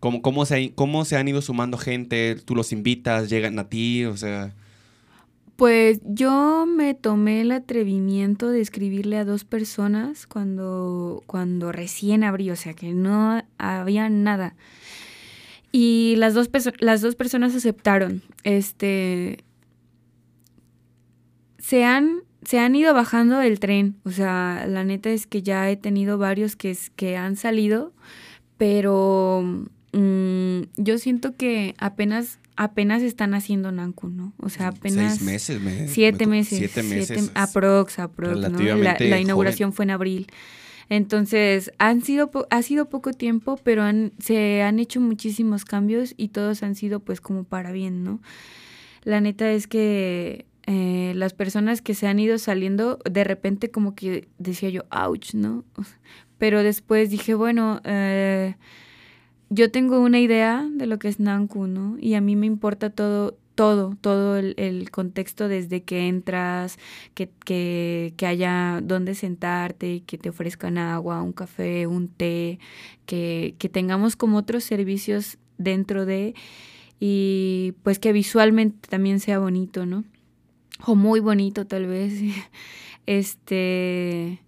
¿cómo, 0.00 0.20
cómo, 0.20 0.44
se, 0.44 0.72
cómo 0.74 1.06
se 1.06 1.16
han 1.16 1.28
ido 1.28 1.40
sumando 1.40 1.78
gente? 1.78 2.36
¿Tú 2.44 2.54
los 2.54 2.72
invitas? 2.72 3.30
¿Llegan 3.30 3.58
a 3.58 3.70
ti? 3.70 4.04
O 4.04 4.18
sea... 4.18 4.54
Pues 5.56 6.00
yo 6.04 6.66
me 6.66 6.92
tomé 6.92 7.40
el 7.40 7.50
atrevimiento 7.50 8.50
de 8.50 8.60
escribirle 8.60 9.16
a 9.16 9.24
dos 9.24 9.44
personas 9.44 10.26
cuando, 10.26 11.22
cuando 11.26 11.72
recién 11.72 12.22
abrí, 12.22 12.50
o 12.50 12.56
sea 12.56 12.74
que 12.74 12.92
no 12.92 13.42
había 13.56 14.10
nada. 14.10 14.56
Y 15.70 16.14
las 16.16 16.34
dos, 16.34 16.48
las 16.78 17.00
dos 17.00 17.14
personas 17.14 17.54
aceptaron. 17.54 18.22
Este. 18.44 19.44
Se 21.58 21.84
han, 21.84 22.22
se 22.42 22.58
han 22.58 22.74
ido 22.74 22.94
bajando 22.94 23.38
del 23.38 23.60
tren. 23.60 23.96
O 24.04 24.10
sea, 24.10 24.66
la 24.68 24.84
neta 24.84 25.10
es 25.10 25.26
que 25.26 25.42
ya 25.42 25.70
he 25.70 25.76
tenido 25.76 26.18
varios 26.18 26.56
que, 26.56 26.76
que 26.96 27.16
han 27.16 27.36
salido. 27.36 27.92
Pero 28.56 29.66
mm, 29.92 30.60
yo 30.76 30.98
siento 30.98 31.36
que 31.36 31.74
apenas 31.78 32.38
apenas 32.58 33.02
están 33.02 33.34
haciendo 33.34 33.70
Nanku, 33.70 34.08
¿no? 34.08 34.32
O 34.38 34.48
sea, 34.48 34.68
apenas... 34.68 35.18
Seis 35.18 35.22
meses. 35.22 35.60
Me, 35.60 35.86
siete 35.86 36.26
meses. 36.26 36.58
Siete 36.58 36.82
meses. 36.82 37.30
aprox, 37.34 38.00
aprox, 38.00 38.50
¿no? 38.50 38.58
La, 38.58 39.20
inauguración 39.20 39.72
fue 39.72 39.84
en 39.84 39.92
abril. 39.92 40.26
Entonces, 40.90 41.72
han 41.78 42.02
sido 42.02 42.30
ha 42.50 42.62
sido 42.62 42.88
poco 42.88 43.12
tiempo, 43.12 43.58
pero 43.62 43.84
se 44.18 44.62
han 44.62 44.78
hecho 44.78 45.00
muchísimos 45.00 45.64
cambios 45.64 46.14
y 46.16 46.28
todos 46.28 46.62
han 46.62 46.74
sido 46.74 47.00
pues 47.00 47.20
como 47.20 47.44
para 47.44 47.72
bien, 47.72 48.04
¿no? 48.04 48.20
La 49.04 49.20
neta 49.20 49.50
es 49.50 49.66
que 49.66 50.46
eh, 50.66 51.12
las 51.14 51.32
personas 51.32 51.80
que 51.80 51.94
se 51.94 52.06
han 52.06 52.18
ido 52.18 52.36
saliendo, 52.38 52.98
de 53.10 53.24
repente 53.24 53.70
como 53.70 53.94
que 53.94 54.28
decía 54.38 54.68
yo, 54.70 54.82
ouch, 54.90 55.34
¿no? 55.34 55.64
Pero 56.38 56.62
después 56.62 57.10
dije, 57.10 57.34
bueno, 57.34 57.80
eh, 57.84 58.54
yo 59.50 59.70
tengo 59.70 60.00
una 60.00 60.20
idea 60.20 60.68
de 60.70 60.86
lo 60.86 60.98
que 60.98 61.08
es 61.08 61.20
Nanku, 61.20 61.66
¿no? 61.66 61.96
Y 61.98 62.14
a 62.14 62.20
mí 62.20 62.36
me 62.36 62.46
importa 62.46 62.90
todo, 62.90 63.38
todo, 63.58 63.96
todo 64.00 64.36
el, 64.36 64.90
contexto 64.92 65.48
desde 65.48 65.82
que 65.82 66.06
entras, 66.06 66.78
que, 67.14 67.28
que, 67.44 68.14
que, 68.16 68.26
haya 68.26 68.78
donde 68.80 69.16
sentarte, 69.16 70.04
que 70.06 70.16
te 70.16 70.28
ofrezcan 70.28 70.78
agua, 70.78 71.22
un 71.22 71.32
café, 71.32 71.88
un 71.88 72.06
té, 72.06 72.60
que, 73.04 73.56
que 73.58 73.68
tengamos 73.68 74.14
como 74.14 74.38
otros 74.38 74.62
servicios 74.62 75.38
dentro 75.56 76.06
de 76.06 76.34
y 77.00 77.74
pues 77.82 77.98
que 77.98 78.12
visualmente 78.12 78.88
también 78.88 79.18
sea 79.18 79.40
bonito, 79.40 79.86
¿no? 79.86 80.04
o 80.86 80.94
muy 80.94 81.20
bonito 81.20 81.66
tal 81.66 81.86
vez. 81.86 82.14
Este... 83.06 84.38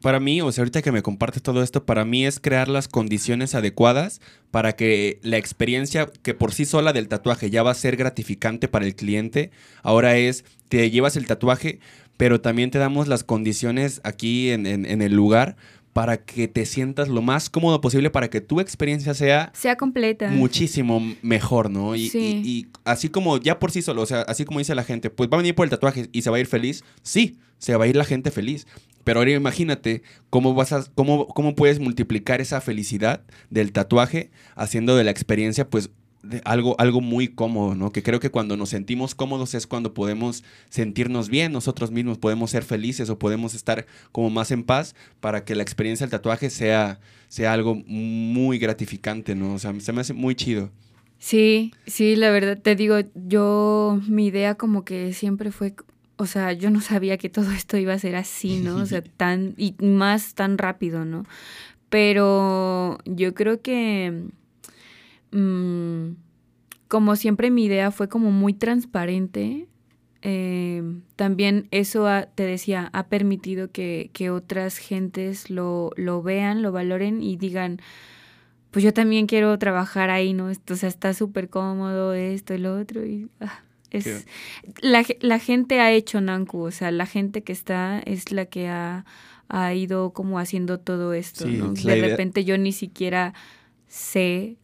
para 0.00 0.20
mí, 0.20 0.40
o 0.40 0.52
sea, 0.52 0.62
ahorita 0.62 0.82
que 0.82 0.92
me 0.92 1.02
compartes 1.02 1.42
todo 1.42 1.62
esto, 1.62 1.84
para 1.84 2.04
mí 2.04 2.24
es 2.24 2.38
crear 2.40 2.68
las 2.68 2.88
condiciones 2.88 3.54
adecuadas 3.54 4.20
para 4.50 4.76
que 4.76 5.18
la 5.22 5.38
experiencia 5.38 6.10
que 6.22 6.34
por 6.34 6.52
sí 6.52 6.64
sola 6.64 6.92
del 6.92 7.08
tatuaje 7.08 7.50
ya 7.50 7.62
va 7.62 7.72
a 7.72 7.74
ser 7.74 7.96
gratificante 7.96 8.68
para 8.68 8.86
el 8.86 8.94
cliente, 8.94 9.50
ahora 9.82 10.16
es, 10.16 10.44
te 10.68 10.90
llevas 10.90 11.16
el 11.16 11.26
tatuaje, 11.26 11.80
pero 12.16 12.40
también 12.40 12.70
te 12.70 12.78
damos 12.78 13.08
las 13.08 13.24
condiciones 13.24 14.00
aquí 14.04 14.50
en, 14.50 14.66
en 14.66 15.02
el 15.02 15.14
lugar 15.14 15.56
para 15.92 16.18
que 16.18 16.46
te 16.48 16.66
sientas 16.66 17.08
lo 17.08 17.20
más 17.22 17.50
cómodo 17.50 17.80
posible 17.80 18.10
para 18.10 18.30
que 18.30 18.40
tu 18.40 18.60
experiencia 18.60 19.14
sea... 19.14 19.50
Sea 19.54 19.76
completa. 19.76 20.28
Muchísimo 20.28 21.00
mejor, 21.22 21.70
¿no? 21.70 21.96
Y, 21.96 22.10
y, 22.14 22.68
así 22.84 23.08
como 23.08 23.38
ya 23.38 23.58
por 23.58 23.72
sí 23.72 23.82
solo, 23.82 24.02
o 24.02 24.06
sea, 24.06 24.22
así 24.22 24.44
como 24.44 24.60
dice 24.60 24.74
la 24.74 24.84
gente, 24.84 25.10
pues 25.10 25.28
va 25.28 25.36
a 25.36 25.38
venir 25.38 25.54
por 25.54 25.66
el 25.66 25.70
tatuaje 25.70 26.08
y 26.12 26.22
se 26.22 26.30
va 26.30 26.36
a 26.36 26.40
ir 26.40 26.46
feliz. 26.46 26.84
Sí, 27.02 27.38
se 27.58 27.76
va 27.76 27.84
a 27.84 27.88
ir 27.88 27.96
la 27.96 28.04
gente 28.04 28.30
feliz. 28.30 28.66
Pero 29.04 29.20
ahora 29.20 29.32
imagínate 29.32 30.02
cómo 30.28 30.54
vas 30.54 30.72
a, 30.72 30.84
cómo, 30.94 31.26
cómo 31.28 31.54
puedes 31.54 31.80
multiplicar 31.80 32.40
esa 32.40 32.60
felicidad 32.60 33.22
del 33.48 33.72
tatuaje 33.72 34.30
haciendo 34.54 34.96
de 34.96 35.04
la 35.04 35.10
experiencia, 35.10 35.68
pues, 35.68 35.90
algo, 36.44 36.76
algo 36.78 37.00
muy 37.00 37.28
cómodo, 37.28 37.74
¿no? 37.74 37.92
Que 37.92 38.02
creo 38.02 38.20
que 38.20 38.30
cuando 38.30 38.56
nos 38.56 38.68
sentimos 38.68 39.14
cómodos 39.14 39.54
es 39.54 39.66
cuando 39.66 39.94
podemos 39.94 40.44
sentirnos 40.68 41.28
bien 41.28 41.52
nosotros 41.52 41.90
mismos, 41.90 42.18
podemos 42.18 42.50
ser 42.50 42.62
felices 42.62 43.08
o 43.08 43.18
podemos 43.18 43.54
estar 43.54 43.86
como 44.12 44.28
más 44.30 44.50
en 44.50 44.64
paz 44.64 44.94
para 45.20 45.44
que 45.44 45.54
la 45.54 45.62
experiencia 45.62 46.04
del 46.04 46.10
tatuaje 46.10 46.50
sea, 46.50 47.00
sea 47.28 47.52
algo 47.52 47.74
muy 47.74 48.58
gratificante, 48.58 49.34
¿no? 49.34 49.54
O 49.54 49.58
sea, 49.58 49.78
se 49.80 49.92
me 49.92 50.02
hace 50.02 50.12
muy 50.12 50.34
chido. 50.34 50.70
Sí, 51.18 51.72
sí, 51.86 52.16
la 52.16 52.30
verdad, 52.30 52.58
te 52.58 52.74
digo, 52.76 52.96
yo, 53.14 54.00
mi 54.08 54.26
idea 54.26 54.54
como 54.54 54.84
que 54.84 55.12
siempre 55.12 55.52
fue, 55.52 55.74
o 56.20 56.26
sea, 56.26 56.52
yo 56.52 56.70
no 56.70 56.80
sabía 56.80 57.18
que 57.18 57.28
todo 57.28 57.50
esto 57.52 57.76
iba 57.76 57.94
a 57.94 57.98
ser 57.98 58.16
así, 58.16 58.60
¿no? 58.60 58.76
O 58.76 58.86
sea, 58.86 59.02
tan, 59.16 59.54
y 59.56 59.74
más 59.82 60.34
tan 60.34 60.58
rápido, 60.58 61.04
¿no? 61.04 61.24
Pero 61.88 62.98
yo 63.04 63.34
creo 63.34 63.62
que 63.62 64.30
Mm, 65.32 66.16
como 66.88 67.16
siempre 67.16 67.50
mi 67.50 67.64
idea 67.64 67.90
fue 67.90 68.08
como 68.08 68.30
muy 68.30 68.52
transparente, 68.54 69.68
eh, 70.22 70.82
también 71.16 71.68
eso 71.70 72.06
te 72.34 72.44
decía, 72.44 72.90
ha 72.92 73.06
permitido 73.08 73.70
que, 73.70 74.10
que 74.12 74.30
otras 74.30 74.78
gentes 74.78 75.50
lo, 75.50 75.92
lo, 75.96 76.22
vean, 76.22 76.62
lo 76.62 76.72
valoren 76.72 77.22
y 77.22 77.36
digan, 77.36 77.80
pues 78.70 78.84
yo 78.84 78.92
también 78.92 79.26
quiero 79.26 79.58
trabajar 79.58 80.10
ahí, 80.10 80.32
¿no? 80.34 80.50
Esto, 80.50 80.74
o 80.74 80.76
sea, 80.76 80.88
está 80.88 81.14
súper 81.14 81.48
cómodo 81.48 82.14
esto 82.14 82.54
y 82.54 82.58
lo 82.58 82.78
otro. 82.78 83.04
Y, 83.06 83.28
ah, 83.40 83.62
es, 83.90 84.26
la, 84.80 85.04
la, 85.20 85.38
gente 85.38 85.80
ha 85.80 85.92
hecho 85.92 86.20
Nanku, 86.20 86.60
o 86.60 86.70
sea, 86.70 86.90
la 86.90 87.06
gente 87.06 87.42
que 87.42 87.52
está 87.52 88.00
es 88.00 88.32
la 88.32 88.46
que 88.46 88.68
ha, 88.68 89.04
ha 89.48 89.74
ido 89.74 90.12
como 90.12 90.38
haciendo 90.38 90.78
todo 90.78 91.12
esto, 91.12 91.46
¿no? 91.46 91.72
De 91.72 91.96
repente 91.96 92.44
yo 92.44 92.56
ni 92.56 92.72
siquiera 92.72 93.34
sé 93.88 94.56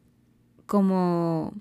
como 0.66 1.52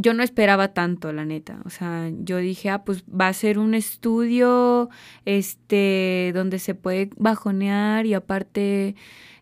yo 0.00 0.14
no 0.14 0.22
esperaba 0.22 0.68
tanto, 0.68 1.12
la 1.12 1.24
neta. 1.24 1.60
O 1.64 1.70
sea, 1.70 2.10
yo 2.20 2.38
dije, 2.38 2.70
ah, 2.70 2.84
pues 2.84 3.04
va 3.04 3.28
a 3.28 3.32
ser 3.32 3.58
un 3.58 3.74
estudio, 3.74 4.88
este, 5.24 6.32
donde 6.34 6.58
se 6.58 6.74
puede 6.74 7.10
bajonear 7.16 8.06
y 8.06 8.14
aparte, 8.14 8.94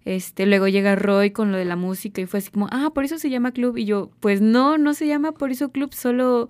este, 0.05 0.47
luego 0.47 0.67
llega 0.69 0.97
Roy 0.97 1.31
con 1.31 1.53
lo 1.53 1.59
de 1.59 1.65
la 1.65 1.77
música 1.77 2.21
y 2.21 2.27
fue 2.27 2.39
así 2.39 2.51
como, 2.51 2.69
ah, 2.73 2.91
por 2.95 3.05
eso 3.05 3.19
se 3.19 3.31
llama 3.31 3.53
club. 3.53 3.77
Y 3.77 3.85
yo, 3.85 4.11
pues 4.21 4.41
no, 4.41 4.79
no 4.79 4.95
se 4.95 5.07
llama 5.07 5.33
por 5.33 5.53
eso 5.53 5.71
club, 5.71 5.95
solo 5.95 6.49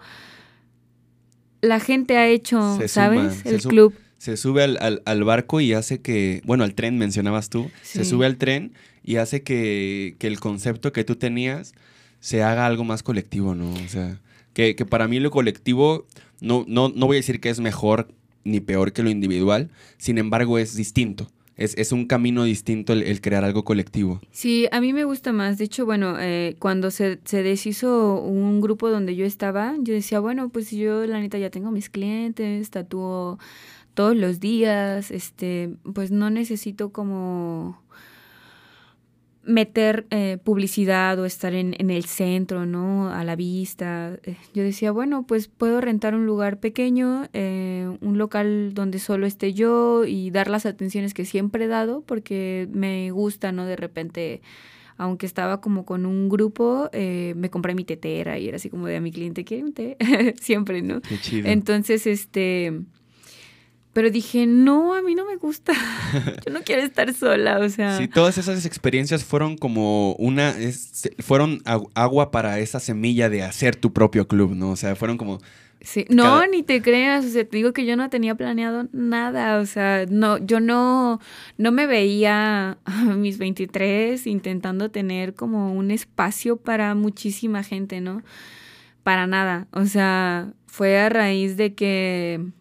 la 1.61 1.81
gente 1.81 2.17
ha 2.17 2.29
hecho, 2.29 2.79
¿sabes? 2.87 3.45
el 3.45 3.61
club. 3.63 3.95
Se 4.19 4.37
sube 4.37 4.65
al, 4.65 5.03
al, 5.05 5.25
barco 5.25 5.61
y 5.61 5.75
hace 5.75 6.01
que, 6.01 6.43
bueno, 6.45 6.65
al 6.65 6.75
tren 6.75 6.99
mencionabas 6.99 7.51
tú, 7.51 7.71
se 7.83 8.05
sube 8.05 8.27
al 8.27 8.37
tren 8.37 8.73
y 9.05 9.17
hace 9.17 9.43
que, 9.43 10.17
que 10.19 10.27
el 10.27 10.41
concepto 10.41 10.93
que 10.93 11.05
tú 11.05 11.15
tenías 11.15 11.73
se 12.21 12.43
haga 12.43 12.67
algo 12.67 12.83
más 12.83 13.05
colectivo, 13.05 13.55
¿no? 13.55 13.73
O 13.73 13.89
sea, 13.89 14.21
que, 14.53 14.75
para 14.75 15.07
mí 15.07 15.21
lo 15.21 15.31
colectivo, 15.31 16.07
no, 16.41 16.65
no, 16.67 16.89
no 16.89 17.07
voy 17.07 17.17
a 17.17 17.21
decir 17.21 17.41
que 17.41 17.49
es 17.49 17.61
mejor 17.61 18.09
ni 18.43 18.61
peor 18.61 18.93
que 18.93 19.03
lo 19.03 19.11
individual, 19.11 19.71
sin 19.99 20.19
embargo 20.19 20.59
es 20.59 20.75
distinto. 20.75 21.31
Es, 21.59 21.77
es, 21.77 21.93
un 21.93 22.07
camino 22.07 22.45
distinto 22.45 22.93
el, 22.93 23.21
crear 23.21 23.45
algo 23.45 23.65
colectivo. 23.65 24.21
Sí, 24.31 24.69
a 24.73 24.81
mí 24.81 24.93
me 24.93 25.05
gusta 25.05 25.33
más. 25.33 25.59
De 25.59 25.65
hecho, 25.65 25.85
bueno, 25.85 26.17
eh, 26.19 26.57
cuando 26.59 26.91
se, 26.91 27.19
se, 27.25 27.43
deshizo 27.43 28.21
un 28.23 28.61
grupo 28.61 28.89
donde 28.89 29.17
yo 29.17 29.27
estaba, 29.27 29.75
yo 29.81 29.93
decía, 29.93 30.21
bueno, 30.21 30.49
pues 30.49 30.71
yo 30.71 31.05
la 31.05 31.21
neta 31.21 31.37
ya 31.37 31.51
tengo 31.51 31.71
mis 31.71 31.91
clientes, 31.91 32.71
tatúo 32.71 33.39
todos 33.95 34.17
los 34.17 34.39
días, 34.39 35.11
este, 35.11 35.75
pues 35.93 36.13
no 36.13 36.31
necesito 36.31 36.93
como 36.93 37.83
meter 39.45 40.07
eh, 40.11 40.39
publicidad 40.43 41.19
o 41.19 41.25
estar 41.25 41.55
en, 41.55 41.75
en, 41.79 41.91
el 41.91 42.05
centro, 42.05 42.67
¿no? 42.67 43.11
A 43.11 43.25
la 43.25 43.37
vista. 43.37 44.19
Eh, 44.23 44.37
yo 44.53 44.63
decía, 44.63 44.93
bueno, 44.93 45.27
pues 45.27 45.49
puedo 45.49 45.81
rentar 45.81 46.15
un 46.15 46.27
lugar 46.27 46.61
pequeño, 46.61 47.29
eh, 47.33 47.91
un 48.01 48.19
local 48.19 48.75
donde 48.75 48.99
solo 48.99 49.27
esté 49.27 49.55
yo 49.55 50.05
y 50.05 50.31
dar 50.31 50.49
las 50.49 50.67
atenciones 50.67 51.15
que 51.15 51.25
siempre 51.25 51.65
he 51.65 51.69
dado 51.69 52.03
porque 52.03 52.69
me 52.73 53.11
gusta, 53.11 53.53
¿no? 53.53 53.65
De 53.65 53.77
repente, 53.77 54.43
aunque 54.97 55.27
estaba 55.27 55.61
como 55.61 55.87
con 55.87 56.05
un 56.05 56.29
grupo, 56.29 56.91
me 56.93 57.51
compré 57.51 57.75
mi 57.75 57.85
tetera 57.85 58.39
y 58.39 58.49
era 58.49 58.57
así 58.57 58.69
como 58.69 58.87
de 58.87 58.97
a 58.97 59.01
mi 59.01 59.13
cliente, 59.13 59.45
¿quiere 59.45 59.65
un 59.65 59.73
té? 59.73 59.97
siempre, 60.41 60.83
¿no? 60.83 61.01
Qué 61.01 61.19
chido. 61.19 61.49
Entonces, 61.49 62.07
este 62.07 62.73
pero 63.99 64.13
dije, 64.13 64.47
no, 64.47 64.95
a 64.95 65.03
mí 65.03 65.17
no 65.17 65.25
me 65.25 65.35
gusta. 65.35 65.73
Yo 66.47 66.53
no 66.53 66.61
quiero 66.63 66.83
estar 66.83 67.13
sola, 67.13 67.59
o 67.59 67.69
sea. 67.69 67.99
Sí, 67.99 68.07
todas 68.07 68.39
esas 68.39 68.65
experiencias 68.65 69.25
fueron 69.25 69.57
como 69.59 70.13
una, 70.21 70.55
fueron 71.19 71.61
agua 71.95 72.31
para 72.31 72.61
esa 72.61 72.79
semilla 72.79 73.29
de 73.29 73.43
hacer 73.43 73.75
tu 73.75 73.93
propio 73.93 74.29
club, 74.29 74.55
¿no? 74.55 74.71
O 74.71 74.77
sea, 74.77 74.95
fueron 74.95 75.19
como... 75.19 75.41
Sí, 75.81 76.07
no, 76.11 76.47
ni 76.47 76.63
te 76.63 76.81
creas, 76.81 77.25
o 77.25 77.29
sea, 77.29 77.45
te 77.45 77.57
digo 77.57 77.73
que 77.73 77.87
yo 77.87 77.97
no 77.97 78.09
tenía 78.09 78.37
planeado 78.37 78.87
nada, 78.93 79.59
o 79.59 79.67
sea, 79.67 80.07
no, 80.09 80.39
yo 80.39 80.61
no, 80.61 81.19
no 81.57 81.73
me 81.73 81.89
veía 81.89 82.79
a 82.85 83.03
mis 83.17 83.39
23 83.39 84.29
intentando 84.29 84.93
tener 84.93 85.35
como 85.35 85.75
un 85.75 85.91
espacio 85.91 86.57
para 86.57 86.95
muchísima 86.95 87.65
gente, 87.65 88.01
¿no? 88.01 88.23
Para 89.03 89.27
nada, 89.27 89.67
o 89.73 89.87
sea, 89.87 90.53
fue 90.69 91.01
a 91.01 91.09
raíz 91.09 91.57
de 91.57 91.75
que 91.75 92.53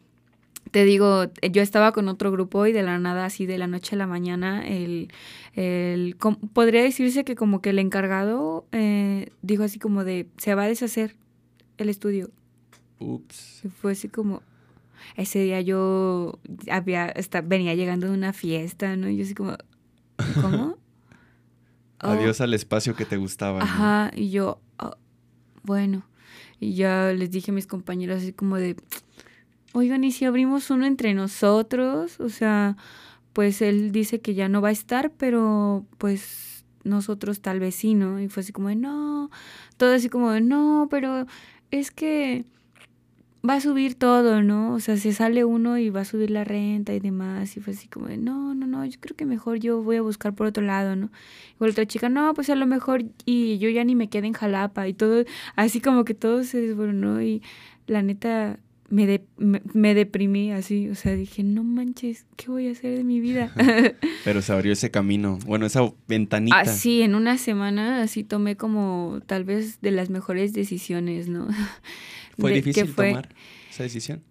te 0.71 0.85
digo, 0.85 1.25
yo 1.51 1.61
estaba 1.61 1.91
con 1.91 2.07
otro 2.07 2.31
grupo 2.31 2.65
y 2.65 2.71
de 2.71 2.83
la 2.83 2.99
nada, 2.99 3.25
así 3.25 3.45
de 3.45 3.57
la 3.57 3.67
noche 3.67 3.95
a 3.95 3.97
la 3.97 4.07
mañana, 4.07 4.67
el, 4.67 5.11
el 5.53 6.15
podría 6.53 6.81
decirse 6.81 7.23
que 7.23 7.35
como 7.35 7.61
que 7.61 7.71
el 7.71 7.79
encargado 7.79 8.65
eh, 8.71 9.31
dijo 9.41 9.63
así 9.63 9.79
como 9.79 10.03
de, 10.03 10.27
se 10.37 10.55
va 10.55 10.63
a 10.63 10.67
deshacer 10.67 11.15
el 11.77 11.89
estudio. 11.89 12.29
Ups. 12.99 13.63
fue 13.81 13.91
así 13.91 14.09
como, 14.09 14.41
ese 15.15 15.39
día 15.39 15.61
yo 15.61 16.39
había, 16.69 17.05
hasta, 17.05 17.41
venía 17.41 17.75
llegando 17.75 18.07
de 18.07 18.13
una 18.13 18.33
fiesta, 18.33 18.95
¿no? 18.95 19.09
Y 19.09 19.17
yo 19.17 19.23
así 19.23 19.35
como, 19.35 19.55
¿cómo? 20.41 20.77
Adiós 21.99 22.41
al 22.41 22.53
espacio 22.53 22.95
que 22.95 23.05
te 23.05 23.17
gustaba. 23.17 23.61
Ajá, 23.61 24.11
y 24.15 24.29
yo, 24.29 24.59
oh, 24.77 24.95
bueno, 25.63 26.05
y 26.59 26.73
ya 26.73 27.11
les 27.13 27.31
dije 27.31 27.51
a 27.51 27.53
mis 27.53 27.67
compañeros 27.67 28.17
así 28.21 28.33
como 28.33 28.57
de 28.57 28.75
oigan, 29.77 30.03
¿y 30.03 30.11
si 30.11 30.25
abrimos 30.25 30.69
uno 30.71 30.85
entre 30.85 31.13
nosotros? 31.13 32.19
O 32.19 32.29
sea, 32.29 32.77
pues 33.33 33.61
él 33.61 33.91
dice 33.91 34.21
que 34.21 34.33
ya 34.33 34.49
no 34.49 34.61
va 34.61 34.69
a 34.69 34.71
estar, 34.71 35.11
pero 35.11 35.85
pues 35.99 36.65
nosotros 36.83 37.41
tal 37.41 37.59
vez 37.59 37.75
sí, 37.75 37.93
¿no? 37.93 38.19
Y 38.19 38.27
fue 38.29 38.41
así 38.41 38.51
como 38.51 38.69
de, 38.69 38.75
no, 38.75 39.29
todo 39.77 39.93
así 39.93 40.09
como 40.09 40.31
de, 40.31 40.41
no, 40.41 40.87
pero 40.89 41.27
es 41.69 41.91
que 41.91 42.45
va 43.47 43.55
a 43.55 43.61
subir 43.61 43.95
todo, 43.95 44.41
¿no? 44.41 44.73
O 44.73 44.79
sea, 44.79 44.97
se 44.97 45.13
sale 45.13 45.45
uno 45.45 45.77
y 45.77 45.91
va 45.91 46.01
a 46.01 46.05
subir 46.05 46.31
la 46.31 46.43
renta 46.43 46.93
y 46.93 46.99
demás. 46.99 47.55
Y 47.55 47.59
fue 47.61 47.73
así 47.73 47.87
como 47.87 48.07
de, 48.07 48.17
no, 48.17 48.55
no, 48.55 48.65
no, 48.65 48.83
yo 48.85 48.99
creo 48.99 49.15
que 49.15 49.25
mejor 49.25 49.59
yo 49.59 49.83
voy 49.83 49.97
a 49.97 50.01
buscar 50.01 50.33
por 50.33 50.47
otro 50.47 50.63
lado, 50.63 50.95
¿no? 50.95 51.11
Y 51.61 51.63
otra 51.69 51.85
chica, 51.85 52.09
no, 52.09 52.33
pues 52.33 52.49
a 52.49 52.55
lo 52.55 52.65
mejor 52.65 53.03
y 53.25 53.59
yo 53.59 53.69
ya 53.69 53.83
ni 53.83 53.95
me 53.95 54.09
quedé 54.09 54.27
en 54.27 54.33
Jalapa 54.33 54.87
y 54.87 54.93
todo, 54.93 55.23
así 55.55 55.81
como 55.81 56.03
que 56.05 56.15
todo 56.15 56.43
se 56.43 56.61
desboronó 56.61 57.21
y 57.21 57.43
la 57.85 58.01
neta 58.01 58.59
me, 58.89 59.21
me, 59.37 59.93
deprimí 59.93 60.51
así, 60.51 60.89
o 60.89 60.95
sea, 60.95 61.13
dije, 61.13 61.43
no 61.43 61.63
manches, 61.63 62.25
¿qué 62.37 62.47
voy 62.47 62.67
a 62.67 62.71
hacer 62.71 62.97
de 62.97 63.03
mi 63.03 63.19
vida? 63.19 63.53
Pero 64.23 64.41
se 64.41 64.53
abrió 64.53 64.71
ese 64.71 64.91
camino, 64.91 65.39
bueno, 65.45 65.65
esa 65.65 65.81
ventanita. 66.07 66.57
Así, 66.57 67.01
en 67.01 67.15
una 67.15 67.37
semana, 67.37 68.01
así 68.01 68.23
tomé 68.23 68.55
como 68.55 69.19
tal 69.25 69.43
vez 69.43 69.81
de 69.81 69.91
las 69.91 70.09
mejores 70.09 70.53
decisiones, 70.53 71.27
¿no? 71.27 71.47
¿Fue 72.37 72.53
difícil 72.53 72.93
tomar 72.93 73.29
esa 73.69 73.83
decisión? 73.83 74.21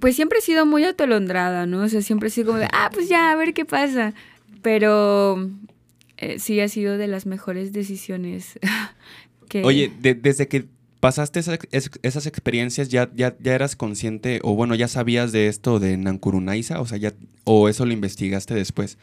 Pues 0.00 0.16
siempre 0.16 0.38
he 0.38 0.42
sido 0.42 0.64
muy 0.64 0.84
atolondrada, 0.84 1.66
¿no? 1.66 1.82
O 1.82 1.88
sea, 1.88 2.02
siempre 2.02 2.28
he 2.28 2.30
sido 2.30 2.48
como 2.48 2.58
de, 2.58 2.68
ah, 2.72 2.90
pues 2.92 3.08
ya, 3.08 3.30
a 3.30 3.36
ver 3.36 3.52
qué 3.52 3.64
pasa. 3.64 4.14
Pero 4.62 5.50
eh, 6.16 6.38
sí 6.38 6.60
ha 6.60 6.68
sido 6.68 6.96
de 6.96 7.08
las 7.08 7.26
mejores 7.26 7.72
decisiones. 7.72 8.58
que... 9.48 9.62
Oye, 9.64 9.92
desde 10.00 10.48
que 10.48 10.66
pasaste 11.02 11.40
esas 11.40 12.26
experiencias, 12.26 12.88
ya, 12.88 13.10
ya, 13.12 13.34
ya 13.40 13.56
eras 13.56 13.74
consciente, 13.74 14.38
o 14.44 14.54
bueno, 14.54 14.76
ya 14.76 14.86
sabías 14.86 15.32
de 15.32 15.48
esto 15.48 15.80
de 15.80 15.96
Nankurunaisa, 15.96 16.80
o 16.80 16.86
sea, 16.86 16.96
ya, 16.96 17.12
o 17.42 17.68
eso 17.68 17.84
lo 17.84 17.92
investigaste 17.92 18.54
después. 18.54 18.98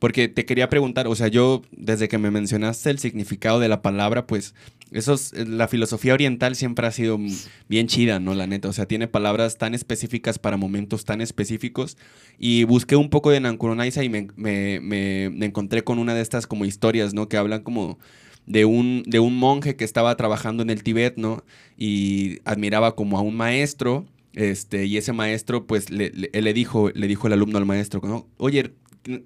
Porque 0.00 0.26
te 0.26 0.46
quería 0.46 0.68
preguntar, 0.68 1.06
o 1.06 1.14
sea, 1.14 1.28
yo 1.28 1.62
desde 1.70 2.08
que 2.08 2.18
me 2.18 2.32
mencionaste 2.32 2.90
el 2.90 2.98
significado 2.98 3.60
de 3.60 3.68
la 3.68 3.82
palabra, 3.82 4.26
pues 4.26 4.52
eso 4.90 5.14
es, 5.14 5.32
eh, 5.32 5.46
la 5.46 5.68
filosofía 5.68 6.14
oriental 6.14 6.56
siempre 6.56 6.88
ha 6.88 6.90
sido 6.90 7.20
bien 7.68 7.86
chida, 7.86 8.18
¿no? 8.18 8.34
La 8.34 8.48
neta, 8.48 8.68
o 8.68 8.72
sea, 8.72 8.86
tiene 8.86 9.06
palabras 9.06 9.56
tan 9.56 9.74
específicas 9.74 10.40
para 10.40 10.56
momentos 10.56 11.04
tan 11.04 11.20
específicos. 11.20 11.96
Y 12.36 12.64
busqué 12.64 12.96
un 12.96 13.10
poco 13.10 13.30
de 13.30 13.38
Nankurunaisa 13.38 14.02
y 14.02 14.08
me, 14.08 14.26
me, 14.34 14.80
me 14.80 15.46
encontré 15.46 15.84
con 15.84 16.00
una 16.00 16.16
de 16.16 16.20
estas 16.20 16.48
como 16.48 16.64
historias, 16.64 17.14
¿no? 17.14 17.28
Que 17.28 17.36
hablan 17.36 17.62
como 17.62 18.00
de 18.46 18.64
un, 18.64 19.02
de 19.06 19.20
un 19.20 19.36
monje 19.36 19.76
que 19.76 19.84
estaba 19.84 20.16
trabajando 20.16 20.62
en 20.62 20.70
el 20.70 20.82
Tíbet, 20.82 21.16
¿no? 21.16 21.44
Y 21.76 22.38
admiraba 22.44 22.94
como 22.94 23.18
a 23.18 23.22
un 23.22 23.36
maestro, 23.36 24.06
este, 24.34 24.86
y 24.86 24.96
ese 24.96 25.12
maestro, 25.12 25.66
pues, 25.66 25.90
le, 25.90 26.10
le, 26.10 26.52
dijo, 26.52 26.90
le 26.90 27.06
dijo 27.06 27.26
el 27.26 27.32
alumno 27.32 27.58
al 27.58 27.66
maestro, 27.66 28.00
¿no? 28.04 28.26
Oye, 28.36 28.74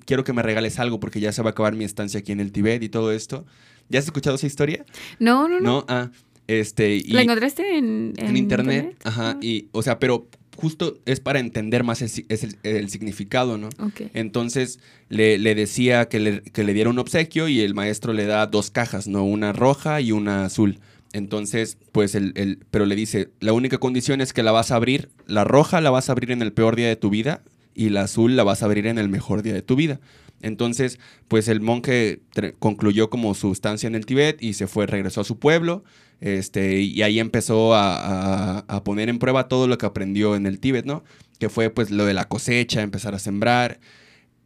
quiero 0.05 0.25
que 0.25 0.33
me 0.33 0.43
regales 0.43 0.79
algo 0.79 1.01
porque 1.01 1.21
ya 1.21 1.33
se 1.33 1.43
va 1.43 1.51
a 1.51 1.53
acabar 1.53 1.75
mi 1.75 1.85
estancia 1.85 2.21
aquí 2.21 2.33
en 2.33 2.41
el 2.41 2.53
Tibet 2.53 2.83
y 2.83 2.89
todo 2.89 3.13
esto. 3.13 3.45
¿Ya 3.89 3.99
has 3.99 4.05
escuchado 4.05 4.37
esa 4.37 4.47
historia? 4.47 4.85
No, 5.19 5.49
no, 5.49 5.61
no. 5.61 5.81
No, 5.81 5.85
ah, 5.89 6.11
este... 6.47 6.97
Y 6.97 7.13
¿La 7.13 7.23
encontraste 7.23 7.79
en, 7.79 8.13
en, 8.17 8.37
internet? 8.37 8.97
Ajá, 9.05 9.31
ah. 9.31 9.39
y, 9.41 9.69
o 9.73 9.83
sea, 9.83 9.99
pero 9.99 10.29
justo 10.59 10.99
es 11.07 11.21
para 11.21 11.39
entender 11.39 11.85
más 11.85 12.03
el, 12.03 12.89
significado, 12.91 13.59
¿no? 13.59 13.69
Okay. 13.79 14.11
Entonces 14.13 14.81
le, 15.09 15.39
le 15.39 15.55
decía 15.55 16.09
que 16.09 16.19
le, 16.19 16.43
que 16.43 16.65
le, 16.65 16.75
diera 16.75 16.91
un 16.91 16.99
obsequio 16.99 17.47
y 17.47 17.61
el 17.61 17.75
maestro 17.75 18.13
le 18.13 18.27
da 18.27 18.45
dos 18.49 18.73
cajas, 18.73 19.07
¿no? 19.07 19.25
Una 19.25 19.53
roja 19.53 20.01
y 20.01 20.11
una 20.11 20.45
azul. 20.45 20.81
Entonces, 21.13 21.79
pues, 21.93 22.17
el, 22.17 22.33
el, 22.35 22.59
pero 22.73 22.87
le 22.87 22.97
dice, 22.97 23.31
la 23.39 23.53
única 23.53 23.79
condición 23.79 24.21
es 24.21 24.33
que 24.33 24.43
la 24.43 24.51
vas 24.51 24.73
a 24.73 24.77
abrir, 24.77 25.11
la 25.27 25.45
roja 25.45 25.81
la 25.81 25.91
vas 25.91 26.09
a 26.09 26.13
abrir 26.13 26.33
en 26.33 26.43
el 26.43 26.53
peor 26.53 26.75
día 26.75 26.89
de 26.89 26.97
tu 26.97 27.09
vida 27.09 27.43
y 27.73 27.91
la 27.91 28.03
azul 28.03 28.35
la 28.35 28.43
vas 28.43 28.63
a 28.63 28.67
abrir 28.67 28.89
en 28.89 28.99
el 28.99 29.09
mejor 29.09 29.43
día 29.43 29.55
de 29.55 29.63
tu 29.63 29.77
vida. 29.77 30.01
Entonces, 30.43 30.99
pues 31.29 31.47
el 31.47 31.61
monje 31.61 32.21
concluyó 32.59 33.11
como 33.11 33.35
su 33.35 33.53
estancia 33.53 33.87
en 33.87 33.95
el 33.95 34.07
Tíbet 34.07 34.43
y 34.43 34.55
se 34.55 34.67
fue, 34.67 34.87
regresó 34.87 35.21
a 35.21 35.25
su 35.25 35.39
pueblo, 35.39 35.85
este, 36.21 36.81
y 36.81 37.03
ahí 37.03 37.21
empezó 37.21 37.75
a, 37.75 38.59
a, 38.59 38.85
poner 38.85 39.09
en 39.09 39.19
prueba 39.19 39.49
todo 39.49 39.69
lo 39.69 39.79
que 39.79 39.87
aprendió 39.87 40.35
en 40.35 40.47
el 40.47 40.59
Tíbet, 40.59 40.85
¿no? 40.85 41.05
Que 41.39 41.49
fue 41.49 41.71
pues 41.71 41.91
lo 41.91 42.05
de 42.07 42.15
la 42.15 42.29
cosecha, 42.29 42.83
empezar 42.83 43.15
a 43.15 43.19
sembrar. 43.19 43.79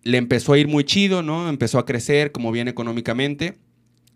Le 0.02 0.18
empezó 0.18 0.52
a 0.52 0.58
ir 0.58 0.68
muy 0.68 0.84
chido, 0.84 1.22
¿no? 1.22 1.48
Empezó 1.48 1.78
a 1.78 1.86
crecer 1.86 2.32
como 2.32 2.52
bien 2.52 2.68
económicamente. 2.68 3.54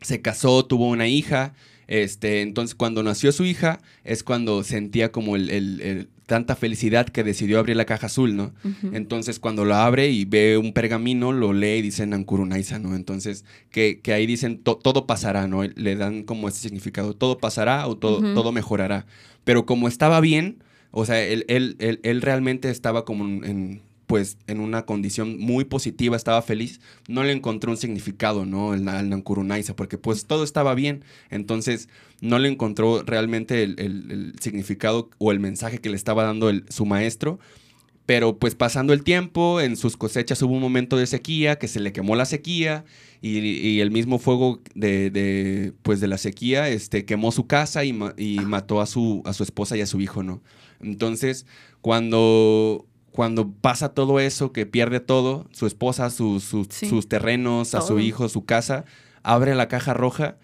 Se 0.03 0.21
casó, 0.21 0.67
tuvo 0.67 0.89
una 0.89 1.09
hija. 1.09 1.55
Este, 1.87 2.43
entonces, 2.43 2.75
cuando 2.75 3.03
nació 3.03 3.33
su 3.33 3.45
hija, 3.45 3.81
es 4.05 4.23
cuando 4.23 4.63
sentía 4.63 5.13
como 5.13 5.37
el, 5.37 6.09
tanta 6.27 6.57
felicidad 6.57 7.07
que 7.09 7.23
decidió 7.23 7.59
abrir 7.59 7.77
la 7.77 7.85
caja 7.85 8.07
azul, 8.07 8.37
¿no? 8.37 8.53
Entonces, 8.93 9.39
cuando 9.39 9.65
lo 9.65 9.77
abre 9.77 10.11
y 10.11 10.25
ve 10.25 10.59
un 10.59 10.73
pergamino, 10.73 11.33
lo 11.33 11.53
lee 11.53 11.79
y 11.79 11.83
dice 11.83 12.05
Nankurunaisa, 12.07 12.81
¿no? 12.81 12.97
Entonces, 12.97 13.45
que, 13.71 14.01
que 14.01 14.13
ahí 14.13 14.27
dicen 14.27 14.59
todo 14.59 15.07
pasará, 15.07 15.47
¿no? 15.47 15.63
Le 15.63 15.95
dan 15.95 16.25
como 16.25 16.49
ese 16.49 16.61
significado, 16.61 17.15
todo 17.15 17.39
pasará 17.39 17.87
o 17.87 17.97
todo, 17.97 18.35
todo 18.35 18.51
mejorará. 18.51 19.07
Pero 19.45 19.67
como 19.67 19.87
estaba 19.87 20.21
bien, 20.21 20.59
o 20.91 21.05
sea, 21.05 21.23
él, 21.23 21.45
él, 21.49 21.77
él, 21.79 22.23
realmente 22.23 22.71
estaba 22.71 23.05
como 23.05 23.45
en, 23.45 23.83
pues 24.07 24.39
en 24.47 24.61
una 24.61 24.87
condición 24.87 25.39
muy 25.39 25.65
positiva, 25.65 26.17
estaba 26.17 26.41
feliz, 26.43 26.81
no 27.09 27.25
le 27.25 27.33
encontró 27.33 27.73
un 27.73 27.77
significado, 27.77 28.47
¿no? 28.47 28.75
El, 28.75 28.85
Nankurunaisa, 28.85 29.75
porque 29.75 29.99
pues 29.99 30.27
todo 30.27 30.45
estaba 30.45 30.75
bien. 30.75 31.05
Entonces 31.31 31.89
no 32.21 32.39
le 32.39 32.49
encontró 32.49 33.03
realmente 33.03 33.63
el, 33.63 34.35
significado 34.41 35.11
o 35.19 35.33
el 35.33 35.41
mensaje 35.41 35.81
que 35.81 35.91
le 35.91 35.97
estaba 35.97 36.25
dando 36.25 36.51
su 36.69 36.87
maestro. 36.87 37.39
Pero 38.07 38.39
pues 38.39 38.55
pasando 38.55 38.93
el 38.93 39.03
tiempo, 39.03 39.61
en 39.61 39.77
sus 39.77 39.97
cosechas 39.97 40.41
hubo 40.41 40.55
un 40.55 40.61
momento 40.61 40.97
de 40.97 41.09
sequía, 41.09 41.59
que 41.59 41.67
se 41.67 41.81
le 41.81 41.93
quemó 41.93 42.15
la 42.15 42.25
sequía 42.25 42.85
y, 43.21 43.81
el 43.81 43.91
mismo 43.91 44.21
fuego 44.21 44.61
de, 44.77 45.73
pues 45.83 46.01
de 46.01 46.07
la 46.07 46.17
sequía 46.17 46.69
este, 46.69 47.05
quemó 47.05 47.33
su 47.33 47.49
casa 47.49 47.85
y, 47.85 47.99
y 48.17 48.39
mató 48.39 48.81
a 48.81 48.87
su, 48.87 49.23
a 49.25 49.33
su 49.33 49.43
esposa 49.43 49.77
y 49.77 49.81
a 49.81 49.87
su 49.87 50.01
hijo, 50.01 50.23
¿no? 50.23 50.41
Entonces, 50.81 51.47
cuando 51.81 52.87
cuando 53.17 53.51
pasa 53.51 53.95
todo 53.95 54.21
eso, 54.21 54.53
que 54.53 54.67
pierde 54.67 55.01
todo, 55.01 55.49
su 55.51 55.67
esposa, 55.67 56.11
sus 56.11 57.09
terrenos, 57.09 57.75
a 57.75 57.81
su 57.81 57.99
hijo, 57.99 58.29
su 58.29 58.45
casa, 58.45 58.85
abre 59.23 59.55
la 59.55 59.69
caja 59.69 59.95
roja, 59.95 60.37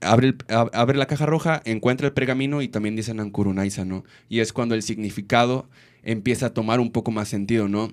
abre, 0.00 0.34
abre, 0.48 0.96
la 0.96 1.04
caja 1.04 1.26
roja, 1.26 1.60
encuentra 1.66 2.06
el 2.06 2.14
pergamino 2.14 2.62
y 2.62 2.68
también 2.68 2.96
dice 2.96 3.12
Nankurunaisa, 3.12 3.84
¿no? 3.84 4.02
Y 4.30 4.40
es 4.40 4.54
cuando 4.54 4.74
el 4.74 4.82
significado 4.82 5.68
empieza 6.02 6.46
a 6.46 6.54
tomar 6.54 6.80
un 6.80 6.90
poco 6.90 7.10
más 7.10 7.28
sentido, 7.28 7.68
¿no? 7.68 7.92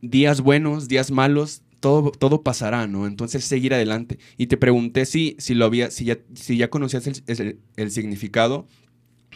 Días 0.00 0.40
buenos, 0.40 0.86
días 0.86 1.10
malos, 1.10 1.62
todo, 1.80 2.12
todo 2.12 2.42
pasará, 2.44 2.86
¿no? 2.86 3.08
Entonces 3.08 3.44
seguir 3.44 3.74
adelante. 3.74 4.20
Y 4.36 4.46
te 4.46 4.56
pregunté 4.56 5.04
si, 5.04 5.34
si 5.40 5.54
lo 5.54 5.64
había, 5.64 5.90
si 5.90 6.04
ya, 6.04 6.18
si 6.34 6.56
ya 6.56 6.70
conocías 6.70 7.08
el, 7.26 7.58
el 7.76 7.90
significado 7.90 8.68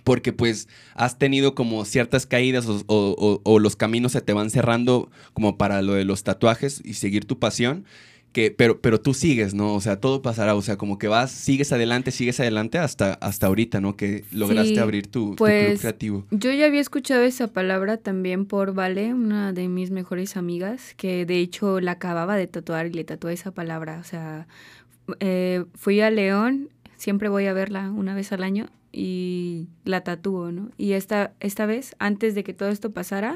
porque 0.04 0.32
pues 0.32 0.68
has 0.94 1.18
tenido 1.18 1.54
como 1.54 1.84
ciertas 1.84 2.26
caídas 2.26 2.66
o, 2.68 3.58
los 3.60 3.76
caminos 3.76 4.12
se 4.12 4.20
te 4.20 4.32
van 4.32 4.50
cerrando 4.50 5.10
como 5.32 5.56
para 5.56 5.82
lo 5.82 5.94
de 5.94 6.04
los 6.04 6.24
tatuajes 6.24 6.82
y 6.84 6.94
seguir 6.94 7.24
tu 7.24 7.38
pasión. 7.38 7.84
Que, 8.32 8.50
pero, 8.50 8.82
pero 8.82 9.00
tú 9.00 9.14
sigues, 9.14 9.54
¿no? 9.54 9.74
O 9.74 9.80
sea, 9.80 9.98
todo 9.98 10.20
pasará, 10.20 10.54
o 10.54 10.60
sea, 10.60 10.76
como 10.76 10.98
que 10.98 11.08
vas, 11.08 11.30
sigues 11.30 11.72
adelante, 11.72 12.10
sigues 12.10 12.38
adelante 12.38 12.76
hasta, 12.76 13.14
hasta 13.14 13.46
ahorita, 13.46 13.80
¿no? 13.80 13.96
Que 13.96 14.24
lograste 14.30 14.78
abrir 14.78 15.06
tu, 15.06 15.28
club 15.28 15.38
pues, 15.38 15.80
creativo. 15.80 16.26
Yo 16.30 16.52
ya 16.52 16.66
había 16.66 16.82
escuchado 16.82 17.22
esa 17.22 17.46
palabra 17.46 17.96
también 17.96 18.44
por 18.44 18.74
Vale, 18.74 19.14
una 19.14 19.54
de 19.54 19.68
mis 19.68 19.90
mejores 19.90 20.36
amigas, 20.36 20.92
que 20.98 21.24
de 21.24 21.38
hecho 21.38 21.80
la 21.80 21.92
acababa 21.92 22.36
de 22.36 22.46
tatuar 22.46 22.88
y 22.88 22.90
le 22.90 23.04
tatuó 23.04 23.30
esa 23.30 23.52
palabra. 23.52 24.00
O 24.00 24.04
sea, 24.04 24.46
eh, 25.20 25.64
fui 25.74 26.00
a 26.00 26.10
León, 26.10 26.68
siempre 26.96 27.28
voy 27.28 27.46
a 27.46 27.52
verla 27.52 27.90
una 27.90 28.14
vez 28.14 28.32
al 28.32 28.42
año 28.42 28.66
y 28.92 29.68
la 29.84 30.02
tatúo, 30.02 30.52
¿no? 30.52 30.70
Y 30.78 30.92
esta, 30.92 31.32
esta 31.40 31.66
vez, 31.66 31.94
antes 31.98 32.34
de 32.34 32.44
que 32.44 32.54
todo 32.54 32.70
esto 32.70 32.92
pasara, 32.92 33.34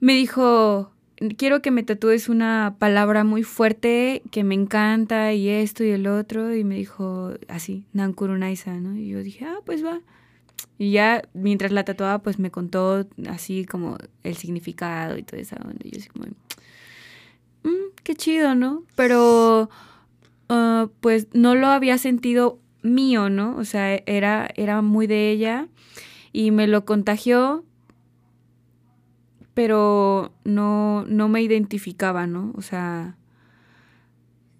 me 0.00 0.14
dijo, 0.14 0.90
quiero 1.36 1.62
que 1.62 1.70
me 1.70 1.82
tatúes 1.82 2.28
una 2.28 2.76
palabra 2.78 3.24
muy 3.24 3.42
fuerte 3.42 4.22
que 4.30 4.44
me 4.44 4.54
encanta 4.54 5.32
y 5.32 5.48
esto 5.48 5.84
y 5.84 5.90
el 5.90 6.06
otro. 6.06 6.54
Y 6.54 6.64
me 6.64 6.76
dijo 6.76 7.32
así, 7.48 7.84
Nankurunaisa, 7.92 8.74
¿no? 8.80 8.96
Y 8.96 9.08
yo 9.08 9.22
dije, 9.22 9.44
ah, 9.44 9.58
pues 9.64 9.84
va. 9.84 10.00
Y 10.78 10.92
ya 10.92 11.22
mientras 11.34 11.72
la 11.72 11.84
tatuaba, 11.84 12.20
pues 12.20 12.38
me 12.38 12.50
contó 12.50 13.06
así 13.28 13.64
como 13.64 13.98
el 14.22 14.36
significado 14.36 15.16
y 15.16 15.22
todo 15.22 15.40
eso. 15.40 15.56
Y 15.82 15.90
yo 15.90 15.98
así 15.98 16.08
como, 16.08 16.26
mm, 17.62 17.92
qué 18.02 18.14
chido, 18.14 18.54
¿no? 18.54 18.84
Pero 18.96 19.70
ah, 20.52 20.88
pues 21.00 21.28
no 21.32 21.54
lo 21.54 21.68
había 21.68 21.98
sentido 21.98 22.58
mío, 22.82 23.30
¿no? 23.30 23.56
O 23.56 23.64
sea, 23.64 23.94
era, 24.06 24.48
era 24.56 24.82
muy 24.82 25.06
de 25.06 25.30
ella 25.30 25.68
y 26.32 26.50
me 26.50 26.66
lo 26.66 26.84
contagió, 26.84 27.64
pero 29.54 30.32
no, 30.44 31.04
no 31.06 31.28
me 31.28 31.42
identificaba, 31.42 32.26
¿no? 32.26 32.52
O 32.56 32.62
sea, 32.62 33.16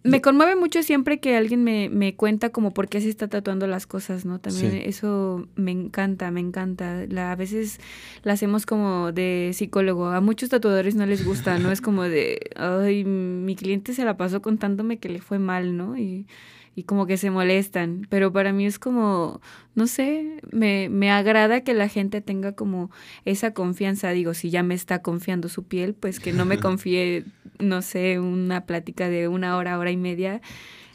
me 0.04 0.20
conmueve 0.20 0.56
mucho 0.56 0.82
siempre 0.82 1.20
que 1.20 1.36
alguien 1.36 1.62
me, 1.62 1.88
me, 1.88 2.16
cuenta 2.16 2.50
como 2.50 2.72
por 2.72 2.88
qué 2.88 3.00
se 3.00 3.08
está 3.08 3.28
tatuando 3.28 3.66
las 3.66 3.86
cosas, 3.86 4.24
¿no? 4.24 4.40
También 4.40 4.74
eso 4.74 5.46
me 5.54 5.70
encanta, 5.70 6.30
me 6.30 6.40
encanta. 6.40 7.06
La, 7.08 7.32
a 7.32 7.36
veces 7.36 7.78
la 8.22 8.32
hacemos 8.32 8.66
como 8.66 9.12
de 9.12 9.50
psicólogo. 9.54 10.08
A 10.08 10.20
muchos 10.20 10.48
tatuadores 10.48 10.94
no 10.94 11.06
les 11.06 11.24
gusta, 11.24 11.58
¿no? 11.58 11.70
Es 11.70 11.80
como 11.82 12.02
de, 12.02 12.50
ay, 12.56 13.04
mi 13.04 13.54
cliente 13.54 13.94
se 13.94 14.04
la 14.04 14.16
pasó 14.16 14.42
contándome 14.42 14.98
que 14.98 15.08
le 15.08 15.20
fue 15.20 15.38
mal, 15.38 15.76
¿no? 15.76 15.96
Y 15.96 16.26
y 16.74 16.84
como 16.84 17.06
que 17.06 17.16
se 17.16 17.30
molestan, 17.30 18.06
pero 18.08 18.32
para 18.32 18.52
mí 18.52 18.64
es 18.64 18.78
como, 18.78 19.40
no 19.74 19.86
sé, 19.86 20.40
me, 20.50 20.88
me 20.88 21.10
agrada 21.10 21.60
que 21.62 21.74
la 21.74 21.88
gente 21.88 22.22
tenga 22.22 22.52
como 22.52 22.90
esa 23.26 23.52
confianza, 23.52 24.10
digo, 24.10 24.32
si 24.32 24.48
ya 24.50 24.62
me 24.62 24.74
está 24.74 25.02
confiando 25.02 25.48
su 25.48 25.64
piel, 25.64 25.94
pues 25.94 26.18
que 26.18 26.32
no 26.32 26.46
me 26.46 26.58
confíe, 26.60 27.24
no 27.62 27.82
sé, 27.82 28.18
una 28.20 28.66
plática 28.66 29.08
de 29.08 29.28
una 29.28 29.56
hora, 29.56 29.78
hora 29.78 29.90
y 29.90 29.96
media, 29.96 30.40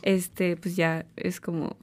este, 0.02 0.58
pues 0.58 0.76
ya 0.76 1.06
es 1.16 1.42
como, 1.42 1.78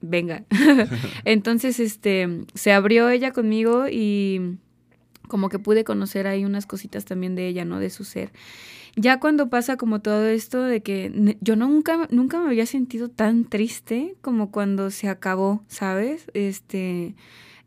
venga. 0.00 0.44
Entonces, 1.24 1.80
este, 1.80 2.44
se 2.54 2.72
abrió 2.72 3.08
ella 3.08 3.32
conmigo 3.32 3.86
y 3.90 4.58
como 5.28 5.48
que 5.48 5.58
pude 5.58 5.84
conocer 5.84 6.26
ahí 6.26 6.44
unas 6.44 6.66
cositas 6.66 7.04
también 7.04 7.34
de 7.34 7.48
ella, 7.48 7.64
¿no? 7.64 7.78
De 7.78 7.90
su 7.90 8.04
ser. 8.04 8.32
Ya 8.94 9.18
cuando 9.18 9.48
pasa 9.48 9.78
como 9.78 10.02
todo 10.02 10.26
esto 10.26 10.62
de 10.62 10.82
que 10.82 11.38
yo 11.40 11.56
nunca, 11.56 12.06
nunca 12.10 12.38
me 12.38 12.48
había 12.48 12.66
sentido 12.66 13.08
tan 13.08 13.46
triste 13.46 14.16
como 14.20 14.50
cuando 14.50 14.90
se 14.90 15.08
acabó, 15.08 15.64
¿sabes? 15.66 16.26
Este, 16.34 17.14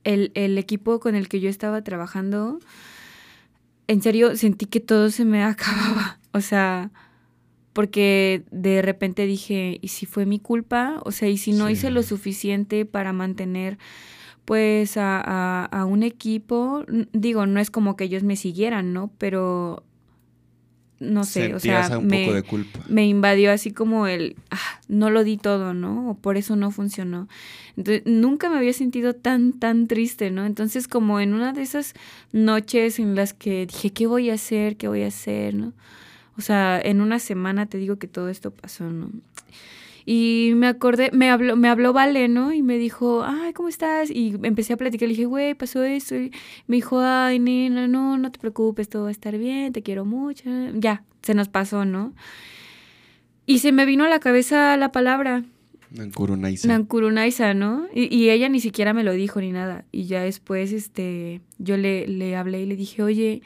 el, 0.04 0.32
el 0.36 0.60
equipo 0.60 1.00
con 1.00 1.16
el 1.16 1.28
que 1.28 1.40
yo 1.40 1.50
estaba 1.50 1.84
trabajando, 1.84 2.60
en 3.88 4.02
serio 4.02 4.36
sentí 4.36 4.66
que 4.66 4.80
todo 4.80 5.10
se 5.10 5.26
me 5.26 5.44
acababa. 5.46 6.20
O 6.32 6.42
sea, 6.42 6.92
porque 7.74 8.44
de 8.52 8.82
repente 8.82 9.26
dije, 9.26 9.80
¿y 9.82 9.90
si 9.90 10.06
fue 10.06 10.26
mi 10.26 10.40
culpa? 10.40 11.02
O 11.06 11.12
sea, 11.12 11.30
¿y 11.30 11.38
si 11.38 11.52
no 11.52 11.70
hice 11.70 11.92
lo 11.92 12.04
suficiente 12.04 12.86
para 12.86 13.14
mantener 13.14 13.78
pues 14.46 14.96
a, 14.96 15.20
a, 15.20 15.66
a, 15.66 15.86
un 15.86 16.04
equipo? 16.04 16.86
Digo, 17.14 17.46
no 17.48 17.60
es 17.60 17.72
como 17.72 17.96
que 17.96 18.06
ellos 18.06 18.24
me 18.24 18.36
siguieran, 18.36 18.94
¿no? 18.94 19.12
Pero 19.18 19.84
no 21.06 21.24
sé, 21.24 21.54
o 21.54 21.60
sea, 21.60 22.00
me, 22.00 22.44
me, 22.88 23.08
invadió 23.08 23.52
así 23.52 23.72
como 23.72 24.08
el, 24.08 24.36
ah, 24.52 24.80
no 24.88 25.10
lo 25.10 25.24
di 25.24 25.38
todo, 25.38 25.74
¿no? 25.74 26.10
O 26.10 26.14
por 26.16 26.38
eso 26.38 26.56
no 26.56 26.72
funcionó. 26.72 27.28
Entonces, 27.78 28.04
nunca 28.06 28.50
me 28.50 28.58
había 28.58 28.74
sentido 28.74 29.14
tan, 29.14 29.54
tan 29.54 29.88
triste, 29.88 30.32
¿no? 30.32 30.46
Entonces, 30.46 30.88
como 30.88 31.20
en 31.20 31.34
una 31.34 31.54
de 31.54 31.62
esas 31.62 31.94
noches 32.32 33.00
en 33.00 33.16
las 33.16 33.34
que 33.34 33.66
dije, 33.66 33.92
¿qué 33.92 34.08
voy 34.08 34.30
a 34.30 34.36
hacer? 34.36 34.78
¿Qué 34.78 34.88
voy 34.88 35.04
a 35.04 35.08
hacer? 35.08 35.54
¿No? 35.54 35.74
O 36.38 36.42
sea, 36.42 36.80
en 36.82 37.02
una 37.02 37.20
semana 37.20 37.66
te 37.66 37.78
digo 37.78 37.98
que 37.98 38.08
todo 38.08 38.30
esto 38.30 38.52
pasó, 38.52 38.90
¿no? 38.90 39.10
Y 40.06 40.52
me 40.56 40.68
acordé, 40.68 41.10
me 41.14 41.32
habló, 41.32 41.56
me 41.56 41.68
habló 41.68 41.92
Vale, 41.92 42.28
¿no? 42.28 42.54
Y 42.54 42.62
me 42.62 42.78
dijo, 42.78 43.24
ay, 43.24 43.54
¿cómo 43.54 43.70
estás? 43.70 44.12
Y 44.12 44.36
empecé 44.44 44.74
a 44.74 44.78
platicar, 44.78 45.08
le 45.08 45.14
dije, 45.14 45.26
güey, 45.26 45.56
pasó 45.56 45.84
esto. 45.84 46.16
Y 46.16 46.32
me 46.68 46.76
dijo, 46.76 47.00
ay, 47.00 47.40
nena, 47.40 47.88
no, 47.88 48.18
no 48.18 48.32
te 48.32 48.38
preocupes, 48.38 48.88
todo 48.88 49.04
va 49.04 49.10
a 49.10 49.12
estar 49.12 49.36
bien, 49.38 49.74
te 49.74 49.82
quiero 49.82 50.06
mucho. 50.06 50.44
Ya, 50.76 51.04
se 51.24 51.34
nos 51.34 51.50
pasó, 51.50 51.86
¿no? 51.86 52.14
Y 53.48 53.60
se 53.60 53.72
me 53.72 53.86
vino 53.86 54.04
a 54.06 54.10
la 54.10 54.20
cabeza 54.20 54.78
la 54.78 54.92
palabra. 54.92 55.44
Nankurunaiza. 55.90 56.68
Nankurunaiza, 56.68 57.56
¿no? 57.56 57.88
Y, 57.94 58.14
y, 58.16 58.30
ella 58.30 58.48
ni 58.50 58.60
siquiera 58.60 58.94
me 58.94 59.04
lo 59.04 59.14
dijo 59.14 59.42
ni 59.42 59.52
nada. 59.52 59.86
Y 59.92 60.06
ya 60.06 60.22
después, 60.22 60.72
este, 60.72 61.42
yo 61.58 61.78
le, 61.78 62.08
le 62.08 62.36
hablé 62.36 62.62
y 62.62 62.66
le 62.68 62.76
dije, 62.76 63.02
oye, 63.02 63.42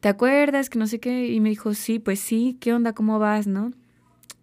¿te 0.00 0.08
acuerdas 0.08 0.68
que 0.68 0.78
no 0.80 0.86
sé 0.88 0.98
qué? 0.98 1.28
Y 1.28 1.40
me 1.40 1.48
dijo, 1.48 1.74
sí, 1.74 2.00
pues 2.00 2.18
sí, 2.18 2.56
¿qué 2.60 2.72
onda? 2.72 2.92
¿Cómo 2.92 3.20
vas, 3.20 3.46
no? 3.46 3.72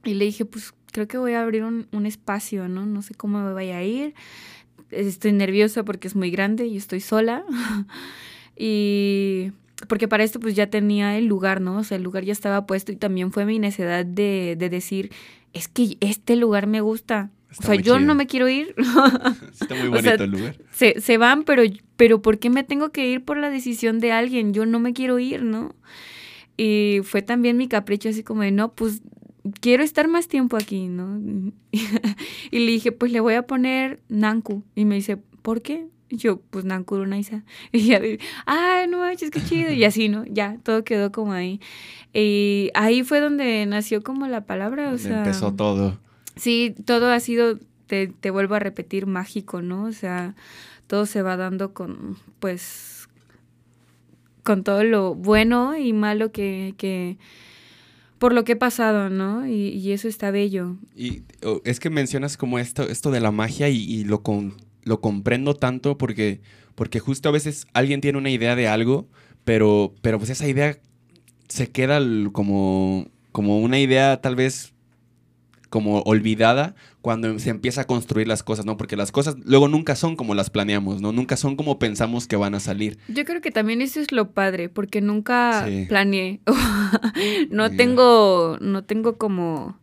Y 0.05 0.13
le 0.13 0.25
dije, 0.25 0.45
pues 0.45 0.73
creo 0.91 1.07
que 1.07 1.17
voy 1.17 1.33
a 1.33 1.41
abrir 1.41 1.63
un, 1.63 1.87
un 1.91 2.05
espacio, 2.05 2.67
¿no? 2.67 2.85
No 2.85 3.01
sé 3.01 3.13
cómo 3.15 3.41
me 3.43 3.53
vaya 3.53 3.77
a 3.77 3.83
ir. 3.83 4.13
Estoy 4.91 5.31
nerviosa 5.33 5.83
porque 5.83 6.07
es 6.07 6.15
muy 6.15 6.31
grande 6.31 6.65
y 6.65 6.77
estoy 6.77 6.99
sola. 6.99 7.43
y 8.57 9.51
porque 9.87 10.07
para 10.07 10.23
esto 10.23 10.39
pues 10.39 10.55
ya 10.55 10.67
tenía 10.67 11.17
el 11.17 11.25
lugar, 11.25 11.61
¿no? 11.61 11.77
O 11.77 11.83
sea, 11.83 11.97
el 11.97 12.03
lugar 12.03 12.23
ya 12.23 12.33
estaba 12.33 12.65
puesto 12.65 12.91
y 12.91 12.95
también 12.95 13.31
fue 13.31 13.45
mi 13.45 13.59
necesidad 13.59 14.05
de, 14.05 14.55
de 14.57 14.69
decir, 14.69 15.11
es 15.53 15.67
que 15.67 15.97
este 16.01 16.35
lugar 16.35 16.67
me 16.67 16.81
gusta. 16.81 17.31
o 17.57 17.63
sea, 17.63 17.75
yo 17.75 17.99
no 17.99 18.15
me 18.15 18.27
quiero 18.27 18.49
ir. 18.49 18.75
Está 19.59 19.75
muy 19.75 19.89
bonito 19.89 20.23
el 20.23 20.31
lugar. 20.31 20.57
Se, 20.71 20.99
se 20.99 21.17
van, 21.17 21.43
pero, 21.43 21.63
pero 21.95 22.21
¿por 22.21 22.39
qué 22.39 22.49
me 22.49 22.63
tengo 22.63 22.91
que 22.91 23.07
ir 23.07 23.23
por 23.23 23.37
la 23.37 23.49
decisión 23.49 23.99
de 23.99 24.11
alguien? 24.11 24.53
Yo 24.53 24.65
no 24.65 24.79
me 24.79 24.93
quiero 24.93 25.19
ir, 25.19 25.43
¿no? 25.43 25.75
Y 26.57 26.99
fue 27.03 27.21
también 27.21 27.55
mi 27.55 27.69
capricho 27.69 28.09
así 28.09 28.21
como 28.21 28.41
de, 28.41 28.51
no, 28.51 28.73
pues 28.73 29.01
quiero 29.59 29.83
estar 29.83 30.07
más 30.07 30.27
tiempo 30.27 30.57
aquí, 30.57 30.87
¿no? 30.87 31.19
y 32.51 32.59
le 32.59 32.71
dije, 32.71 32.91
pues 32.91 33.11
le 33.11 33.19
voy 33.19 33.35
a 33.35 33.43
poner 33.43 33.99
Nanku. 34.09 34.63
Y 34.75 34.85
me 34.85 34.95
dice, 34.95 35.17
¿por 35.41 35.61
qué? 35.61 35.87
Y 36.09 36.17
yo, 36.17 36.41
pues 36.49 36.65
Nanku 36.65 36.97
Naisa. 37.05 37.43
Y 37.71 37.85
ya, 37.87 38.01
ay, 38.45 38.87
no 38.87 38.99
manches, 38.99 39.29
qué 39.31 39.41
chido. 39.41 39.71
Y 39.71 39.83
así, 39.83 40.09
¿no? 40.09 40.25
Ya, 40.25 40.57
todo 40.63 40.83
quedó 40.83 41.11
como 41.11 41.33
ahí. 41.33 41.59
Y 42.13 42.71
ahí 42.73 43.03
fue 43.03 43.19
donde 43.19 43.65
nació 43.65 44.03
como 44.03 44.27
la 44.27 44.45
palabra, 44.45 44.91
o 44.91 44.97
sea. 44.97 45.19
Empezó 45.19 45.53
todo. 45.53 45.99
Sí, 46.35 46.73
todo 46.85 47.11
ha 47.11 47.19
sido, 47.19 47.59
te, 47.87 48.07
te 48.07 48.31
vuelvo 48.31 48.55
a 48.55 48.59
repetir, 48.59 49.05
mágico, 49.05 49.61
¿no? 49.61 49.83
O 49.83 49.91
sea, 49.91 50.35
todo 50.87 51.05
se 51.05 51.21
va 51.21 51.37
dando 51.37 51.73
con, 51.73 52.17
pues, 52.39 53.07
con 54.43 54.63
todo 54.63 54.83
lo 54.83 55.13
bueno 55.13 55.77
y 55.77 55.93
malo 55.93 56.31
que, 56.31 56.73
que 56.77 57.17
por 58.19 58.33
lo 58.33 58.43
que 58.43 58.51
he 58.51 58.57
pasado, 58.57 59.09
¿no? 59.09 59.47
Y, 59.47 59.91
eso 59.91 60.07
está 60.07 60.29
bello. 60.29 60.77
Y 60.95 61.23
es 61.63 61.79
que 61.79 61.89
mencionas 61.89 62.37
como 62.37 62.59
esto, 62.59 62.83
esto 62.83 63.11
de 63.11 63.21
la 63.21 63.31
magia 63.31 63.69
y, 63.69 64.03
lo, 64.03 64.21
lo 64.83 65.01
comprendo 65.01 65.55
tanto 65.55 65.97
porque, 65.97 66.41
porque 66.75 66.99
justo 66.99 67.29
a 67.29 67.31
veces 67.31 67.65
alguien 67.73 68.01
tiene 68.01 68.17
una 68.17 68.29
idea 68.29 68.55
de 68.55 68.67
algo, 68.67 69.07
pero, 69.45 69.95
pero 70.01 70.19
pues 70.19 70.29
esa 70.29 70.47
idea 70.47 70.77
se 71.47 71.69
queda 71.69 71.99
como, 72.31 73.07
como 73.31 73.59
una 73.59 73.79
idea 73.79 74.21
tal 74.21 74.35
vez 74.35 74.73
como 75.69 76.01
olvidada 76.01 76.75
cuando 77.01 77.39
se 77.39 77.49
empieza 77.49 77.81
a 77.81 77.83
construir 77.85 78.27
las 78.27 78.43
cosas, 78.43 78.65
¿no? 78.65 78.75
Porque 78.75 78.97
las 78.97 79.11
cosas 79.11 79.35
luego 79.45 79.67
nunca 79.67 79.95
son 79.95 80.15
como 80.15 80.35
las 80.35 80.49
planeamos, 80.49 81.01
¿no? 81.01 81.11
Nunca 81.11 81.37
son 81.37 81.55
como 81.55 81.79
pensamos 81.79 82.27
que 82.27 82.35
van 82.35 82.55
a 82.55 82.59
salir. 82.59 82.97
Yo 83.07 83.23
creo 83.25 83.41
que 83.41 83.51
también 83.51 83.81
eso 83.81 83.99
es 84.01 84.11
lo 84.11 84.31
padre, 84.31 84.67
porque 84.67 84.99
nunca 84.99 85.67
planeé. 85.87 86.41
no 87.51 87.69
tengo, 87.71 88.57
no 88.59 88.83
tengo 88.83 89.17
como 89.17 89.79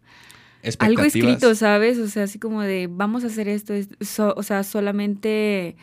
algo 0.79 1.03
escrito, 1.03 1.55
¿sabes? 1.55 1.99
O 1.99 2.09
sea, 2.09 2.25
así 2.25 2.39
como 2.39 2.63
de 2.63 2.89
vamos 2.91 3.25
a 3.25 3.29
hacer 3.29 3.49
esto, 3.49 3.75
o 4.37 4.43
sea, 4.43 4.63
solamente 4.63 5.77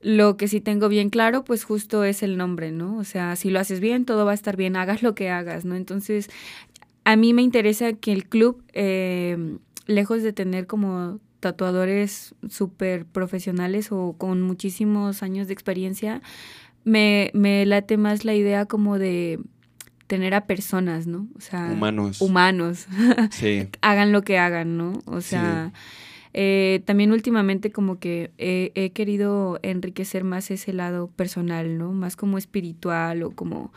lo 0.00 0.36
que 0.36 0.48
sí 0.48 0.60
tengo 0.60 0.88
bien 0.88 1.10
claro, 1.10 1.44
pues 1.44 1.64
justo 1.64 2.02
es 2.04 2.22
el 2.22 2.36
nombre, 2.36 2.72
¿no? 2.72 2.96
O 2.96 3.04
sea, 3.04 3.36
si 3.36 3.50
lo 3.50 3.60
haces 3.60 3.80
bien, 3.80 4.04
todo 4.04 4.24
va 4.24 4.32
a 4.32 4.34
estar 4.34 4.56
bien, 4.56 4.76
hagas 4.76 5.02
lo 5.02 5.14
que 5.14 5.30
hagas, 5.30 5.64
¿no? 5.64 5.76
Entonces, 5.76 6.28
a 7.04 7.16
mí 7.16 7.34
me 7.34 7.42
interesa 7.42 7.92
que 7.92 8.12
el 8.12 8.28
club, 8.28 8.62
eh, 8.72 9.58
lejos 9.94 10.22
de 10.22 10.32
tener 10.32 10.66
como 10.66 11.20
tatuadores 11.40 12.34
súper 12.48 13.04
profesionales 13.04 13.90
o 13.90 14.14
con 14.16 14.42
muchísimos 14.42 15.22
años 15.22 15.48
de 15.48 15.54
experiencia, 15.54 16.22
me, 16.84 17.30
me 17.34 17.66
late 17.66 17.96
más 17.96 18.24
la 18.24 18.34
idea 18.34 18.66
como 18.66 18.98
de 18.98 19.40
tener 20.06 20.34
a 20.34 20.46
personas, 20.46 21.06
¿no? 21.06 21.26
O 21.36 21.40
sea, 21.40 21.70
humanos. 21.72 22.20
Humanos. 22.20 22.86
Sí. 23.30 23.68
hagan 23.80 24.12
lo 24.12 24.22
que 24.22 24.38
hagan, 24.38 24.76
¿no? 24.76 25.00
O 25.06 25.20
sea, 25.20 25.72
eh, 26.34 26.82
también 26.84 27.12
últimamente 27.12 27.72
como 27.72 27.98
que 27.98 28.30
he, 28.38 28.72
he, 28.74 28.90
querido 28.90 29.58
enriquecer 29.62 30.22
más 30.22 30.50
ese 30.50 30.72
lado 30.72 31.08
personal, 31.08 31.78
¿no? 31.78 31.92
Más 31.92 32.16
como 32.16 32.38
espiritual 32.38 33.22
o 33.22 33.30
como 33.30 33.72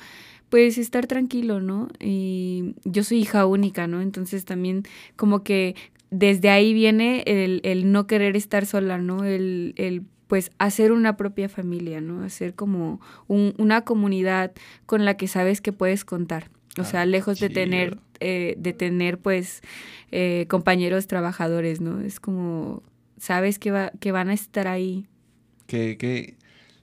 pues 0.49 0.77
estar 0.77 1.07
tranquilo, 1.07 1.59
¿no? 1.59 1.89
Y 1.99 2.75
yo 2.83 3.03
soy 3.03 3.19
hija 3.19 3.45
única, 3.45 3.87
¿no? 3.87 4.01
Entonces 4.01 4.45
también 4.45 4.83
como 5.15 5.43
que 5.43 5.75
desde 6.11 6.49
ahí 6.49 6.73
viene 6.73 7.23
el, 7.25 7.61
el 7.63 7.91
no 7.91 8.07
querer 8.07 8.35
estar 8.35 8.65
sola, 8.65 8.97
¿no? 8.97 9.23
El, 9.23 9.73
el 9.77 10.03
pues 10.27 10.51
hacer 10.57 10.91
una 10.91 11.17
propia 11.17 11.49
familia, 11.49 12.01
¿no? 12.01 12.23
Hacer 12.23 12.55
como 12.55 12.99
un, 13.27 13.53
una 13.57 13.81
comunidad 13.81 14.53
con 14.85 15.05
la 15.05 15.17
que 15.17 15.27
sabes 15.27 15.61
que 15.61 15.71
puedes 15.71 16.05
contar. 16.05 16.49
O 16.77 16.83
sea, 16.83 17.01
ah, 17.01 17.05
lejos 17.05 17.39
de 17.39 17.49
tener, 17.49 17.99
eh, 18.19 18.55
de 18.57 18.73
tener 18.73 19.17
pues 19.17 19.61
eh, 20.11 20.45
compañeros 20.49 21.07
trabajadores, 21.07 21.79
¿no? 21.79 22.01
Es 22.01 22.19
como, 22.19 22.83
sabes 23.17 23.59
que, 23.59 23.71
va, 23.71 23.91
que 23.99 24.11
van 24.11 24.29
a 24.29 24.33
estar 24.33 24.67
ahí. 24.67 25.07
Que, 25.67 25.97
que, 25.97 26.35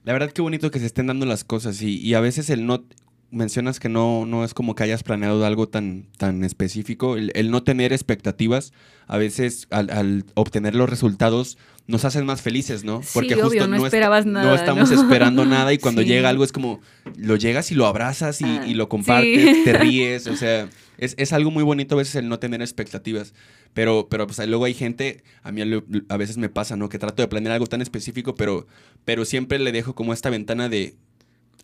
la 0.05 0.15
verdad 0.15 0.33
qué 0.33 0.41
bonito 0.41 0.71
que 0.71 0.79
se 0.79 0.87
estén 0.87 1.09
dando 1.09 1.27
las 1.27 1.45
cosas 1.45 1.83
y, 1.83 1.99
y 1.99 2.15
a 2.15 2.21
veces 2.21 2.49
el 2.49 2.65
no, 2.65 2.85
mencionas 3.33 3.81
que 3.81 3.89
no, 3.89 4.27
no 4.27 4.45
es 4.45 4.55
como 4.55 4.75
que 4.75 4.85
hayas 4.85 5.03
planeado 5.03 5.45
algo 5.45 5.69
tan, 5.69 6.07
tan 6.19 6.45
específico. 6.45 7.17
El, 7.17 7.51
no 7.51 7.63
tener 7.63 7.93
expectativas, 7.93 8.73
a 9.09 9.17
veces 9.19 9.67
al, 9.71 10.25
obtener 10.35 10.75
los 10.75 10.89
resultados, 10.89 11.59
nos 11.87 12.05
hacen 12.05 12.25
más 12.27 12.43
felices, 12.43 12.85
¿no? 12.85 13.01
Porque 13.13 13.35
justo 13.35 13.67
no, 13.67 13.85
esperabas 13.85 14.27
nada. 14.27 14.47
No 14.47 14.55
estamos 14.55 14.91
esperando 14.91 15.45
nada 15.45 15.73
y 15.73 15.79
cuando 15.81 16.03
llega 16.03 16.29
algo 16.29 16.45
es 16.45 16.53
como, 16.53 16.81
lo 17.17 17.37
llegas 17.37 17.73
y 17.73 17.75
lo 17.75 17.87
abrazas 17.87 18.41
y, 18.41 18.45
ah, 18.45 18.65
lo 18.69 18.89
compartes, 18.89 19.65
te 19.65 19.73
ríes, 19.79 20.27
o 20.27 20.37
sea, 20.37 20.69
es, 20.99 21.15
es, 21.17 21.33
algo 21.33 21.51
muy 21.51 21.65
bonito 21.65 21.95
a 21.95 21.99
veces 21.99 22.15
el 22.17 22.29
no 22.29 22.39
tener 22.39 22.61
expectativas. 22.61 23.35
Pero, 23.75 24.09
pero 24.11 24.27
pues 24.27 24.47
luego 24.47 24.67
hay 24.67 24.75
gente, 24.75 25.25
a 25.43 25.51
mí 25.51 25.63
a 26.09 26.17
veces 26.19 26.37
me 26.37 26.51
pasa, 26.51 26.77
¿no? 26.77 26.91
Que 26.91 26.99
trato 26.99 27.23
de 27.23 27.29
planear 27.29 27.55
algo 27.55 27.67
tan 27.67 27.81
específico, 27.81 28.35
pero, 28.35 28.67
pero 29.07 29.25
siempre 29.25 29.59
le 29.59 29.73
dejo 29.73 29.95
como 29.95 30.13
esta 30.13 30.29
ventana 30.29 30.69
de, 30.69 30.95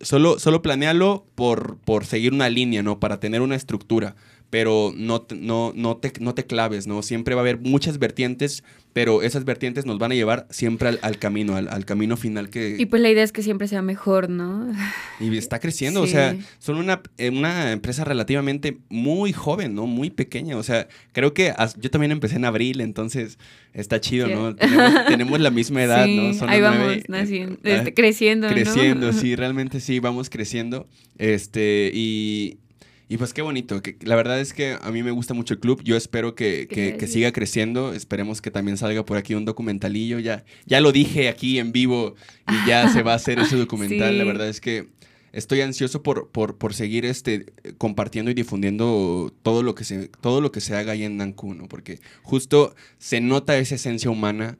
solo, 0.00 0.38
solo 0.38 0.62
planealo 0.62 1.26
por, 1.34 1.78
por 1.78 2.04
seguir 2.04 2.32
una 2.32 2.48
línea, 2.48 2.82
¿no? 2.82 3.00
Para 3.00 3.20
tener 3.20 3.42
una 3.42 3.56
estructura 3.56 4.16
pero 4.50 4.92
no, 4.96 5.26
no, 5.36 5.72
no, 5.74 5.96
te, 5.98 6.12
no 6.20 6.34
te 6.34 6.46
claves, 6.46 6.86
¿no? 6.86 7.02
Siempre 7.02 7.34
va 7.34 7.42
a 7.42 7.42
haber 7.42 7.58
muchas 7.58 7.98
vertientes, 7.98 8.64
pero 8.94 9.22
esas 9.22 9.44
vertientes 9.44 9.84
nos 9.84 9.98
van 9.98 10.12
a 10.12 10.14
llevar 10.14 10.46
siempre 10.48 10.88
al, 11.00 11.18
camino, 11.18 11.54
al, 11.54 11.84
camino 11.84 12.16
final 12.16 12.48
que... 12.48 12.76
Y 12.78 12.86
pues 12.86 13.02
la 13.02 13.10
idea 13.10 13.22
es 13.22 13.32
que 13.32 13.42
siempre 13.42 13.68
sea 13.68 13.82
mejor, 13.82 14.30
¿no? 14.30 14.72
Y 15.20 15.36
está 15.36 15.60
creciendo, 15.60 16.00
o 16.00 16.06
sea, 16.06 16.34
son 16.58 16.78
una, 16.78 17.02
eh, 17.18 17.28
una 17.28 17.72
empresa 17.72 18.04
relativamente 18.04 18.78
muy 18.88 19.34
joven, 19.34 19.74
¿no? 19.74 19.86
Muy 19.86 20.08
pequeña, 20.08 20.56
o 20.56 20.62
sea, 20.62 20.88
creo 21.12 21.34
que 21.34 21.52
yo 21.78 21.90
también 21.90 22.12
empecé 22.12 22.36
en 22.36 22.46
abril, 22.46 22.80
entonces 22.80 23.38
está 23.74 24.00
chido, 24.00 24.28
¿no? 24.28 24.56
Tenemos, 25.08 25.38
la 25.40 25.50
misma 25.50 25.82
edad, 25.82 26.06
¿no? 26.06 26.32
Son 26.32 26.48
ahí 26.48 26.60
vamos, 26.60 26.96
naciendo, 27.06 27.56
eh, 27.64 27.76
este, 27.76 27.94
creciendo, 27.94 28.48
Creciendo, 28.48 29.12
sí, 29.12 29.36
realmente 29.36 29.80
sí, 29.80 30.00
vamos 30.00 30.30
creciendo, 30.30 30.88
este, 31.18 31.90
y 31.92 32.58
y 33.08 33.16
pues 33.16 33.32
qué 33.32 33.42
bonito, 33.42 33.80
que 33.80 33.96
la 34.02 34.16
verdad 34.16 34.38
es 34.40 34.52
que 34.52 34.76
a 34.80 34.90
mí 34.90 35.02
me 35.02 35.10
gusta 35.10 35.32
mucho 35.32 35.54
el 35.54 35.60
club, 35.60 35.82
yo 35.82 35.96
espero 35.96 36.34
que, 36.34 36.68
que, 36.68 37.06
siga 37.06 37.32
creciendo, 37.32 37.94
esperemos 37.94 38.42
que 38.42 38.50
también 38.50 38.76
salga 38.76 39.04
por 39.04 39.16
aquí 39.16 39.34
un 39.34 39.46
documentalillo, 39.46 40.18
ya, 40.18 40.44
ya 40.66 40.80
lo 40.80 40.92
dije 40.92 41.28
aquí 41.28 41.58
en 41.58 41.72
vivo 41.72 42.14
y 42.46 42.68
ya 42.68 42.88
se 42.90 43.02
va 43.02 43.12
a 43.12 43.16
hacer 43.16 43.38
ese 43.38 43.56
documental, 43.56 44.18
la 44.18 44.24
verdad 44.24 44.48
es 44.48 44.60
que 44.60 44.88
estoy 45.32 45.62
ansioso 45.62 46.02
por, 46.02 46.28
por, 46.30 46.58
por, 46.58 46.74
seguir 46.74 47.06
este, 47.06 47.46
compartiendo 47.78 48.30
y 48.30 48.34
difundiendo 48.34 49.32
todo 49.42 49.62
lo 49.62 49.74
que 49.74 49.84
se, 49.84 50.08
todo 50.08 50.40
lo 50.40 50.52
que 50.52 50.60
se 50.60 50.74
haga 50.76 50.92
ahí 50.92 51.04
en 51.04 51.16
Nankú, 51.16 51.56
Porque 51.68 52.00
justo 52.22 52.74
se 52.98 53.20
nota 53.20 53.56
esa 53.56 53.76
esencia 53.76 54.10
humana 54.10 54.58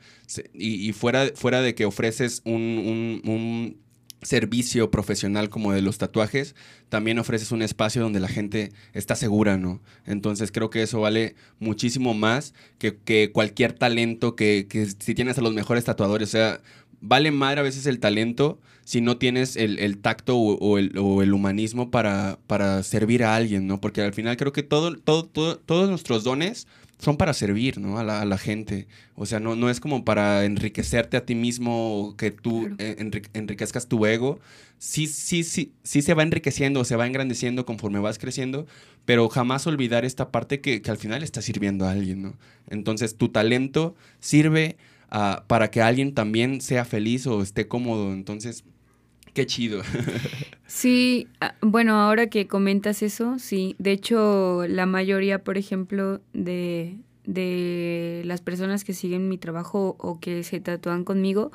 y, 0.55 0.88
y, 0.88 0.92
fuera, 0.92 1.28
fuera 1.34 1.61
de 1.61 1.74
que 1.74 1.84
ofreces 1.84 2.42
un, 2.44 2.62
un, 2.62 3.30
un 3.30 3.88
servicio 4.22 4.90
profesional 4.90 5.48
como 5.48 5.72
de 5.72 5.82
los 5.82 5.98
tatuajes, 5.98 6.54
también 6.88 7.18
ofreces 7.18 7.52
un 7.52 7.62
espacio 7.62 8.02
donde 8.02 8.20
la 8.20 8.28
gente 8.28 8.72
está 8.92 9.14
segura, 9.14 9.58
¿no? 9.58 9.80
Entonces 10.06 10.50
creo 10.52 10.70
que 10.70 10.82
eso 10.82 11.00
vale 11.00 11.36
muchísimo 11.60 12.14
más 12.14 12.54
que, 12.78 13.30
cualquier 13.32 13.72
talento 13.72 14.34
que, 14.34 14.66
si 14.98 15.14
tienes 15.14 15.38
a 15.38 15.42
los 15.42 15.54
mejores 15.54 15.84
tatuadores, 15.84 16.30
o 16.30 16.32
sea, 16.32 16.60
vale 17.00 17.30
más 17.30 17.56
a 17.56 17.62
veces 17.62 17.86
el 17.86 18.00
talento 18.00 18.60
si 18.84 19.00
no 19.00 19.18
tienes 19.18 19.56
el, 19.56 19.98
tacto 19.98 20.36
o, 20.38 20.78
el, 20.78 21.32
humanismo 21.32 21.90
para, 21.90 22.38
para 22.46 22.82
servir 22.82 23.22
a 23.22 23.36
alguien, 23.36 23.66
¿no? 23.66 23.80
Porque 23.80 24.00
al 24.00 24.14
final 24.14 24.36
creo 24.36 24.52
que 24.52 24.62
todo, 24.62 24.96
todo, 24.96 25.26
todos 25.26 25.90
nuestros 25.90 26.24
dones 26.24 26.66
son 26.99 27.16
para 27.16 27.32
servir, 27.32 27.78
¿no? 27.78 27.99
A 27.99 28.05
la, 28.05 28.38
gente. 28.38 28.88
O 29.14 29.24
sea, 29.24 29.38
no, 29.38 29.55
no 29.55 29.70
es 29.70 29.80
como 29.80 30.05
para 30.05 30.44
enriquecerte 30.44 31.16
a 31.16 31.24
ti 31.24 31.34
mismo 31.34 32.01
o 32.01 32.16
que 32.16 32.30
tú 32.30 32.68
enriquezcas 32.78 33.86
tu 33.86 34.05
ego. 34.05 34.40
Sí, 34.78 35.07
sí, 35.07 35.44
sí, 35.44 35.72
sí 35.82 36.03
se 36.03 36.14
va 36.14 36.22
enriqueciendo, 36.24 36.84
se 36.84 36.96
va 36.96 37.07
engrandeciendo 37.07 37.64
conforme 37.66 38.01
vas 38.01 38.18
creciendo, 38.18 38.66
pero 39.05 39.28
jamás 39.28 39.66
olvidar 39.66 40.05
esta 40.05 40.30
parte 40.30 40.61
que, 40.61 40.82
al 40.88 40.99
final 40.99 41.22
está 41.22 41.40
sirviendo 41.42 41.86
a 41.86 41.92
alguien, 41.92 42.22
¿no? 42.22 42.38
Entonces, 42.68 43.16
tu 43.16 43.28
talento 43.28 43.94
sirve 44.20 44.76
ah, 45.11 45.44
para 45.46 45.70
que 45.70 45.82
alguien 45.82 46.14
también 46.14 46.61
sea 46.61 46.84
feliz 46.84 47.26
o 47.26 47.42
esté 47.42 47.68
cómodo. 47.68 48.12
Entonces, 48.12 48.64
Qué 49.39 49.47
chido. 49.47 49.82
Sí, 50.66 51.28
ah, 51.41 51.55
bueno, 51.62 51.95
ahora 51.99 52.26
que 52.26 52.47
comentas 52.47 53.03
eso, 53.03 53.39
sí. 53.39 53.74
De 53.78 53.93
hecho, 53.93 54.66
la 54.68 54.84
mayoría, 54.84 55.43
por 55.43 55.57
ejemplo, 55.57 56.20
de, 56.34 56.99
de 57.24 58.22
las 58.26 58.43
personas 58.43 58.84
que 58.84 58.93
siguen 58.93 59.28
mi 59.30 59.39
trabajo 59.39 59.97
o 59.99 60.20
que 60.20 60.43
se 60.43 60.61
tatúan 60.61 61.05
conmigo, 61.05 61.53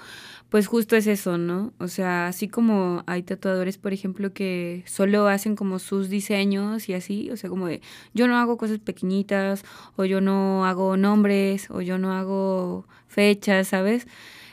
pues 0.50 0.66
justo 0.66 0.96
es 0.96 1.06
eso, 1.06 1.38
¿no? 1.38 1.74
O 1.78 1.90
sea, 1.90 2.26
así 2.28 2.48
como 2.48 3.04
hay 3.06 3.22
tatuadores, 3.22 3.78
por 3.78 3.94
ejemplo, 3.94 4.34
que 4.34 4.84
solo 4.88 5.28
hacen 5.28 5.56
como 5.56 5.78
sus 5.78 6.10
diseños 6.10 6.90
y 6.90 6.94
así, 6.94 7.30
o 7.30 7.38
sea, 7.38 7.52
como 7.52 7.68
de 7.68 7.82
yo 8.16 8.28
no 8.28 8.38
hago 8.38 8.58
cosas 8.58 8.80
pequeñitas, 8.80 9.64
o 9.96 10.06
yo 10.06 10.22
no 10.22 10.66
hago 10.66 10.98
nombres, 10.98 11.70
o 11.70 11.82
yo 11.82 12.00
no 12.00 12.14
hago 12.14 12.88
fechas, 13.08 13.68
¿sabes? 13.68 14.08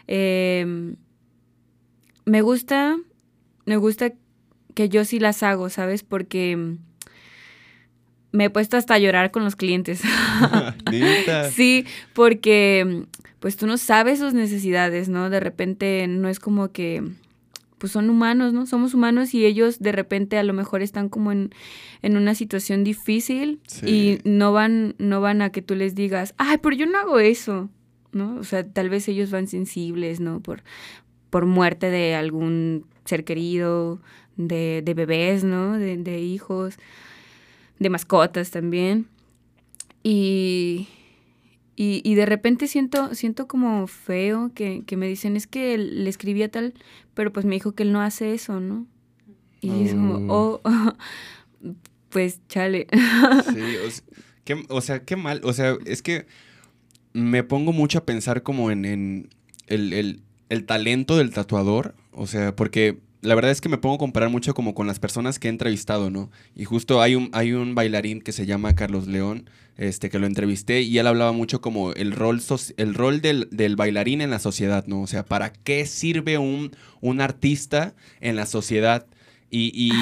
Em, 0.07 0.97
me 2.27 2.43
gusta 2.43 2.99
me 3.71 3.77
gusta 3.77 4.13
que 4.75 4.89
yo 4.89 5.05
sí 5.05 5.21
las 5.21 5.45
hago, 5.45 5.71
¿sabes? 5.71 6.03
Porque 6.03 6.77
me 8.33 8.45
he 8.47 8.51
puesto 8.51 8.77
hasta 8.77 8.95
a 8.95 8.99
llorar 8.99 9.31
con 9.31 9.45
los 9.45 9.55
clientes. 9.55 10.03
sí, 11.53 11.87
porque 12.13 13.05
pues 13.39 13.57
tú 13.57 13.69
no 13.69 13.79
sabes 13.79 14.19
sus 14.19 14.35
necesidades, 14.35 15.09
¿no? 15.09 15.31
De 15.31 15.39
repente 15.39 16.05
no 16.09 16.29
es 16.29 16.41
como 16.41 16.73
que 16.73 17.13
pues 17.79 17.93
son 17.93 18.11
humanos, 18.11 18.53
¿no? 18.53 18.67
Somos 18.67 18.93
humanos 18.93 19.35
y 19.35 19.47
ellos 19.47 19.79
de 19.79 19.93
repente 19.93 20.37
a 20.37 20.43
lo 20.43 20.53
mejor 20.53 20.83
están 20.83 21.09
como 21.09 21.31
en, 21.31 21.53
una 22.03 22.35
situación 22.35 22.83
difícil 22.83 23.61
y 23.87 24.19
no 24.25 24.53
van, 24.53 24.97
no 24.99 25.21
van 25.21 25.43
a 25.43 25.51
que 25.51 25.63
tú 25.63 25.77
les 25.77 25.95
digas, 25.95 26.35
ay, 26.39 26.59
pero 26.61 26.75
yo 26.75 26.87
no 26.87 26.99
hago 26.99 27.21
eso, 27.21 27.71
¿no? 28.11 28.35
O 28.35 28.43
sea, 28.43 28.67
tal 28.67 28.91
vez 28.91 29.07
ellos 29.07 29.31
van 29.31 29.47
sensibles, 29.47 30.19
¿no? 30.19 30.41
Por, 30.41 30.65
por 31.31 31.47
muerte 31.47 31.89
de 31.89 32.17
algún 32.17 32.85
ser 33.11 33.25
querido, 33.25 34.01
de, 34.37 34.93
bebés, 34.97 35.45
¿no? 35.45 35.79
De, 35.79 36.21
hijos, 36.21 36.77
de 37.79 37.91
mascotas 37.91 38.51
también. 38.51 39.07
Y, 40.03 40.89
y, 41.77 42.15
de 42.15 42.27
repente 42.27 42.67
siento, 42.67 43.15
siento 43.15 43.47
como 43.47 43.87
feo 43.87 44.53
que, 44.55 44.85
me 44.97 45.07
dicen, 45.07 45.37
es 45.37 45.47
que 45.47 45.77
le 45.77 46.09
escribía 46.09 46.51
tal, 46.51 46.75
pero 47.15 47.33
pues 47.33 47.45
me 47.45 47.55
dijo 47.55 47.73
que 47.73 47.83
él 47.83 47.93
no 47.93 48.01
hace 48.01 48.35
eso, 48.35 48.61
¿no? 48.61 48.87
Y 49.61 49.85
es 49.85 49.93
como, 49.93 50.33
oh, 50.33 50.61
oh 50.65 50.93
pues 52.09 52.41
chale. 52.49 52.87
Sí, 53.53 54.63
o 54.69 54.81
sea, 54.81 55.05
qué, 55.05 55.17
mal, 55.17 55.43
o 55.45 55.53
sea, 55.53 55.77
es 55.85 56.03
que 56.03 56.27
me 57.13 57.45
pongo 57.45 57.73
mucho 57.73 57.99
a 57.99 58.07
pensar 58.07 58.43
como 58.43 58.71
en, 58.71 58.85
el, 59.67 59.93
el 59.93 60.23
talento 60.65 61.17
del 61.17 61.31
tatuador, 61.31 61.95
o 62.13 62.27
sea, 62.27 62.55
porque 62.55 62.99
la 63.23 63.35
verdad 63.35 63.51
es 63.51 63.61
que 63.61 63.69
me 63.69 63.79
pongo 63.79 63.97
a 63.97 63.99
comparar 63.99 64.31
mucho 64.31 64.55
como 64.55 64.75
con 64.75 64.87
las 64.87 64.99
personas 64.99 65.39
que 65.39 65.49
he 65.49 65.51
entrevistado, 65.51 66.11
¿no? 66.11 66.31
Y 66.57 66.65
justo 66.65 67.03
hay 67.03 67.15
un, 67.15 67.29
hay 67.33 67.53
un 67.53 67.75
bailarín 67.75 68.21
que 68.21 68.33
se 68.33 68.47
llama 68.47 68.75
Carlos 68.75 69.07
León, 69.07 69.49
este, 69.77 70.11
que 70.11 70.19
lo 70.19 70.27
entrevisté 70.27 70.83
y 70.83 70.99
él 70.99 71.07
hablaba 71.07 71.33
mucho 71.33 71.61
como 71.61 71.93
el 71.93 72.13
rol, 72.13 72.41
el 72.77 72.95
rol 72.95 73.21
del, 73.21 73.77
bailarín 73.77 74.21
en 74.21 74.31
la 74.31 74.39
sociedad, 74.39 74.87
¿no? 74.87 75.03
O 75.03 75.07
sea, 75.07 75.25
¿para 75.25 75.53
qué 75.53 75.87
sirve 75.87 76.39
un, 76.39 76.73
un 77.01 77.21
artista 77.21 77.95
en 78.21 78.37
la 78.37 78.47
sociedad? 78.47 79.07
Y, 79.51 79.93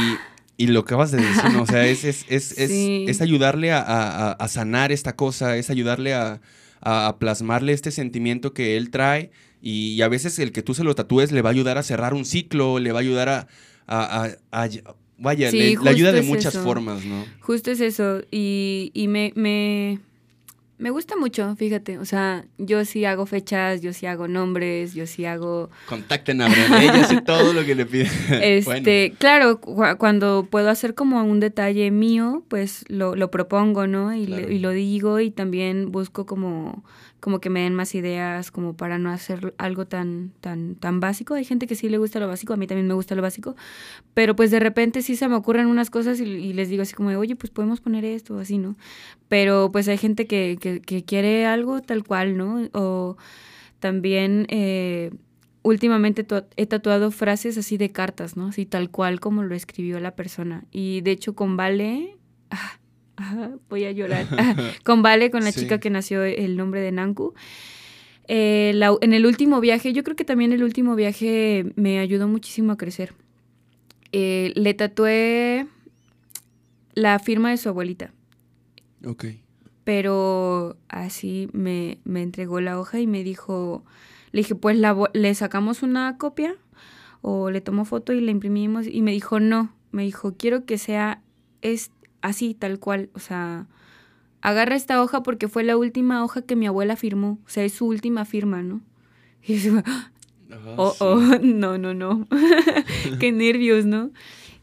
y, 0.56 0.66
lo 0.66 0.84
que 0.84 0.88
acabas 0.88 1.10
de 1.10 1.18
decir, 1.18 1.52
¿no? 1.52 1.62
O 1.62 1.66
sea, 1.66 1.86
es, 1.86 2.04
es, 2.04 2.24
es, 2.28 2.54
es, 2.58 3.20
ayudarle 3.20 3.72
a, 3.72 4.32
a, 4.32 4.48
sanar 4.48 4.92
esta 4.92 5.14
cosa, 5.14 5.56
es 5.56 5.70
ayudarle 5.70 6.14
a, 6.14 6.40
a 6.80 7.16
plasmarle 7.18 7.72
este 7.72 7.90
sentimiento 7.90 8.52
que 8.52 8.76
él 8.76 8.90
trae 8.90 9.30
y, 9.60 10.00
a 10.02 10.08
veces 10.08 10.38
el 10.38 10.52
que 10.52 10.62
tú 10.62 10.74
se 10.74 10.84
lo 10.84 10.94
tatúes 10.94 11.32
le 11.32 11.42
va 11.42 11.50
a 11.50 11.52
ayudar 11.52 11.78
a 11.78 11.82
cerrar 11.82 12.14
un 12.14 12.24
ciclo, 12.24 12.78
le 12.78 12.92
va 12.92 12.98
a 12.98 13.02
ayudar 13.02 13.28
a... 13.28 13.48
a, 13.86 14.28
vaya, 15.18 15.50
le, 15.50 15.76
ayuda 15.86 16.12
de 16.12 16.22
muchas 16.22 16.56
formas, 16.56 17.04
¿no? 17.04 17.24
Justo 17.40 17.70
es 17.70 17.80
eso. 17.80 18.22
Y, 18.30 18.90
y 18.94 19.08
me, 19.08 19.32
me, 19.34 19.98
me 20.78 20.90
gusta 20.90 21.16
mucho, 21.16 21.54
fíjate. 21.56 21.98
O 21.98 22.04
sea, 22.04 22.44
yo 22.56 22.84
sí 22.84 23.04
hago 23.04 23.26
fechas, 23.26 23.82
yo 23.82 23.92
sí 23.92 24.06
hago 24.06 24.28
nombres, 24.28 24.94
yo 24.94 25.06
sí 25.06 25.24
hago. 25.24 25.70
Contacten 25.86 26.40
a 26.40 26.48
Brenda, 26.48 26.82
ella 26.82 27.00
hace 27.00 27.20
todo 27.26 27.52
lo 27.52 27.64
que 27.64 27.74
le 27.74 27.84
pide. 27.84 28.08
Este, 28.30 29.12
claro, 29.18 29.60
cuando 29.60 30.46
puedo 30.48 30.70
hacer 30.70 30.94
como 30.94 31.22
un 31.22 31.40
detalle 31.40 31.90
mío, 31.90 32.44
pues 32.48 32.84
lo, 32.88 33.16
lo 33.16 33.30
propongo, 33.30 33.88
¿no? 33.88 34.14
Y, 34.14 34.22
y, 34.22 34.58
lo 34.60 34.70
digo 34.70 35.18
y 35.18 35.32
también 35.32 35.90
busco 35.90 36.26
como 36.26 36.84
como 37.20 37.40
que 37.40 37.50
me 37.50 37.60
den 37.60 37.74
más 37.74 37.94
ideas, 37.94 38.50
como 38.50 38.76
para 38.76 38.98
no 38.98 39.10
hacer 39.10 39.54
algo 39.58 39.86
tan, 39.86 40.32
tan, 40.40 40.76
tan 40.76 41.00
básico. 41.00 41.34
Hay 41.34 41.44
gente 41.44 41.66
que 41.66 41.74
sí 41.74 41.88
le 41.88 41.98
gusta 41.98 42.20
lo 42.20 42.28
básico, 42.28 42.52
a 42.52 42.56
mí 42.56 42.66
también 42.66 42.86
me 42.86 42.94
gusta 42.94 43.14
lo 43.14 43.22
básico, 43.22 43.56
pero 44.14 44.36
pues 44.36 44.50
de 44.50 44.60
repente 44.60 45.02
sí 45.02 45.16
se 45.16 45.28
me 45.28 45.34
ocurren 45.34 45.66
unas 45.66 45.90
cosas 45.90 46.20
y, 46.20 46.52
les 46.52 46.68
digo 46.68 46.82
así 46.82 46.94
como, 46.94 47.10
oye, 47.10 47.36
pues 47.36 47.50
podemos 47.50 47.80
poner 47.80 48.04
esto 48.04 48.38
así, 48.38 48.58
¿no? 48.58 48.76
Pero 49.28 49.70
pues 49.72 49.88
hay 49.88 49.98
gente 49.98 50.26
que, 50.26 50.58
que, 50.60 51.04
quiere 51.04 51.46
algo 51.46 51.82
tal 51.82 52.04
cual, 52.04 52.36
¿no? 52.36 52.68
O 52.72 53.16
también... 53.80 54.46
Eh, 54.48 55.10
últimamente 55.62 56.26
he 56.56 56.66
tatuado 56.66 57.10
frases 57.10 57.58
así 57.58 57.76
de 57.76 57.90
cartas, 57.90 58.36
¿no? 58.36 58.46
Así 58.46 58.64
tal 58.64 58.90
cual 58.90 59.20
como 59.20 59.42
lo 59.42 59.54
escribió 59.54 60.00
la 60.00 60.14
persona. 60.16 60.64
Y 60.70 61.02
de 61.02 61.10
hecho 61.10 61.34
con 61.34 61.56
Vale, 61.56 62.16
ah, 62.50 62.78
voy 63.68 63.84
a 63.84 63.92
llorar. 63.92 64.26
con 64.84 65.02
Vale, 65.02 65.30
con 65.30 65.44
la 65.44 65.52
chica 65.52 65.78
que 65.78 65.90
nació 65.90 66.22
el 66.24 66.56
nombre 66.56 66.80
de 66.80 66.92
Nanku. 66.92 67.34
Eh, 68.28 68.78
en 69.00 69.12
el 69.12 69.26
último 69.26 69.60
viaje, 69.60 69.92
yo 69.92 70.04
creo 70.04 70.16
que 70.16 70.24
también 70.24 70.52
el 70.52 70.62
último 70.62 70.94
viaje 70.94 71.72
me 71.76 71.98
ayudó 71.98 72.28
muchísimo 72.28 72.72
a 72.72 72.76
crecer. 72.76 73.14
Eh, 74.12 74.52
le 74.54 74.74
tatué 74.74 75.66
la 76.94 77.18
firma 77.18 77.50
de 77.50 77.56
su 77.56 77.68
abuelita. 77.68 78.12
Ok. 79.04 79.26
Pero 79.84 80.76
así 80.88 81.48
me, 81.52 81.98
me 82.04 82.22
entregó 82.22 82.60
la 82.60 82.78
hoja 82.78 83.00
y 83.00 83.06
me 83.06 83.24
dijo, 83.24 83.84
le 84.32 84.40
dije, 84.40 84.54
pues 84.54 84.76
la, 84.76 84.94
le 85.14 85.34
sacamos 85.34 85.82
una 85.82 86.18
copia 86.18 86.54
o 87.22 87.50
le 87.50 87.62
tomó 87.62 87.86
foto 87.86 88.12
y 88.12 88.20
la 88.20 88.30
imprimimos 88.30 88.86
y 88.86 89.00
me 89.00 89.12
dijo, 89.12 89.40
no, 89.40 89.72
me 89.90 90.02
dijo, 90.02 90.34
quiero 90.36 90.66
que 90.66 90.76
sea 90.76 91.22
es 91.62 91.90
así, 92.22 92.54
tal 92.54 92.78
cual, 92.78 93.10
o 93.14 93.18
sea, 93.18 93.66
agarra 94.40 94.76
esta 94.76 95.02
hoja 95.02 95.22
porque 95.22 95.48
fue 95.48 95.64
la 95.64 95.76
última 95.76 96.24
hoja 96.24 96.42
que 96.42 96.56
mi 96.56 96.66
abuela 96.66 96.96
firmó, 96.96 97.38
o 97.46 97.48
sea, 97.48 97.64
es 97.64 97.74
su 97.74 97.86
última 97.86 98.24
firma, 98.24 98.62
¿no? 98.62 98.80
Y 99.46 99.56
yo, 99.58 99.82
oh, 100.76 100.94
oh, 101.00 101.16
no, 101.42 101.78
no, 101.78 101.94
no, 101.94 102.26
qué 103.20 103.32
nervios, 103.32 103.86
¿no? 103.86 104.10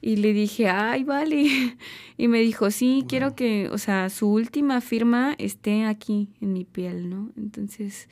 Y 0.02 0.18
le 0.18 0.34
dije, 0.34 0.70
ay, 0.70 1.04
vale. 1.04 1.76
Y 2.16 2.28
me 2.28 2.40
dijo, 2.40 2.70
sí, 2.70 3.04
quiero 3.08 3.36
que, 3.36 3.70
o 3.72 3.80
sea, 3.80 4.12
su 4.12 4.30
última 4.30 4.80
firma 4.80 5.34
esté 5.40 5.86
aquí 5.86 6.30
en 6.42 6.54
mi 6.54 6.64
piel, 6.64 7.10
¿no? 7.10 7.32
Entonces, 7.36 8.08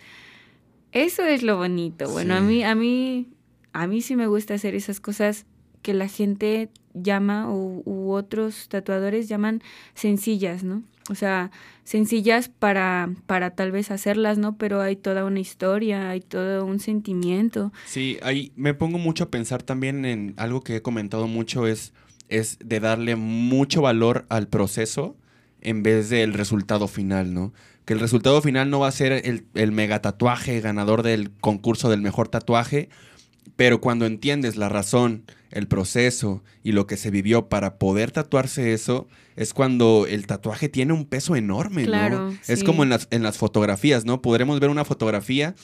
eso 0.91 1.23
es 1.23 1.43
lo 1.43 1.57
bonito. 1.57 2.09
Bueno, 2.09 2.33
a 2.33 2.41
mí, 2.41 2.63
a 2.63 2.73
mí, 2.73 3.29
a 3.73 3.85
mí 3.85 4.01
sí 4.01 4.15
me 4.15 4.25
gusta 4.25 4.55
hacer 4.55 4.73
esas 4.73 4.99
cosas 4.99 5.45
que 5.83 5.93
la 5.93 6.07
gente 6.07 6.69
llama 6.95 7.51
o, 7.51 7.83
u 7.85 8.11
otros 8.13 8.67
tatuadores 8.69 9.27
llaman 9.27 9.61
sencillas, 9.93 10.63
¿no? 10.63 10.83
O 11.09 11.15
sea, 11.15 11.51
sencillas 11.83 12.47
para, 12.47 13.09
para 13.25 13.51
tal 13.51 13.71
vez 13.71 13.91
hacerlas, 13.91 14.37
¿no? 14.37 14.57
Pero 14.57 14.81
hay 14.81 14.95
toda 14.95 15.25
una 15.25 15.41
historia, 15.41 16.09
hay 16.09 16.21
todo 16.21 16.65
un 16.65 16.79
sentimiento. 16.79 17.73
Sí, 17.85 18.17
ahí 18.23 18.53
me 18.55 18.73
pongo 18.73 18.97
mucho 18.97 19.25
a 19.25 19.29
pensar 19.29 19.63
también 19.63 20.05
en 20.05 20.33
algo 20.37 20.61
que 20.61 20.77
he 20.77 20.81
comentado 20.81 21.27
mucho, 21.27 21.67
es, 21.67 21.93
es 22.29 22.57
de 22.63 22.79
darle 22.79 23.17
mucho 23.17 23.81
valor 23.81 24.25
al 24.29 24.47
proceso 24.47 25.17
en 25.61 25.83
vez 25.83 26.09
del 26.09 26.33
resultado 26.33 26.87
final, 26.87 27.33
¿no? 27.33 27.53
Que 27.83 27.93
el 27.93 27.99
resultado 27.99 28.41
final 28.41 28.69
no 28.69 28.79
va 28.79 28.87
a 28.87 28.91
ser 28.91 29.11
el, 29.11 29.45
el 29.55 29.73
mega 29.73 30.01
tatuaje 30.01 30.61
ganador 30.61 31.03
del 31.03 31.31
concurso 31.31 31.89
del 31.89 32.01
mejor 32.01 32.29
tatuaje, 32.29 32.87
pero 33.55 33.81
cuando 33.81 34.05
entiendes 34.05 34.55
la 34.55 34.69
razón, 34.69 35.23
el 35.51 35.67
proceso 35.67 36.43
y 36.63 36.71
lo 36.71 36.87
que 36.87 36.97
se 36.97 37.11
vivió 37.11 37.47
para 37.47 37.77
poder 37.77 38.11
tatuarse 38.11 38.73
eso, 38.73 39.07
es 39.35 39.53
cuando 39.53 40.05
el 40.09 40.25
tatuaje 40.25 40.69
tiene 40.69 40.93
un 40.93 41.05
peso 41.05 41.35
enorme, 41.35 41.85
¿no? 41.85 42.35
Es 42.47 42.63
como 42.63 42.83
en 42.83 42.89
las, 42.89 43.07
en 43.11 43.23
las 43.23 43.37
fotografías, 43.37 44.05
¿no? 44.05 44.21
Podremos 44.21 44.59
ver 44.59 44.69
una 44.69 44.85
fotografía 44.85 45.55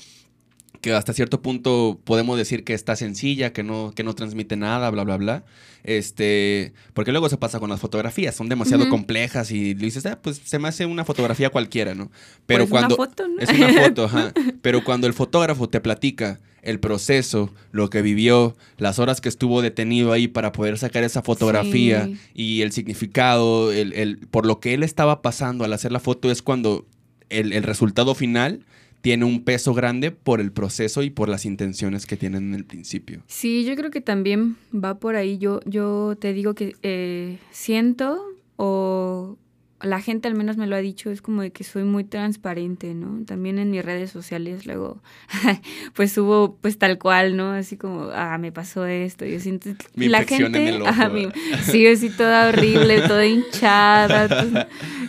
que 0.81 0.93
hasta 0.93 1.13
cierto 1.13 1.41
punto 1.41 1.99
podemos 2.03 2.37
decir 2.37 2.63
que 2.63 2.73
está 2.73 2.95
sencilla, 2.95 3.51
que 3.51 3.63
no, 3.63 3.91
que 3.93 4.03
no 4.03 4.15
transmite 4.15 4.55
nada, 4.55 4.89
bla, 4.89 5.03
bla, 5.03 5.17
bla. 5.17 5.43
Este, 5.83 6.73
porque 6.93 7.11
luego 7.11 7.27
se 7.29 7.37
pasa 7.37 7.59
con 7.59 7.69
las 7.69 7.79
fotografías, 7.79 8.35
son 8.35 8.49
demasiado 8.49 8.89
complejas 8.89 9.51
y 9.51 9.73
dices, 9.73 10.05
ah, 10.05 10.19
pues 10.21 10.41
se 10.43 10.59
me 10.59 10.67
hace 10.67 10.85
una 10.85 11.03
fotografía 11.03 11.49
cualquiera, 11.49 11.95
¿no? 11.95 12.11
Pero 12.45 12.63
pues 12.63 12.69
cuando... 12.69 12.95
Una 12.95 13.07
foto, 13.07 13.27
¿no? 13.27 13.39
Es 13.39 13.49
una 13.49 13.73
foto, 13.83 14.03
ajá. 14.05 14.33
Pero 14.61 14.83
cuando 14.83 15.07
el 15.07 15.13
fotógrafo 15.13 15.67
te 15.67 15.81
platica 15.81 16.39
el 16.69 16.79
proceso, 16.79 17.51
lo 17.71 17.89
que 17.89 18.01
vivió, 18.01 18.55
las 18.77 18.99
horas 18.99 19.21
que 19.21 19.29
estuvo 19.29 19.61
detenido 19.61 20.11
ahí 20.11 20.27
para 20.27 20.51
poder 20.51 20.77
sacar 20.77 21.03
esa 21.03 21.21
fotografía 21.21 22.09
y 22.33 22.61
el 22.61 22.71
significado, 22.71 23.71
el, 23.71 23.93
el, 23.93 24.17
por 24.27 24.45
lo 24.45 24.59
que 24.59 24.73
él 24.73 24.83
estaba 24.83 25.21
pasando 25.21 25.65
al 25.65 25.73
hacer 25.73 25.91
la 25.91 25.99
foto, 25.99 26.31
es 26.31 26.41
cuando 26.41 26.85
el, 27.29 27.53
el 27.53 27.63
resultado 27.63 28.15
final 28.15 28.65
tiene 29.01 29.25
un 29.25 29.43
peso 29.43 29.73
grande 29.73 30.11
por 30.11 30.41
el 30.41 30.51
proceso 30.51 31.03
y 31.03 31.09
por 31.09 31.29
las 31.29 31.45
intenciones 31.45 32.05
que 32.05 32.17
tienen 32.17 32.49
en 32.49 32.55
el 32.55 32.65
principio. 32.65 33.23
Sí, 33.27 33.63
yo 33.63 33.75
creo 33.75 33.91
que 33.91 34.01
también 34.01 34.57
va 34.73 34.99
por 34.99 35.15
ahí. 35.15 35.37
Yo, 35.37 35.61
yo 35.65 36.17
te 36.19 36.33
digo 36.33 36.53
que 36.53 36.75
eh, 36.83 37.37
siento 37.51 38.21
o 38.57 39.37
la 39.81 40.01
gente 40.01 40.27
al 40.27 40.35
menos 40.35 40.57
me 40.57 40.67
lo 40.67 40.75
ha 40.75 40.79
dicho, 40.79 41.09
es 41.09 41.21
como 41.21 41.41
de 41.41 41.51
que 41.51 41.63
soy 41.63 41.83
muy 41.83 42.03
transparente, 42.03 42.93
¿no? 42.93 43.23
También 43.25 43.59
en 43.59 43.71
mis 43.71 43.83
redes 43.83 44.11
sociales 44.11 44.65
luego, 44.65 45.01
pues 45.93 46.11
subo 46.11 46.57
pues 46.61 46.77
tal 46.77 46.97
cual, 46.97 47.37
¿no? 47.37 47.51
Así 47.51 47.77
como, 47.77 48.09
ah, 48.13 48.37
me 48.37 48.51
pasó 48.51 48.85
esto. 48.85 49.25
Yo 49.29 49.39
siento, 49.39 49.69
mi 49.95 50.09
la 50.09 50.23
gente, 50.23 50.45
en 50.45 50.75
el 50.75 50.81
ojo. 50.81 51.09
mi, 51.09 51.29
sí, 51.63 51.87
así 51.87 52.09
toda 52.09 52.49
horrible, 52.49 53.01
toda 53.07 53.25
hinchada. 53.27 54.67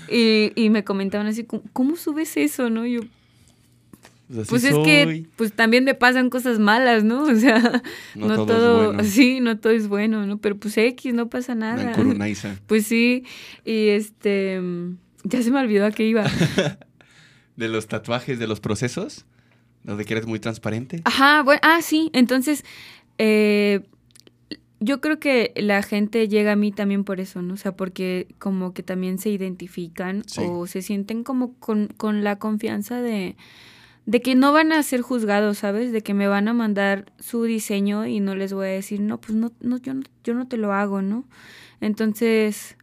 y, 0.09 0.53
y 0.55 0.71
me 0.71 0.85
comentaban 0.85 1.27
así, 1.27 1.47
¿cómo 1.73 1.97
subes 1.97 2.37
eso, 2.37 2.71
no? 2.71 2.87
Yo, 2.87 3.01
pues, 4.33 4.49
pues 4.49 4.65
es 4.65 4.77
que 4.79 5.27
pues 5.37 5.53
también 5.53 5.85
me 5.85 5.95
pasan 5.95 6.31
cosas 6.31 6.59
malas, 6.59 7.03
¿no? 7.03 7.23
O 7.31 7.35
sea, 7.35 7.83
no, 8.15 8.47
todo, 8.47 9.03
sí, 9.05 9.41
no 9.41 9.59
todo 9.59 9.73
es 9.73 9.89
bueno, 9.89 10.27
¿no? 10.27 10.39
Pero 10.39 10.57
pues 10.57 10.77
X, 10.77 11.15
no 11.15 11.29
pasa 11.29 11.55
nada. 11.55 11.93
Pues 12.67 12.87
sí, 12.87 13.25
y 13.65 13.89
este, 13.89 14.61
ya 15.25 15.43
se 15.43 15.51
me 15.51 15.61
olvidó 15.61 15.87
a 15.87 15.91
qué 15.91 16.07
iba. 16.07 16.25
de 17.57 17.69
los 17.69 17.89
tatuajes, 17.89 18.39
de 18.39 18.47
los 18.47 18.61
procesos, 18.61 19.27
donde 19.83 20.05
que 20.05 20.15
eres 20.15 20.27
muy 20.27 20.39
transparente. 20.39 21.03
Ajá, 21.05 21.43
bueno, 21.43 21.61
ah, 21.63 21.81
sí, 21.83 22.11
entonces, 22.13 22.65
eh, 23.19 23.81
yo 24.81 25.01
creo 25.01 25.19
que 25.19 25.53
la 25.57 25.83
gente 25.83 26.29
llega 26.29 26.53
a 26.53 26.57
mí 26.57 26.73
también 26.73 27.05
por 27.05 27.21
eso, 27.21 27.43
¿no? 27.43 27.55
O 27.55 27.57
sea, 27.57 27.73
porque 27.73 28.29
como 28.39 28.73
que 28.73 28.83
también 28.83 29.19
se 29.19 29.31
identifican 29.31 30.23
o 30.39 30.67
se 30.67 30.83
sienten 30.83 31.23
como 31.23 31.55
con, 31.59 31.89
con 31.89 32.25
la 32.25 32.39
confianza 32.39 33.03
de 33.03 33.37
de 34.11 34.21
que 34.21 34.35
no 34.35 34.53
van 34.53 34.73
a 34.73 34.83
ser 34.83 35.03
juzgados, 35.03 35.59
¿sabes? 35.59 35.93
De 35.93 36.03
que 36.03 36.15
me 36.15 36.27
van 36.27 36.49
a 36.49 36.53
mandar 36.53 37.13
su 37.21 37.45
diseño 37.45 38.07
y 38.07 38.19
no 38.19 38.35
les 38.35 38.53
voy 38.53 38.67
a 38.67 38.71
decir, 38.71 39.01
no, 39.01 39.21
pues 39.21 39.35
no, 39.35 39.53
no, 39.61 39.77
yo, 39.77 39.93
yo 40.25 40.35
no 40.35 40.49
te 40.49 40.57
lo 40.57 40.73
hago, 40.73 41.01
¿no? 41.01 41.23
Entonces, 41.81 42.77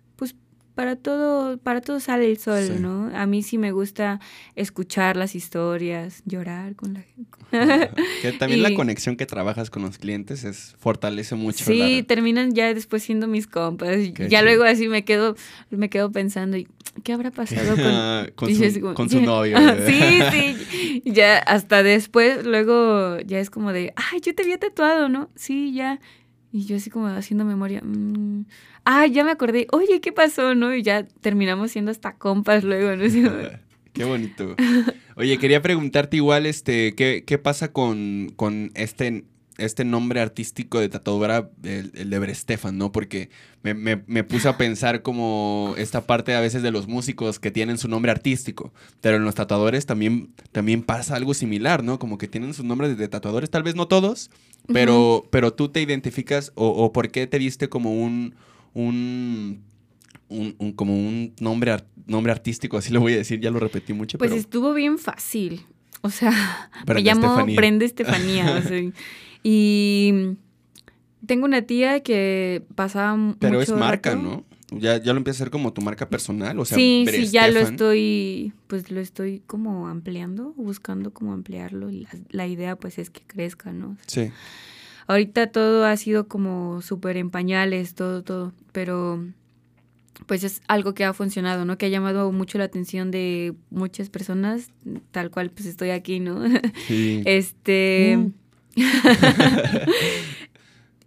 para 0.78 0.96
todo, 0.96 1.58
para 1.58 1.82
todo 1.82 2.00
sale 2.00 2.30
el 2.30 2.38
sol, 2.38 2.80
¿no? 2.80 3.10
A 3.16 3.26
mí 3.26 3.42
sí 3.42 3.58
me 3.58 3.72
gusta 3.72 4.20
escuchar 4.56 5.18
las 5.18 5.34
historias, 5.34 6.22
llorar 6.28 6.76
con 6.76 6.94
la 6.94 7.02
gente. 7.02 7.90
que 8.22 8.32
también 8.34 8.62
la 8.62 8.72
conexión 8.76 9.18
que 9.18 9.26
trabajas 9.26 9.72
con 9.72 9.82
los 9.82 9.98
clientes 9.98 10.44
es 10.44 10.76
fortalece 10.78 11.34
mucho. 11.34 11.66
Sí, 11.66 12.06
terminan 12.08 12.54
ya 12.54 12.72
después 12.76 13.02
siendo 13.02 13.26
mis 13.26 13.48
compas. 13.48 13.98
ya 14.30 14.44
luego 14.44 14.66
así 14.66 14.88
me 14.88 15.04
quedo, 15.04 15.36
me 15.72 15.90
quedo 15.90 16.12
pensando, 16.12 16.58
¿qué 17.04 17.12
habrá 17.12 17.32
pasado 17.32 17.76
con, 18.36 18.54
su, 19.10 19.22
novio? 19.22 19.58
sí, 19.88 20.20
sí. 20.32 21.02
Ya 21.06 21.40
hasta 21.40 21.82
después, 21.82 22.46
luego 22.46 23.18
ya 23.22 23.40
es 23.40 23.50
como 23.50 23.74
de, 23.74 23.94
ay, 23.96 24.22
yo 24.22 24.36
te 24.36 24.44
había 24.44 24.60
tatuado, 24.60 25.10
¿no? 25.10 25.32
Sí, 25.34 25.74
ya. 25.74 26.00
Y 26.58 26.66
yo 26.66 26.78
así 26.78 26.90
como 26.90 27.06
haciendo 27.06 27.46
memoria, 27.46 27.82
mm, 27.84 28.46
ah, 28.84 29.06
ya 29.06 29.24
me 29.24 29.30
acordé, 29.30 29.68
oye, 29.72 30.02
¿qué 30.02 30.12
pasó? 30.12 30.56
¿No? 30.56 30.74
Y 30.74 30.82
ya 30.82 31.04
terminamos 31.22 31.70
siendo 31.70 31.92
hasta 31.92 32.16
compas 32.16 32.64
luego, 32.64 32.96
¿no? 32.96 33.04
Qué 33.94 34.04
bonito. 34.06 34.56
Oye, 35.16 35.38
quería 35.38 35.62
preguntarte 35.62 36.18
igual, 36.18 36.48
este, 36.48 36.96
¿qué, 36.96 37.24
qué 37.26 37.38
pasa 37.38 37.72
con, 37.72 38.32
con 38.36 38.72
este, 38.76 39.26
este 39.58 39.86
nombre 39.86 40.20
artístico 40.20 40.80
de 40.80 40.90
tatuadora, 40.90 41.50
el, 41.64 41.92
el 41.96 42.10
de 42.10 42.20
Brestefan, 42.20 42.78
¿no? 42.78 42.92
Porque 42.92 43.30
me, 43.64 43.74
me, 43.74 44.04
me, 44.06 44.24
puse 44.24 44.48
a 44.48 44.58
pensar 44.58 45.02
como 45.02 45.74
esta 45.78 46.06
parte 46.06 46.36
a 46.36 46.42
veces 46.42 46.62
de 46.62 46.72
los 46.72 46.88
músicos 46.88 47.40
que 47.40 47.52
tienen 47.52 47.78
su 47.78 47.88
nombre 47.88 48.12
artístico, 48.12 48.72
pero 49.02 49.18
en 49.18 49.26
los 49.26 49.36
tatuadores 49.36 49.86
también, 49.86 50.30
también 50.52 50.84
pasa 50.84 51.16
algo 51.16 51.34
similar, 51.34 51.84
¿no? 51.84 51.98
Como 51.98 52.18
que 52.18 52.28
tienen 52.28 52.54
sus 52.54 52.66
nombres 52.66 52.98
de 52.98 53.08
tatuadores, 53.08 53.50
tal 53.50 53.64
vez 53.64 53.76
no 53.76 53.88
todos, 53.88 54.30
pero, 54.72 55.26
pero 55.30 55.54
tú 55.54 55.70
te 55.70 55.82
identificas 55.82 56.52
o, 56.56 56.68
o 56.68 56.92
por 56.92 57.10
qué 57.10 57.28
te 57.28 57.40
diste 57.40 57.70
como 57.70 57.94
un 57.94 58.36
un, 58.78 59.64
un, 60.30 60.72
como 60.74 60.94
un 60.94 61.34
nombre, 61.40 61.76
nombre 62.06 62.32
artístico, 62.32 62.78
así 62.78 62.94
lo 62.94 63.00
voy 63.00 63.14
a 63.14 63.18
decir, 63.18 63.40
ya 63.40 63.50
lo 63.50 63.60
repetí 63.60 63.94
mucho. 63.94 64.18
Pues 64.18 64.32
estuvo 64.32 64.74
bien 64.74 64.98
fácil. 65.00 65.66
O 66.02 66.10
sea, 66.10 66.70
me 66.88 67.02
llamo 67.02 67.46
Prende 67.56 67.86
Estefanía. 67.86 68.64
y 69.44 70.14
tengo 71.26 71.46
una 71.46 71.64
tía 71.64 72.02
que 72.02 72.64
pasaba 72.76 73.36
Pero 73.40 73.62
es 73.62 73.72
marca, 73.72 74.16
¿no? 74.16 74.46
Ya, 74.72 75.02
ya 75.02 75.14
lo 75.14 75.18
empieza 75.18 75.38
a 75.38 75.40
hacer 75.44 75.52
como 75.52 75.72
tu 75.72 75.82
marca 75.82 76.10
personal, 76.10 76.60
o 76.60 76.66
sea, 76.66 76.78
Sí, 76.78 77.06
sí, 77.10 77.28
ya 77.28 77.48
lo 77.48 77.60
estoy, 77.62 78.52
pues 78.68 78.92
lo 78.92 79.00
estoy 79.00 79.42
como 79.48 79.88
ampliando, 79.88 80.54
buscando 80.58 81.12
como 81.12 81.34
ampliarlo. 81.34 81.90
Y 81.90 82.02
la, 82.02 82.10
la 82.30 82.48
idea 82.48 82.76
pues 82.76 82.98
es 82.98 83.10
que 83.10 83.22
crezca, 83.26 83.72
¿no? 83.72 83.96
Sí. 84.08 84.32
Ahorita 85.08 85.48
todo 85.48 85.86
ha 85.86 85.96
sido 85.96 86.28
como 86.28 86.82
súper 86.82 87.16
en 87.16 87.30
pañales, 87.30 87.96
todo, 87.96 88.24
todo, 88.24 88.52
pero 88.74 89.24
pues 90.26 90.44
es 90.44 90.62
algo 90.68 90.94
que 90.94 91.06
ha 91.06 91.14
funcionado, 91.14 91.64
¿no? 91.64 91.78
Que 91.78 91.86
ha 91.86 91.90
llamado 91.90 92.32
mucho 92.32 92.58
la 92.58 92.66
atención 92.66 93.12
de 93.12 93.54
muchas 93.70 94.10
personas, 94.10 94.70
tal 95.12 95.30
cual 95.30 95.50
pues 95.52 95.66
estoy 95.66 95.92
aquí, 95.92 96.20
¿no? 96.20 96.42
Sí. 96.88 97.22
este... 97.26 98.18
Mm. 98.18 98.34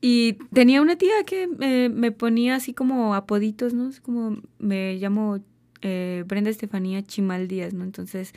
y 0.01 0.35
tenía 0.53 0.81
una 0.81 0.97
tía 0.97 1.25
que 1.27 1.47
me, 1.47 1.89
me, 1.89 2.13
ponía 2.13 2.57
así 2.57 2.73
como 2.73 3.15
apoditos, 3.15 3.75
¿no? 3.75 3.91
como 4.03 4.39
me 4.59 4.95
llamo 4.95 5.41
eh, 5.83 6.25
Brenda 6.27 6.51
Estefanía 6.51 7.03
Chimal 7.03 7.49
Díaz, 7.49 7.75
¿no? 7.75 7.85
Entonces, 7.85 8.33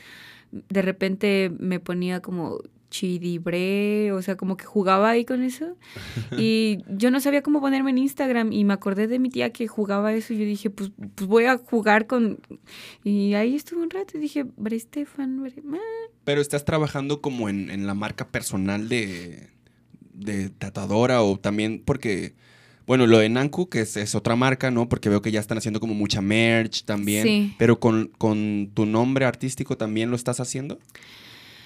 de 0.50 0.82
repente 0.82 1.50
me 1.58 1.80
ponía 1.80 2.20
como 2.20 2.58
chidibre, 2.90 4.12
o 4.12 4.22
sea, 4.22 4.36
como 4.36 4.56
que 4.56 4.64
jugaba 4.66 5.10
ahí 5.10 5.24
con 5.24 5.42
eso. 5.42 5.76
Y 6.38 6.78
yo 6.88 7.10
no 7.10 7.20
sabía 7.20 7.42
cómo 7.42 7.60
ponerme 7.60 7.90
en 7.90 7.98
Instagram 7.98 8.52
y 8.52 8.64
me 8.64 8.74
acordé 8.74 9.08
de 9.08 9.18
mi 9.18 9.30
tía 9.30 9.50
que 9.50 9.66
jugaba 9.66 10.12
eso 10.12 10.32
y 10.32 10.38
yo 10.38 10.44
dije, 10.44 10.70
pues, 10.70 10.90
pues 11.14 11.28
voy 11.28 11.46
a 11.46 11.58
jugar 11.58 12.06
con... 12.06 12.38
Y 13.02 13.34
ahí 13.34 13.56
estuve 13.56 13.82
un 13.82 13.90
rato 13.90 14.16
y 14.16 14.20
dije, 14.20 14.44
Bre 14.56 14.76
Estefan, 14.76 15.42
Pero 16.24 16.40
estás 16.40 16.64
trabajando 16.64 17.20
como 17.20 17.48
en, 17.48 17.70
en 17.70 17.86
la 17.86 17.94
marca 17.94 18.28
personal 18.28 18.88
de, 18.88 19.53
de 20.24 20.50
tatuadora 20.50 21.22
o 21.22 21.38
también 21.38 21.82
porque 21.84 22.34
bueno, 22.86 23.06
lo 23.06 23.18
de 23.18 23.28
Nanku, 23.28 23.68
que 23.68 23.80
es, 23.80 24.14
otra 24.14 24.36
marca, 24.36 24.70
¿no? 24.70 24.88
Porque 24.88 25.08
veo 25.08 25.22
que 25.22 25.32
ya 25.32 25.40
están 25.40 25.56
haciendo 25.56 25.80
como 25.80 25.94
mucha 25.94 26.20
merch 26.20 26.84
también. 26.84 27.24
Sí. 27.24 27.54
Pero 27.58 27.80
con, 27.80 28.10
tu 28.74 28.84
nombre 28.84 29.24
artístico 29.24 29.76
también 29.76 30.10
lo 30.10 30.16
estás 30.16 30.38
haciendo. 30.40 30.78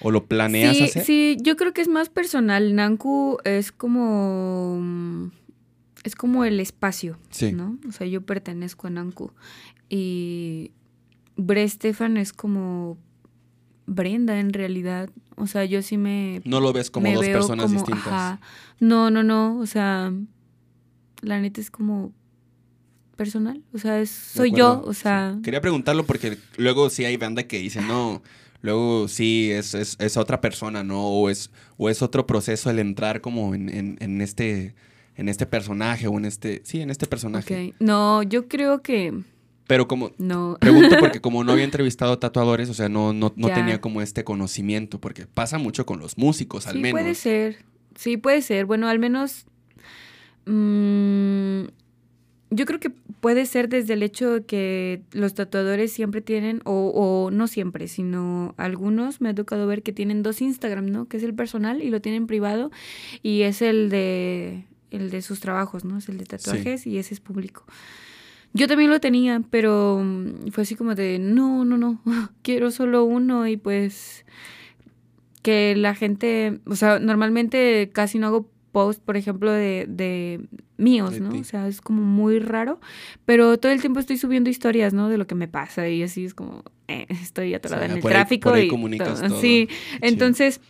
¿O 0.01 0.11
lo 0.11 0.27
planeas 0.27 0.79
hacer? 0.79 1.03
Sí, 1.03 1.37
yo 1.41 1.57
creo 1.57 1.73
que 1.73 1.81
es 1.81 1.89
más 1.89 2.07
personal. 2.07 2.73
Nanku 2.73 3.37
es 3.43 3.73
como. 3.73 5.29
Es 6.05 6.15
como 6.15 6.45
el 6.45 6.61
espacio. 6.61 7.19
Sí. 7.31 7.51
¿No? 7.51 7.77
O 7.87 7.91
sea, 7.91 8.07
yo 8.07 8.21
pertenezco 8.21 8.87
a 8.87 8.89
Nanku. 8.89 9.33
Y. 9.89 10.71
Bre 11.35 11.67
Stefan 11.67 12.15
es 12.15 12.31
como. 12.31 12.97
Brenda 13.89 14.39
en 14.39 14.53
realidad. 14.53 15.09
O 15.35 15.47
sea, 15.47 15.65
yo 15.65 15.81
sí 15.81 15.97
me. 15.97 16.41
No 16.45 16.59
lo 16.59 16.73
ves 16.73 16.91
como 16.91 17.11
dos 17.11 17.25
personas 17.25 17.71
distintas. 17.71 18.39
No, 18.79 19.09
no, 19.11 19.23
no. 19.23 19.57
O 19.59 19.65
sea, 19.65 20.13
la 21.21 21.39
neta 21.39 21.61
es 21.61 21.71
como 21.71 22.13
personal, 23.19 23.61
o 23.73 23.77
sea, 23.77 23.99
es, 23.99 24.09
soy 24.09 24.53
yo, 24.53 24.81
o 24.85 24.93
sea... 24.93 25.37
Quería 25.43 25.59
preguntarlo 25.59 26.05
porque 26.05 26.37
luego 26.55 26.89
sí 26.89 27.03
hay 27.03 27.17
banda 27.17 27.43
que 27.43 27.59
dice, 27.59 27.81
no, 27.81 28.23
luego 28.61 29.09
sí 29.09 29.51
es, 29.51 29.73
es, 29.73 30.15
otra 30.15 30.39
persona, 30.39 30.85
¿no? 30.85 31.05
O 31.05 31.29
es, 31.29 31.51
o 31.75 31.89
es 31.89 32.01
otro 32.01 32.25
proceso 32.25 32.69
el 32.69 32.79
entrar 32.79 33.19
como 33.19 33.53
en, 33.53 33.97
en, 33.99 34.21
este 34.21 34.73
en 35.17 35.27
este 35.27 35.45
personaje 35.45 36.07
o 36.07 36.17
en 36.17 36.23
este, 36.23 36.61
sí, 36.63 36.79
en 36.79 36.89
este 36.89 37.07
personaje. 37.07 37.73
No, 37.79 38.23
yo 38.23 38.47
creo 38.47 38.81
que... 38.81 39.21
Pero 39.69 39.87
como, 39.87 40.11
no. 40.17 40.57
pregunto 40.59 40.97
porque 40.99 41.21
como 41.21 41.45
no 41.45 41.53
había 41.53 41.63
entrevistado 41.63 42.19
tatuadores, 42.19 42.69
o 42.69 42.73
sea, 42.73 42.89
no, 42.89 43.13
no, 43.13 43.31
no 43.37 43.47
tenía 43.47 43.79
como 43.79 44.01
este 44.01 44.25
conocimiento, 44.25 44.99
porque 44.99 45.27
pasa 45.27 45.57
mucho 45.57 45.85
con 45.85 45.99
los 45.99 46.17
músicos, 46.17 46.67
al 46.67 46.75
menos. 46.75 46.87
Sí, 46.87 46.91
puede 46.91 47.15
ser, 47.15 47.57
sí, 47.95 48.17
puede 48.17 48.41
ser. 48.41 48.65
Bueno, 48.65 48.89
al 48.89 48.99
menos 48.99 49.45
Mm, 50.49 51.65
yo 52.49 52.65
creo 52.65 52.79
que 52.79 52.89
puede 52.89 53.45
ser 53.45 53.69
desde 53.69 53.93
el 53.93 54.01
hecho 54.01 54.33
de 54.33 54.45
que 54.45 55.03
los 55.11 55.35
tatuadores 55.35 55.91
siempre 55.91 56.21
tienen, 56.21 56.61
o, 56.65 56.91
o, 56.95 57.29
no 57.29 57.47
siempre, 57.47 57.87
sino 57.87 58.55
algunos 58.57 59.21
me 59.21 59.29
ha 59.29 59.35
tocado 59.35 59.67
ver 59.67 59.83
que 59.83 59.93
tienen 59.93 60.23
dos 60.23 60.41
Instagram, 60.41 60.87
¿no? 60.87 61.07
Que 61.07 61.17
es 61.17 61.23
el 61.23 61.35
personal 61.35 61.83
y 61.83 61.91
lo 61.91 62.01
tienen 62.01 62.25
privado 62.25 62.71
y 63.21 63.43
es 63.43 63.61
el 63.61 63.89
de, 63.89 64.65
el 64.89 65.11
de 65.11 65.21
sus 65.21 65.39
trabajos, 65.39 65.85
¿no? 65.85 65.99
Es 65.99 66.09
el 66.09 66.17
de 66.17 66.25
tatuajes 66.25 66.87
y 66.87 66.97
ese 66.97 67.13
es 67.13 67.19
público. 67.19 67.65
Yo 68.53 68.67
también 68.67 68.89
lo 68.89 68.99
tenía, 68.99 69.41
pero 69.49 70.01
mm, 70.03 70.51
fue 70.51 70.63
así 70.63 70.75
como 70.75 70.95
de, 70.95 71.19
no, 71.19 71.65
no, 71.65 71.77
no, 71.77 72.01
quiero 72.41 72.71
solo 72.71 73.03
uno 73.03 73.47
y 73.47 73.57
pues 73.57 74.25
que 75.41 75.75
la 75.75 75.95
gente, 75.95 76.59
o 76.65 76.75
sea, 76.75 76.99
normalmente 76.99 77.89
casi 77.93 78.19
no 78.19 78.27
hago 78.27 78.49
post, 78.71 79.01
por 79.03 79.17
ejemplo, 79.17 79.51
de, 79.51 79.85
de 79.87 80.41
míos, 80.77 81.19
¿no? 81.19 81.37
O 81.39 81.43
sea, 81.43 81.67
es 81.67 81.81
como 81.81 82.01
muy 82.03 82.39
raro, 82.39 82.79
pero 83.25 83.57
todo 83.57 83.71
el 83.71 83.81
tiempo 83.81 83.99
estoy 83.99 84.17
subiendo 84.17 84.49
historias, 84.49 84.93
¿no? 84.93 85.09
De 85.09 85.17
lo 85.17 85.27
que 85.27 85.35
me 85.35 85.47
pasa 85.47 85.87
y 85.87 86.03
así 86.03 86.25
es 86.25 86.33
como, 86.33 86.63
eh, 86.87 87.05
estoy 87.09 87.53
atorada 87.53 87.85
en 87.85 87.91
el 87.91 88.01
tráfico. 88.01 88.57
y 88.57 88.67
Sí, 89.41 89.69
entonces, 90.01 90.61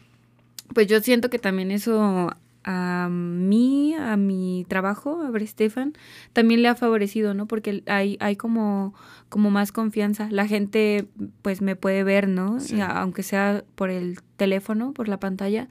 pues 0.74 0.88
yo 0.88 1.00
siento 1.02 1.30
que 1.30 1.40
también 1.40 1.72
eso 1.72 2.30
a 2.64 3.08
mí, 3.10 3.94
a 3.96 4.18
mi 4.18 4.66
trabajo, 4.68 5.22
a 5.22 5.32
ver, 5.32 5.48
Stefan, 5.48 5.94
también 6.34 6.62
le 6.62 6.68
ha 6.68 6.76
favorecido, 6.76 7.34
¿no? 7.34 7.48
Porque 7.48 7.84
hay, 7.88 8.18
hay 8.20 8.36
como, 8.36 8.94
como 9.30 9.50
más 9.50 9.72
confianza. 9.72 10.28
La 10.32 10.48
gente, 10.48 11.08
pues, 11.42 11.62
me 11.62 11.76
puede 11.76 12.04
ver, 12.04 12.28
¿no? 12.28 12.58
aunque 12.90 13.24
sea 13.24 13.64
por 13.76 13.90
el 13.90 14.20
teléfono, 14.38 14.94
por 14.94 15.08
la 15.08 15.20
pantalla 15.20 15.68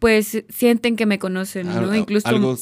pues 0.00 0.44
sienten 0.48 0.96
que 0.96 1.06
me 1.06 1.18
conocen, 1.18 1.66
¿no? 1.68 1.94
Incluso 1.94 2.26
algo, 2.26 2.56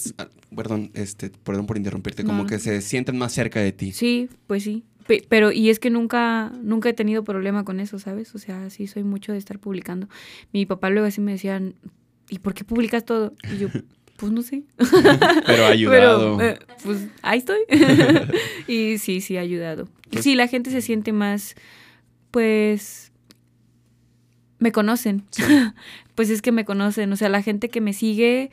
perdón, 0.54 0.90
este, 0.94 1.30
perdón 1.30 1.66
por 1.66 1.78
interrumpirte, 1.78 2.24
como 2.24 2.46
que 2.46 2.58
se 2.58 2.82
sienten 2.82 3.16
más 3.16 3.32
cerca 3.32 3.60
de 3.60 3.72
ti. 3.72 3.92
Sí, 3.92 4.28
pues 4.48 4.64
sí. 4.64 4.84
pero 5.28 5.52
y 5.52 5.70
es 5.70 5.78
que 5.78 5.88
nunca 5.88 6.52
nunca 6.62 6.88
he 6.88 6.94
tenido 6.94 7.22
problema 7.22 7.64
con 7.64 7.78
eso, 7.78 8.00
¿sabes? 8.00 8.34
O 8.34 8.38
sea, 8.38 8.68
sí 8.70 8.88
soy 8.88 9.04
mucho 9.04 9.32
de 9.32 9.38
estar 9.38 9.60
publicando. 9.60 10.08
Mi 10.52 10.66
papá 10.66 10.90
luego 10.90 11.06
así 11.06 11.20
me 11.20 11.32
decía, 11.32 11.62
"¿Y 12.28 12.38
por 12.38 12.54
qué 12.54 12.64
publicas 12.64 13.04
todo?" 13.04 13.34
Y 13.52 13.58
yo, 13.58 13.68
pues 14.16 14.32
no 14.32 14.42
sé. 14.42 14.64
Pero 15.46 15.64
ha 15.64 15.68
ayudado. 15.68 16.40
Eh, 16.40 16.58
pues 16.82 17.06
ahí 17.22 17.38
estoy. 17.38 17.60
y 18.66 18.98
sí, 18.98 19.20
sí 19.20 19.36
ha 19.36 19.40
ayudado. 19.40 19.88
Pues 20.10 20.24
sí, 20.24 20.34
la 20.34 20.48
gente 20.48 20.70
se 20.70 20.80
siente 20.80 21.12
más 21.12 21.54
pues 22.30 23.12
me 24.58 24.72
conocen. 24.72 25.24
pues 26.14 26.30
es 26.30 26.42
que 26.42 26.52
me 26.52 26.64
conocen. 26.64 27.12
O 27.12 27.16
sea, 27.16 27.28
la 27.28 27.42
gente 27.42 27.68
que 27.68 27.80
me 27.80 27.92
sigue. 27.92 28.50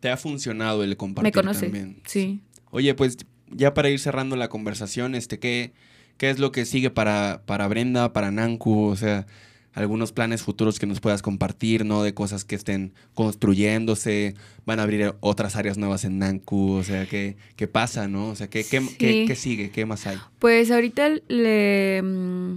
Te 0.00 0.10
ha 0.10 0.16
funcionado 0.16 0.82
el 0.82 0.96
compartir 0.96 1.28
me 1.28 1.32
conoce, 1.32 1.66
también. 1.66 2.02
Sí. 2.06 2.40
Oye, 2.70 2.94
pues 2.94 3.18
ya 3.50 3.74
para 3.74 3.90
ir 3.90 4.00
cerrando 4.00 4.36
la 4.36 4.48
conversación, 4.48 5.14
este, 5.14 5.38
¿qué, 5.38 5.72
qué 6.16 6.30
es 6.30 6.38
lo 6.38 6.50
que 6.50 6.64
sigue 6.64 6.90
para, 6.90 7.42
para 7.46 7.68
Brenda, 7.68 8.12
para 8.12 8.30
Nanku? 8.30 8.86
O 8.86 8.96
sea, 8.96 9.26
algunos 9.74 10.12
planes 10.12 10.42
futuros 10.42 10.78
que 10.78 10.86
nos 10.86 11.00
puedas 11.00 11.22
compartir, 11.22 11.84
¿no? 11.84 12.02
De 12.02 12.14
cosas 12.14 12.44
que 12.44 12.54
estén 12.54 12.92
construyéndose, 13.14 14.34
van 14.66 14.80
a 14.80 14.82
abrir 14.82 15.14
otras 15.20 15.56
áreas 15.56 15.78
nuevas 15.78 16.04
en 16.04 16.18
Nanku, 16.18 16.72
o 16.72 16.84
sea, 16.84 17.06
¿qué, 17.06 17.36
qué 17.56 17.66
pasa, 17.66 18.08
no? 18.08 18.28
O 18.28 18.34
sea, 18.34 18.48
¿qué, 18.48 18.64
qué, 18.64 19.24
qué 19.26 19.36
sigue? 19.36 19.70
¿Qué 19.70 19.86
más 19.86 20.06
hay? 20.06 20.18
Pues 20.38 20.70
ahorita 20.70 21.08
le 21.28 22.02
mm, 22.02 22.56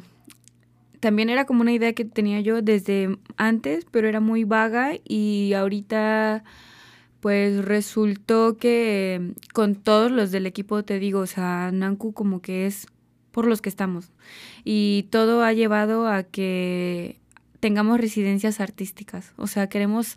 también 1.00 1.30
era 1.30 1.46
como 1.46 1.62
una 1.62 1.72
idea 1.72 1.94
que 1.94 2.04
tenía 2.04 2.42
yo 2.42 2.62
desde 2.62 3.18
antes, 3.38 3.86
pero 3.92 4.08
era 4.08 4.20
muy 4.20 4.44
vaga 4.44 4.94
y 5.04 5.54
ahorita 5.54 6.44
pues 7.20 7.64
resultó 7.64 8.58
que 8.58 9.34
con 9.54 9.76
todos 9.76 10.12
los 10.12 10.32
del 10.32 10.46
equipo, 10.46 10.84
te 10.84 11.00
digo, 11.00 11.22
o 11.22 11.28
sea, 11.28 11.72
Nanku 11.72 12.14
como 12.14 12.42
que 12.42 12.66
es 12.68 12.88
por 13.36 13.48
los 13.48 13.62
que 13.62 13.68
estamos. 13.68 14.14
Y 14.64 15.08
todo 15.10 15.44
ha 15.44 15.52
llevado 15.52 16.08
a 16.08 16.24
que 16.24 17.20
tengamos 17.60 18.00
residencias 18.00 18.62
artísticas. 18.62 19.34
O 19.36 19.48
sea, 19.48 19.68
queremos, 19.68 20.16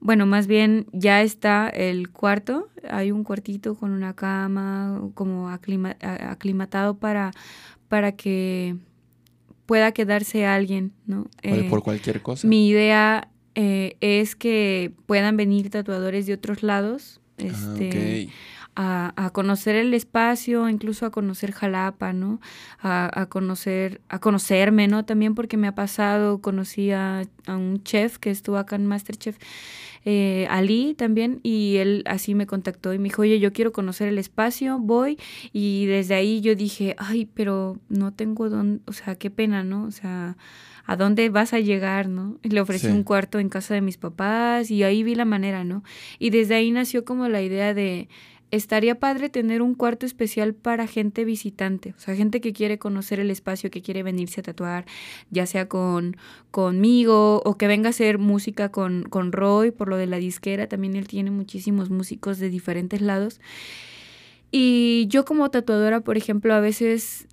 bueno, 0.00 0.26
más 0.26 0.48
bien 0.48 0.86
ya 0.92 1.22
está 1.22 1.68
el 1.68 2.10
cuarto, 2.10 2.68
hay 2.90 3.12
un 3.12 3.22
cuartito 3.22 3.76
con 3.76 3.92
una 3.92 4.14
cama 4.14 5.00
como 5.14 5.48
aclimatado 5.50 6.96
para, 6.98 7.30
para 7.86 8.10
que 8.10 8.74
pueda 9.64 9.92
quedarse 9.92 10.44
alguien, 10.44 10.90
¿no? 11.06 11.28
por 11.68 11.78
eh, 11.78 11.82
cualquier 11.84 12.22
cosa. 12.22 12.48
Mi 12.48 12.68
idea 12.68 13.28
eh, 13.54 13.96
es 14.00 14.34
que 14.34 14.90
puedan 15.06 15.36
venir 15.36 15.70
tatuadores 15.70 16.26
de 16.26 16.34
otros 16.34 16.64
lados 16.64 17.20
ah, 17.38 17.44
este, 17.44 18.30
a, 18.80 19.30
conocer 19.32 19.74
el 19.74 19.92
espacio, 19.92 20.68
incluso 20.68 21.04
a 21.04 21.10
conocer 21.10 21.50
Jalapa, 21.50 22.12
¿no? 22.12 22.40
A, 22.80 23.26
conocer, 23.28 24.00
a 24.08 24.20
conocerme, 24.20 24.86
¿no? 24.86 25.04
También 25.04 25.34
porque 25.34 25.56
me 25.56 25.66
ha 25.66 25.74
pasado, 25.74 26.40
conocí 26.40 26.92
a, 26.92 27.24
a 27.46 27.56
un 27.56 27.82
chef 27.82 28.18
que 28.18 28.30
estuvo 28.30 28.56
acá 28.56 28.76
en 28.76 28.86
Masterchef 28.86 29.36
eh, 30.04 30.46
Ali 30.48 30.94
también, 30.94 31.40
y 31.42 31.76
él 31.78 32.04
así 32.06 32.36
me 32.36 32.46
contactó 32.46 32.94
y 32.94 32.98
me 32.98 33.04
dijo, 33.04 33.22
oye, 33.22 33.40
yo 33.40 33.52
quiero 33.52 33.72
conocer 33.72 34.08
el 34.08 34.18
espacio, 34.18 34.78
voy, 34.78 35.18
y 35.52 35.86
desde 35.86 36.14
ahí 36.14 36.40
yo 36.40 36.54
dije, 36.54 36.94
ay, 36.98 37.26
pero 37.26 37.78
no 37.88 38.12
tengo 38.12 38.48
dónde, 38.48 38.80
o 38.86 38.92
sea, 38.92 39.16
qué 39.16 39.30
pena, 39.30 39.64
¿no? 39.64 39.84
O 39.84 39.90
sea, 39.90 40.36
¿a 40.86 40.96
dónde 40.96 41.28
vas 41.30 41.52
a 41.52 41.58
llegar, 41.60 42.08
no? 42.08 42.38
le 42.42 42.60
ofrecí 42.60 42.86
un 42.86 43.02
cuarto 43.02 43.38
en 43.40 43.48
casa 43.48 43.74
de 43.74 43.82
mis 43.82 43.98
papás 43.98 44.70
y 44.70 44.84
ahí 44.84 45.02
vi 45.02 45.14
la 45.14 45.24
manera, 45.24 45.64
¿no? 45.64 45.82
Y 46.18 46.30
desde 46.30 46.54
ahí 46.54 46.70
nació 46.70 47.04
como 47.04 47.28
la 47.28 47.42
idea 47.42 47.74
de 47.74 48.08
estaría 48.50 48.98
padre 48.98 49.28
tener 49.28 49.62
un 49.62 49.74
cuarto 49.74 50.06
especial 50.06 50.54
para 50.54 50.86
gente 50.86 51.24
visitante, 51.24 51.94
o 51.96 52.00
sea, 52.00 52.16
gente 52.16 52.40
que 52.40 52.52
quiere 52.52 52.78
conocer 52.78 53.20
el 53.20 53.30
espacio, 53.30 53.70
que 53.70 53.82
quiere 53.82 54.02
venirse 54.02 54.40
a 54.40 54.44
tatuar, 54.44 54.86
ya 55.30 55.46
sea 55.46 55.68
con 55.68 56.16
conmigo 56.50 57.42
o 57.44 57.58
que 57.58 57.66
venga 57.66 57.88
a 57.88 57.90
hacer 57.90 58.18
música 58.18 58.70
con, 58.70 59.04
con 59.04 59.32
Roy 59.32 59.70
por 59.70 59.88
lo 59.88 59.96
de 59.96 60.06
la 60.06 60.16
disquera, 60.16 60.66
también 60.66 60.96
él 60.96 61.08
tiene 61.08 61.30
muchísimos 61.30 61.90
músicos 61.90 62.38
de 62.38 62.48
diferentes 62.48 63.00
lados. 63.00 63.40
Y 64.50 65.06
yo 65.08 65.24
como 65.24 65.50
tatuadora, 65.50 66.00
por 66.00 66.16
ejemplo, 66.16 66.54
a 66.54 66.60
veces 66.60 67.26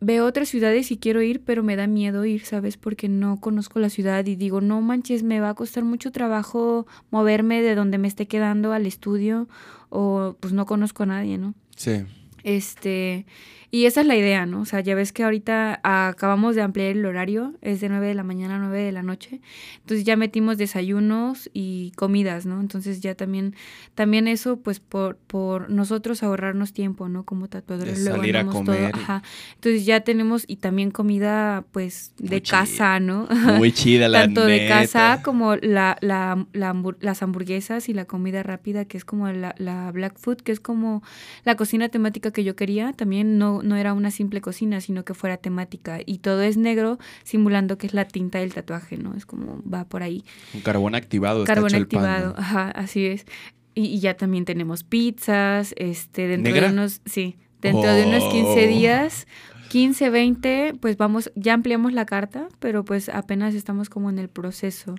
veo 0.00 0.26
otras 0.26 0.48
ciudades 0.48 0.90
y 0.90 0.98
quiero 0.98 1.22
ir, 1.22 1.42
pero 1.44 1.62
me 1.62 1.76
da 1.76 1.86
miedo 1.86 2.24
ir, 2.24 2.44
¿sabes? 2.44 2.76
Porque 2.76 3.08
no 3.08 3.40
conozco 3.40 3.78
la 3.78 3.90
ciudad 3.90 4.24
y 4.26 4.36
digo, 4.36 4.60
no 4.60 4.80
manches, 4.80 5.22
me 5.22 5.40
va 5.40 5.50
a 5.50 5.54
costar 5.54 5.84
mucho 5.84 6.12
trabajo 6.12 6.86
moverme 7.10 7.62
de 7.62 7.74
donde 7.74 7.98
me 7.98 8.08
esté 8.08 8.26
quedando 8.26 8.72
al 8.72 8.86
estudio 8.86 9.48
o 9.90 10.36
pues 10.40 10.52
no 10.52 10.66
conozco 10.66 11.02
a 11.02 11.06
nadie, 11.06 11.38
¿no? 11.38 11.54
Sí. 11.76 12.04
Este, 12.44 13.26
y 13.70 13.84
esa 13.84 14.00
es 14.00 14.06
la 14.06 14.16
idea, 14.16 14.46
¿no? 14.46 14.62
O 14.62 14.64
sea, 14.64 14.80
ya 14.80 14.94
ves 14.94 15.12
que 15.12 15.24
ahorita 15.24 15.80
acabamos 15.82 16.54
de 16.54 16.62
ampliar 16.62 16.88
el 16.88 17.04
horario, 17.04 17.52
es 17.60 17.82
de 17.82 17.90
9 17.90 18.06
de 18.06 18.14
la 18.14 18.22
mañana 18.22 18.56
a 18.56 18.58
9 18.58 18.82
de 18.82 18.92
la 18.92 19.02
noche. 19.02 19.42
Entonces 19.80 20.06
ya 20.06 20.16
metimos 20.16 20.56
desayunos 20.56 21.50
y 21.52 21.92
comidas, 21.94 22.46
¿no? 22.46 22.62
Entonces 22.62 23.00
ya 23.00 23.14
también, 23.14 23.54
también 23.94 24.26
eso, 24.26 24.56
pues 24.56 24.80
por, 24.80 25.16
por 25.16 25.68
nosotros 25.68 26.22
ahorrarnos 26.22 26.72
tiempo, 26.72 27.10
¿no? 27.10 27.24
Como 27.24 27.48
tatuadores. 27.48 28.02
salir 28.02 28.38
a 28.38 28.46
comer. 28.46 28.92
Ajá. 28.94 29.22
Entonces 29.56 29.84
ya 29.84 30.00
tenemos, 30.00 30.44
y 30.46 30.56
también 30.56 30.90
comida, 30.90 31.62
pues, 31.70 32.12
de 32.16 32.40
casa, 32.40 33.00
¿no? 33.00 33.28
Muy 33.58 33.72
chida 33.72 34.08
la 34.08 34.20
Tanto 34.28 34.46
de 34.46 34.66
casa 34.66 35.20
como 35.22 35.56
la, 35.56 35.98
la, 36.00 36.46
las 36.52 37.22
hamburguesas 37.22 37.90
y 37.90 37.92
la 37.92 38.06
comida 38.06 38.42
rápida, 38.42 38.86
que 38.86 38.96
es 38.96 39.04
como 39.04 39.28
la, 39.28 39.54
la 39.58 39.92
black 39.92 40.18
food, 40.18 40.38
que 40.38 40.52
es 40.52 40.60
como 40.60 41.02
la 41.44 41.54
cocina 41.56 41.90
temática 41.90 42.30
que 42.30 42.44
yo 42.44 42.56
quería. 42.56 42.94
También 42.94 43.36
no 43.36 43.57
no, 43.62 43.76
era 43.76 43.92
una 43.92 44.10
simple 44.10 44.40
cocina, 44.40 44.80
sino 44.80 45.04
que 45.04 45.14
fuera 45.14 45.36
temática. 45.36 45.98
Y 46.04 46.18
todo 46.18 46.42
es 46.42 46.56
negro, 46.56 46.98
simulando 47.24 47.78
que 47.78 47.86
es 47.86 47.94
la 47.94 48.06
tinta 48.06 48.38
del 48.38 48.54
tatuaje, 48.54 48.96
¿no? 48.96 49.14
Es 49.14 49.26
como 49.26 49.62
va 49.68 49.84
por 49.84 50.02
ahí. 50.02 50.24
Un 50.54 50.60
carbón 50.60 50.94
activado. 50.94 51.44
Carbón 51.44 51.74
activado, 51.74 52.34
ajá, 52.36 52.70
así 52.70 53.06
es. 53.06 53.26
Y, 53.74 54.00
ya 54.00 54.14
también 54.14 54.44
tenemos 54.44 54.82
pizzas, 54.82 55.72
este, 55.76 56.26
dentro 56.26 56.52
de 56.52 56.66
unos, 56.66 57.00
sí, 57.04 57.36
dentro 57.60 57.92
de 57.92 58.06
unos 58.06 58.24
15 58.32 58.66
días 58.66 59.26
15, 59.68 60.10
20, 60.10 60.74
pues 60.80 60.96
vamos, 60.96 61.30
ya 61.34 61.54
ampliamos 61.54 61.92
la 61.92 62.06
carta, 62.06 62.48
pero 62.58 62.84
pues 62.84 63.08
apenas 63.08 63.54
estamos 63.54 63.88
como 63.88 64.10
en 64.10 64.18
el 64.18 64.28
proceso. 64.28 64.94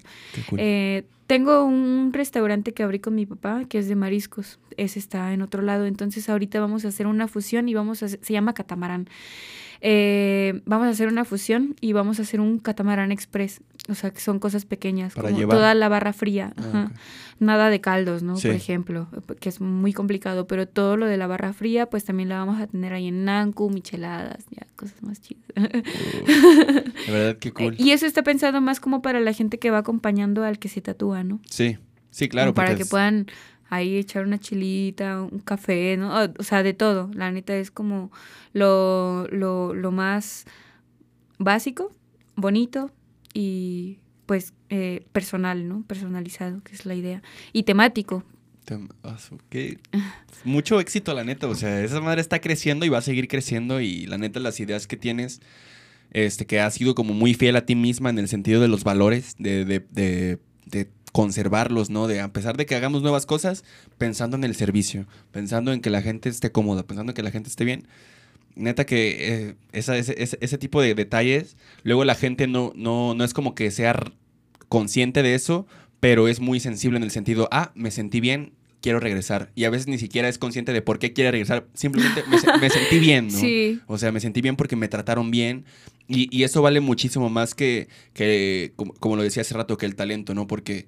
Eh, 0.58 1.06
tengo 1.28 1.64
un 1.64 2.12
restaurante 2.14 2.74
que 2.74 2.84
abrí 2.84 3.00
con 3.00 3.16
mi 3.16 3.26
papá, 3.26 3.66
que 3.68 3.78
es 3.78 3.88
de 3.88 3.96
mariscos. 3.96 4.60
Ese 4.78 5.00
está 5.00 5.34
en 5.34 5.42
otro 5.42 5.62
lado. 5.62 5.86
Entonces 5.86 6.30
ahorita 6.30 6.60
vamos 6.60 6.86
a 6.86 6.88
hacer 6.88 7.08
una 7.08 7.28
fusión 7.28 7.70
y 7.70 7.74
vamos 7.74 8.02
a, 8.04 8.08
se 8.08 8.34
llama 8.34 8.54
Catamarán. 8.54 9.08
Eh, 9.82 10.62
vamos 10.66 10.88
a 10.88 10.90
hacer 10.90 11.08
una 11.08 11.26
fusión 11.26 11.76
y 11.82 11.94
vamos 11.94 12.20
a 12.20 12.24
hacer 12.24 12.42
un 12.42 12.60
catamarán 12.60 13.12
express. 13.12 13.62
O 13.90 13.96
sea, 13.96 14.12
que 14.12 14.20
son 14.20 14.40
cosas 14.40 14.66
pequeñas, 14.66 15.16
como 15.16 15.48
toda 15.48 15.74
la 15.74 15.90
barra 15.90 16.14
fría. 16.14 16.54
Ah, 16.58 16.92
Nada 17.40 17.70
de 17.70 17.80
caldos, 17.80 18.22
¿no? 18.22 18.36
Por 18.36 18.52
ejemplo, 18.52 19.08
que 19.40 19.48
es 19.50 19.62
muy 19.62 19.94
complicado, 19.94 20.46
pero 20.46 20.68
todo 20.68 20.98
lo 20.98 21.06
de 21.06 21.16
la 21.16 21.26
barra 21.26 21.54
fría, 21.54 21.90
pues 21.90 22.04
también 22.04 22.28
la 22.30 22.38
vamos 22.38 22.60
a 22.60 22.68
tener 22.68 22.94
ahí 22.94 23.08
en 23.08 23.24
Nanku, 23.24 23.70
micheladas, 23.70 24.46
ya, 24.52 24.68
cosas 24.76 25.02
más 25.02 25.22
chidas. 25.22 25.44
Uh, 25.56 26.82
verdad, 27.12 27.38
qué 27.38 27.52
cool. 27.54 27.76
Y 27.78 27.92
eso 27.92 28.06
está 28.06 28.24
pensado 28.24 28.60
más 28.60 28.82
como 28.82 29.02
para 29.02 29.22
la 29.22 29.32
gente 29.32 29.58
que 29.58 29.72
va 29.72 29.80
acompañando 29.80 30.44
al 30.44 30.60
que 30.60 30.68
se 30.68 30.82
tatúa, 30.82 31.24
¿no? 31.24 31.40
Sí, 31.50 31.78
sí, 32.12 32.28
claro. 32.28 32.54
para 32.54 32.76
que 32.76 32.86
puedan 32.86 33.28
ahí 33.70 33.98
echar 33.98 34.26
una 34.26 34.38
chilita, 34.38 35.22
un 35.22 35.40
café, 35.40 35.96
¿no? 35.98 36.14
O 36.38 36.44
sea, 36.44 36.62
de 36.62 36.74
todo. 36.74 37.10
La 37.14 37.32
neta 37.32 37.56
es 37.56 37.72
como 37.72 38.12
lo, 38.52 39.28
lo, 39.30 39.74
lo 39.74 39.92
más 39.92 40.46
básico, 41.38 41.92
bonito 42.36 42.92
y 43.34 44.00
pues 44.26 44.54
eh, 44.70 45.06
personal, 45.12 45.68
¿no? 45.68 45.84
Personalizado, 45.88 46.62
que 46.64 46.76
es 46.76 46.86
la 46.86 46.96
idea. 46.96 47.24
Y 47.54 47.64
temático. 47.64 48.24
Ah, 49.04 49.18
Mucho 50.44 50.80
éxito, 50.80 51.14
la 51.14 51.24
neta. 51.24 51.48
O 51.48 51.56
sea, 51.56 51.84
esa 51.84 52.02
madre 52.02 52.22
está 52.22 52.40
creciendo 52.40 52.86
y 52.86 52.90
va 52.90 53.00
a 53.00 53.02
seguir 53.02 53.28
creciendo. 53.28 53.82
Y 53.82 54.06
la 54.06 54.18
neta, 54.18 54.40
las 54.40 54.60
ideas 54.60 54.86
que 54.86 54.98
tienes, 54.98 55.42
este, 56.12 56.46
que 56.46 56.60
has 56.60 56.76
sido 56.76 56.96
como 56.96 57.14
muy 57.14 57.34
fiel 57.34 57.56
a 57.56 57.66
ti 57.66 57.76
misma 57.76 58.10
en 58.10 58.20
el 58.20 58.28
sentido 58.28 58.62
de 58.62 58.68
los 58.68 58.84
valores, 58.84 59.36
de, 59.40 59.66
de, 59.66 59.80
de, 59.92 60.40
de 60.66 60.90
conservarlos, 61.12 61.90
¿no? 61.90 62.08
De 62.08 62.22
a 62.22 62.32
pesar 62.32 62.58
de 62.58 62.66
que 62.66 62.76
hagamos 62.76 63.02
nuevas 63.02 63.26
cosas, 63.26 63.64
pensando 63.98 64.38
en 64.38 64.44
el 64.44 64.56
servicio, 64.56 65.08
pensando 65.32 65.74
en 65.74 65.82
que 65.82 65.90
la 65.90 66.02
gente 66.02 66.30
esté 66.30 66.52
cómoda, 66.52 66.84
pensando 66.84 67.12
en 67.12 67.16
que 67.16 67.24
la 67.24 67.32
gente 67.32 67.50
esté 67.50 67.66
bien. 67.66 67.88
Neta 68.56 68.86
que 68.86 69.50
eh, 69.50 69.56
ese, 69.72 70.58
tipo 70.58 70.82
de 70.82 70.96
detalles, 70.96 71.58
luego 71.84 72.04
la 72.04 72.16
gente 72.16 72.48
no, 72.48 72.74
no, 72.76 73.14
no 73.14 73.24
es 73.24 73.34
como 73.34 73.56
que 73.56 73.72
sea 73.72 73.96
consciente 74.68 75.24
de 75.24 75.36
eso, 75.36 75.66
pero 76.00 76.28
es 76.28 76.40
muy 76.40 76.60
sensible 76.60 76.98
en 76.98 77.04
el 77.04 77.12
sentido, 77.12 77.48
ah, 77.52 77.72
me 77.76 77.92
sentí 77.92 78.20
bien, 78.20 78.54
quiero 78.82 79.00
regresar. 79.00 79.52
Y 79.56 79.66
a 79.66 79.70
veces 79.70 79.88
ni 79.88 79.98
siquiera 79.98 80.30
es 80.30 80.38
consciente 80.38 80.74
de 80.74 80.82
por 80.82 81.00
qué 81.00 81.14
quiere 81.14 81.32
regresar. 81.32 81.68
Simplemente 81.74 82.24
me, 82.62 82.70
sentí 82.70 83.00
bien, 83.00 83.28
¿no? 83.28 83.38
Sí. 83.40 83.82
O 83.88 83.98
sea, 83.98 84.12
me 84.12 84.20
sentí 84.20 84.42
bien 84.42 84.56
porque 84.56 84.76
me 84.76 84.88
trataron 84.88 85.32
bien. 85.32 85.66
Y, 86.08 86.44
eso 86.44 86.62
vale 86.62 86.80
muchísimo 86.80 87.30
más 87.30 87.54
que, 87.54 87.88
que 88.14 88.74
como, 88.76 89.16
lo 89.16 89.22
decía 89.22 89.42
hace 89.42 89.54
rato, 89.54 89.78
que 89.78 89.86
el 89.86 89.96
talento, 89.96 90.34
¿no? 90.34 90.48
Porque, 90.48 90.88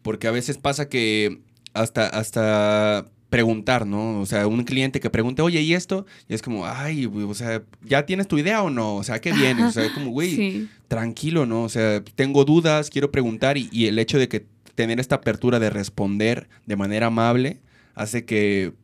porque 0.00 0.28
a 0.28 0.30
veces 0.30 0.56
pasa 0.56 0.88
que 0.88 1.40
hasta, 1.74 2.06
hasta 2.06 3.06
preguntar, 3.32 3.86
¿no? 3.86 4.20
O 4.20 4.26
sea, 4.26 4.46
un 4.46 4.62
cliente 4.62 5.00
que 5.00 5.08
pregunte, 5.08 5.40
oye, 5.40 5.60
¿y 5.62 5.72
esto? 5.72 6.06
Y 6.28 6.34
es 6.34 6.42
como, 6.42 6.66
ay, 6.66 7.06
o 7.06 7.34
sea, 7.34 7.62
¿ya 7.82 8.04
tienes 8.04 8.28
tu 8.28 8.36
idea 8.36 8.62
o 8.62 8.68
no? 8.68 8.96
O 8.96 9.02
sea, 9.02 9.20
¿qué 9.20 9.32
vienes? 9.32 9.64
O 9.64 9.72
sea, 9.72 9.92
como, 9.94 10.10
güey, 10.10 10.68
tranquilo, 10.86 11.46
¿no? 11.46 11.64
O 11.64 11.68
sea, 11.70 12.04
tengo 12.04 12.44
dudas, 12.44 12.90
quiero 12.90 13.10
preguntar 13.10 13.56
y, 13.56 13.70
y 13.72 13.86
el 13.86 13.98
hecho 13.98 14.18
de 14.18 14.28
que 14.28 14.44
tener 14.74 15.00
esta 15.00 15.16
apertura 15.16 15.58
de 15.58 15.70
responder 15.70 16.48
de 16.66 16.76
manera 16.76 17.06
amable 17.06 17.60
hace 17.94 18.26
que, 18.26 18.74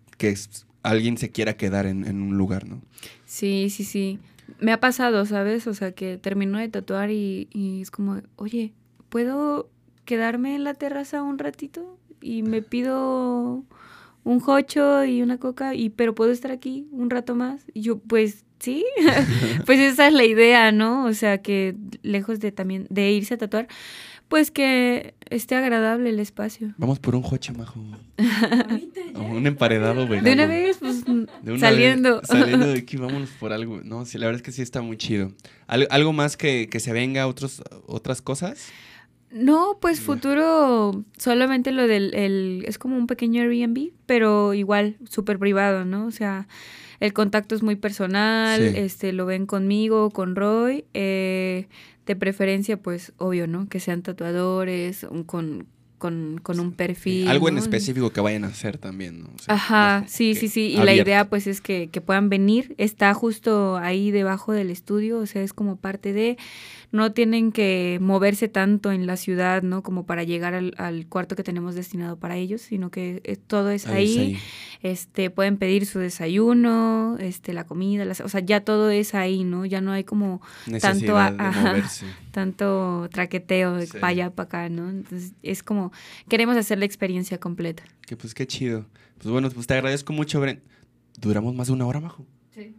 alguien 0.83 1.19
se 1.19 1.31
quiera 1.31 1.57
quedar 1.57 1.87
en, 1.87 2.05
un 2.07 2.39
lugar, 2.39 2.67
¿no? 2.67 2.81
Sí, 3.27 3.69
sí, 3.69 3.85
sí. 3.85 4.19
Me 4.61 4.73
ha 4.73 4.81
pasado, 4.81 5.27
¿sabes? 5.27 5.67
O 5.67 5.75
sea, 5.75 5.93
que 5.93 6.17
termino 6.17 6.59
de 6.59 6.69
tatuar 6.69 7.11
y, 7.11 7.49
es 7.83 7.91
como, 7.91 8.23
oye, 8.37 8.73
¿puedo 9.11 9.69
quedarme 10.07 10.55
en 10.55 10.65
la 10.65 10.75
terraza 10.75 11.23
un 11.23 11.39
ratito? 11.39 11.99
Y 12.21 12.43
me 12.43 12.63
pido 12.63 13.65
un 14.29 14.41
jocho 14.41 15.07
y 15.07 15.23
una 15.23 15.39
coca, 15.39 15.75
y 15.75 15.89
pero 15.89 16.15
puedo 16.15 16.31
estar 16.33 16.51
aquí 16.51 16.87
un 16.93 17.09
rato 17.09 17.35
más. 17.35 17.63
Y 17.73 17.81
yo, 17.81 17.99
pues 17.99 18.45
sí, 18.59 18.85
pues 19.67 19.81
esa 19.81 20.09
es 20.09 20.13
la 20.13 20.25
idea, 20.25 20.71
¿no? 20.71 21.07
O 21.07 21.15
sea, 21.15 21.39
que 21.41 21.75
lejos 22.03 22.39
de 22.39 22.53
también 22.53 22.87
de 22.91 23.11
irse 23.11 23.35
a 23.35 23.39
tatuar, 23.39 23.69
pues 24.29 24.51
que 24.51 25.15
esté 25.31 25.55
agradable 25.55 26.11
el 26.11 26.21
espacio. 26.21 26.75
Vamos 26.77 26.99
por 26.99 27.15
un 27.15 27.23
joche, 27.23 27.55
majo. 27.55 27.81
un 29.15 29.47
emparedado, 29.47 30.07
güey. 30.07 30.21
De 30.21 30.35
una 30.35 30.45
vez, 30.45 30.77
pues 30.77 31.05
saliendo. 31.61 32.21
saliendo 32.23 32.67
de 32.67 32.81
aquí, 32.81 32.99
vámonos 32.99 33.31
por 33.31 33.55
algo. 33.55 33.81
No, 33.83 34.05
sí, 34.05 34.19
la 34.19 34.27
verdad 34.27 34.41
es 34.41 34.45
que 34.45 34.53
sí 34.53 34.61
está 34.61 34.83
muy 34.83 34.99
chido. 34.99 35.33
¿Algo 35.67 36.13
más 36.13 36.37
que, 36.37 36.69
se 36.79 36.93
venga, 36.93 37.27
otros, 37.27 37.63
otras 37.87 38.21
cosas? 38.21 38.69
No, 39.31 39.79
pues 39.81 40.01
futuro 40.01 41.05
solamente 41.19 41.71
lo 41.71 41.87
del, 41.87 42.15
el, 42.15 42.65
es 42.67 42.79
como 42.79 42.97
un 42.97 43.07
pequeño 43.07 43.43
Airbnb, 43.43 43.91
pero 44.07 44.55
igual 44.55 44.97
súper 45.09 45.39
privado, 45.39 45.85
¿no? 45.85 46.07
O 46.07 46.11
sea, 46.11 46.49
el 47.01 47.13
contacto 47.13 47.55
es 47.55 47.63
muy 47.63 47.77
personal, 47.77 48.61
este, 48.61 49.13
lo 49.13 49.27
ven 49.27 49.47
conmigo, 49.47 50.11
con 50.11 50.35
Roy, 50.35 50.85
eh, 50.95 51.69
de 52.07 52.17
preferencia, 52.17 52.79
pues, 52.79 53.13
obvio, 53.19 53.47
¿no? 53.47 53.69
Que 53.69 53.81
sean 53.81 54.03
tatuadores, 54.03 55.07
con, 55.27 55.67
con, 55.99 56.41
con 56.43 56.59
un 56.59 56.73
perfil. 56.73 57.29
Algo 57.29 57.49
en 57.49 57.59
específico 57.59 58.11
que 58.11 58.21
vayan 58.21 58.45
a 58.45 58.49
hacer 58.49 58.79
también, 58.79 59.23
¿no? 59.23 59.31
Ajá, 59.47 60.05
sí, 60.09 60.35
sí, 60.35 60.49
sí. 60.49 60.75
Y 60.75 60.79
la 60.79 60.95
idea, 60.95 61.29
pues, 61.29 61.47
es 61.47 61.61
que, 61.61 61.89
que 61.91 62.01
puedan 62.01 62.31
venir. 62.31 62.75
Está 62.79 63.13
justo 63.15 63.77
ahí 63.77 64.11
debajo 64.11 64.53
del 64.53 64.71
estudio, 64.71 65.19
o 65.19 65.27
sea, 65.27 65.43
es 65.43 65.53
como 65.53 65.77
parte 65.77 66.13
de 66.13 66.39
no 66.91 67.13
tienen 67.13 67.53
que 67.53 67.99
moverse 68.01 68.49
tanto 68.49 68.93
en 68.93 69.07
la 69.07 69.17
ciudad, 69.17 69.63
¿no? 69.63 69.83
Como 69.83 70.07
para 70.07 70.23
llegar 70.23 70.55
al, 70.55 71.07
cuarto 71.09 71.37
que 71.37 71.43
tenemos 71.43 71.75
destinado 71.75 72.19
para 72.19 72.37
ellos, 72.37 72.63
sino 72.63 72.91
que 72.91 73.21
eh, 73.25 73.37
todo 73.37 73.71
es 73.71 73.87
ahí. 73.87 74.39
Este, 74.83 75.29
pueden 75.29 75.59
pedir 75.59 75.85
su 75.87 75.99
desayuno, 75.99 77.17
este, 77.19 77.53
la 77.53 77.65
comida, 77.65 78.07
o 78.25 78.29
sea, 78.29 78.41
ya 78.41 78.61
todo 78.61 78.91
es 78.91 79.15
ahí, 79.15 79.45
¿no? 79.45 79.67
Ya 79.67 79.81
no 79.81 79.93
hay 79.93 80.05
como 80.05 80.41
tanto, 80.81 81.17
tanto 82.31 83.09
traqueteo 83.13 83.75
de 83.75 83.87
para 83.89 84.09
allá, 84.09 84.31
para 84.31 84.47
acá, 84.47 84.69
¿no? 84.69 84.89
Entonces, 84.89 85.35
es 85.43 85.63
como, 85.63 85.93
queremos 86.29 86.57
hacer 86.57 86.79
la 86.79 86.87
experiencia 86.87 87.39
completa. 87.39 87.83
Que 88.07 88.17
pues 88.17 88.35
qué 88.35 88.47
chido. 88.47 88.87
Pues 89.19 89.31
bueno, 89.31 89.51
pues 89.51 89.67
te 89.67 89.75
agradezco 89.75 90.13
mucho, 90.13 90.41
Bren. 90.41 90.63
¿Duramos 91.21 91.55
más 91.55 91.67
de 91.67 91.73
una 91.73 91.87
hora, 91.87 92.01
Majo? 92.01 92.25
Sí. 92.55 92.77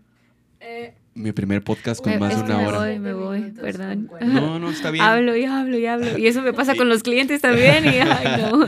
Eh, 0.61 0.95
mi 1.19 1.33
primer 1.33 1.61
podcast 1.61 2.01
con 2.01 2.17
más 2.17 2.35
de 2.37 2.43
una 2.43 2.67
hora. 2.67 2.79
Me 2.79 2.87
voy, 2.87 2.99
me 2.99 3.13
voy, 3.13 3.51
perdón. 3.51 4.09
No, 4.21 4.57
no, 4.57 4.69
está 4.69 4.89
bien. 4.89 5.03
Hablo 5.03 5.35
y 5.35 5.43
hablo 5.43 5.77
y 5.77 5.85
hablo. 5.85 6.17
Y 6.17 6.27
eso 6.27 6.41
me 6.41 6.53
pasa 6.53 6.75
con 6.75 6.87
los 6.87 7.03
clientes 7.03 7.41
también. 7.41 7.85
Y, 7.85 7.87
ay, 7.99 8.41
no. 8.41 8.65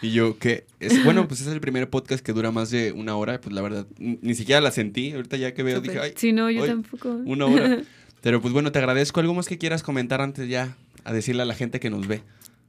y 0.00 0.10
yo, 0.10 0.38
que 0.38 0.64
es, 0.80 1.04
bueno, 1.04 1.28
pues 1.28 1.42
es 1.42 1.48
el 1.48 1.60
primer 1.60 1.90
podcast 1.90 2.24
que 2.24 2.32
dura 2.32 2.50
más 2.50 2.70
de 2.70 2.92
una 2.92 3.16
hora. 3.16 3.38
Pues 3.40 3.54
la 3.54 3.60
verdad, 3.60 3.86
ni 3.98 4.34
siquiera 4.34 4.62
la 4.62 4.70
sentí. 4.70 5.12
Ahorita 5.12 5.36
ya 5.36 5.52
que 5.52 5.62
veo, 5.62 5.80
dije, 5.82 6.00
ay. 6.00 6.12
Sí, 6.16 6.32
no, 6.32 6.50
yo 6.50 6.64
tampoco. 6.64 7.10
Una 7.10 7.44
hora. 7.46 7.78
Pero 8.22 8.40
pues 8.40 8.52
bueno, 8.52 8.72
te 8.72 8.78
agradezco. 8.78 9.20
¿Algo 9.20 9.34
más 9.34 9.46
que 9.46 9.58
quieras 9.58 9.82
comentar 9.82 10.22
antes 10.22 10.48
ya 10.48 10.76
a 11.04 11.12
decirle 11.12 11.42
a 11.42 11.46
la 11.46 11.54
gente 11.54 11.80
que 11.80 11.90
nos 11.90 12.06
ve? 12.06 12.22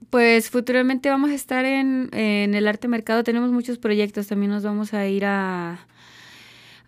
Pues 0.10 0.50
futuramente 0.50 1.10
vamos 1.10 1.30
a 1.32 1.36
estar 1.36 1.64
en, 1.64 2.10
en 2.12 2.54
el 2.54 2.68
arte 2.68 2.90
mercado. 2.90 3.24
Tenemos 3.24 3.52
muchos 3.52 3.78
proyectos. 3.78 4.28
También 4.28 4.52
nos 4.52 4.64
vamos 4.64 4.94
a 4.94 5.08
ir 5.08 5.24
a, 5.24 5.86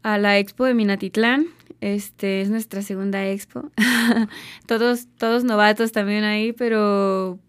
a 0.01 0.17
la 0.17 0.39
expo 0.39 0.65
de 0.65 0.73
Minatitlán 0.73 1.47
este 1.83 2.41
es 2.41 2.49
nuestra 2.49 2.81
segunda 2.81 3.27
expo. 3.27 3.69
todos, 4.67 5.07
todos 5.17 5.43
novatos 5.43 5.91
también 5.91 6.23
ahí, 6.23 6.53
pero 6.53 7.39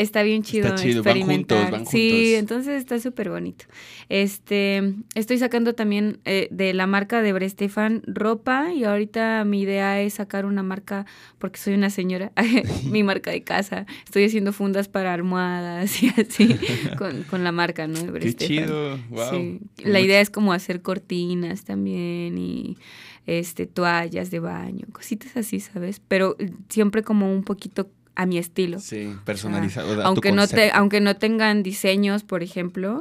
Está 0.00 0.22
bien 0.22 0.42
chido, 0.42 0.68
está 0.68 0.82
chido. 0.82 1.02
experimentar. 1.02 1.58
Van 1.58 1.64
juntos, 1.66 1.80
van 1.80 1.86
Sí, 1.86 2.34
entonces 2.34 2.78
está 2.80 2.98
súper 2.98 3.28
bonito. 3.28 3.66
Este, 4.08 4.94
estoy 5.14 5.36
sacando 5.36 5.74
también 5.74 6.20
eh, 6.24 6.48
de 6.50 6.72
la 6.72 6.86
marca 6.86 7.20
de 7.20 7.34
Brestefan 7.34 8.02
ropa 8.06 8.72
y 8.72 8.84
ahorita 8.84 9.44
mi 9.44 9.60
idea 9.60 10.00
es 10.00 10.14
sacar 10.14 10.46
una 10.46 10.62
marca, 10.62 11.04
porque 11.38 11.60
soy 11.60 11.74
una 11.74 11.90
señora, 11.90 12.32
mi 12.84 13.02
marca 13.04 13.30
de 13.30 13.42
casa. 13.42 13.84
Estoy 14.06 14.24
haciendo 14.24 14.54
fundas 14.54 14.88
para 14.88 15.12
almohadas 15.12 16.02
y 16.02 16.08
así 16.08 16.56
con, 16.96 17.24
con 17.24 17.44
la 17.44 17.52
marca, 17.52 17.86
¿no? 17.86 18.00
De 18.00 18.20
Qué 18.20 18.32
chido, 18.32 18.98
wow. 19.10 19.60
La 19.84 20.00
idea 20.00 20.22
es 20.22 20.30
como 20.30 20.54
hacer 20.54 20.80
cortinas 20.80 21.64
también 21.64 22.38
y 22.38 22.78
este 23.26 23.66
toallas 23.66 24.30
de 24.30 24.40
baño, 24.40 24.86
cositas 24.92 25.36
así, 25.36 25.60
¿sabes? 25.60 26.00
Pero 26.06 26.36
siempre 26.68 27.02
como 27.02 27.32
un 27.32 27.44
poquito 27.44 27.90
a 28.20 28.26
mi 28.26 28.38
estilo. 28.38 28.80
Sí, 28.80 29.14
personalizado. 29.24 30.02
aunque, 30.02 30.32
no 30.32 30.46
te, 30.46 30.70
aunque 30.72 31.00
no 31.00 31.16
tengan 31.16 31.62
diseños, 31.62 32.22
por 32.22 32.42
ejemplo, 32.42 33.00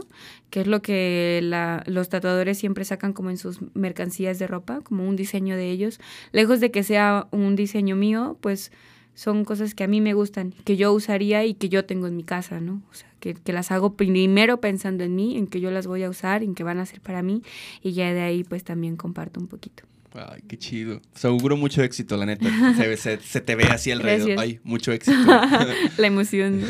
que 0.49 0.61
es 0.61 0.67
lo 0.67 0.81
que 0.81 1.41
la, 1.43 1.83
los 1.87 2.09
tatuadores 2.09 2.57
siempre 2.57 2.85
sacan 2.85 3.11
como 3.11 3.29
en 3.29 3.37
sus 3.37 3.59
mercancías 3.73 4.39
de 4.39 4.47
ropa, 4.47 4.81
como 4.81 5.07
un 5.07 5.15
diseño 5.15 5.57
de 5.57 5.71
ellos. 5.71 5.99
Lejos 6.31 6.59
de 6.59 6.71
que 6.71 6.83
sea 6.83 7.27
un 7.31 7.55
diseño 7.55 7.95
mío, 7.95 8.37
pues 8.39 8.71
son 9.13 9.43
cosas 9.43 9.75
que 9.75 9.83
a 9.83 9.87
mí 9.87 9.99
me 9.99 10.13
gustan, 10.13 10.53
que 10.63 10.77
yo 10.77 10.93
usaría 10.93 11.43
y 11.43 11.53
que 11.53 11.67
yo 11.67 11.83
tengo 11.83 12.07
en 12.07 12.15
mi 12.15 12.23
casa, 12.23 12.61
¿no? 12.61 12.81
O 12.89 12.93
sea, 12.93 13.09
que, 13.19 13.33
que 13.33 13.51
las 13.51 13.71
hago 13.71 13.95
primero 13.95 14.61
pensando 14.61 15.03
en 15.03 15.15
mí, 15.15 15.37
en 15.37 15.47
que 15.47 15.59
yo 15.59 15.71
las 15.71 15.87
voy 15.87 16.03
a 16.03 16.09
usar, 16.09 16.43
en 16.43 16.55
que 16.55 16.63
van 16.63 16.79
a 16.79 16.85
ser 16.85 17.01
para 17.01 17.21
mí, 17.21 17.43
y 17.83 17.91
ya 17.91 18.13
de 18.13 18.21
ahí 18.21 18.45
pues 18.45 18.63
también 18.63 18.95
comparto 18.95 19.41
un 19.41 19.47
poquito. 19.47 19.83
Ay, 20.13 20.41
qué 20.47 20.57
chido. 20.57 21.01
Seguro 21.13 21.55
mucho 21.55 21.83
éxito, 21.83 22.17
la 22.17 22.25
neta. 22.25 22.45
Se, 22.75 23.17
se, 23.17 23.41
te 23.41 23.55
ve 23.55 23.65
así 23.65 23.91
alrededor. 23.91 24.39
Ay, 24.39 24.59
mucho 24.63 24.91
éxito. 24.91 25.17
la 25.97 26.07
emoción. 26.07 26.63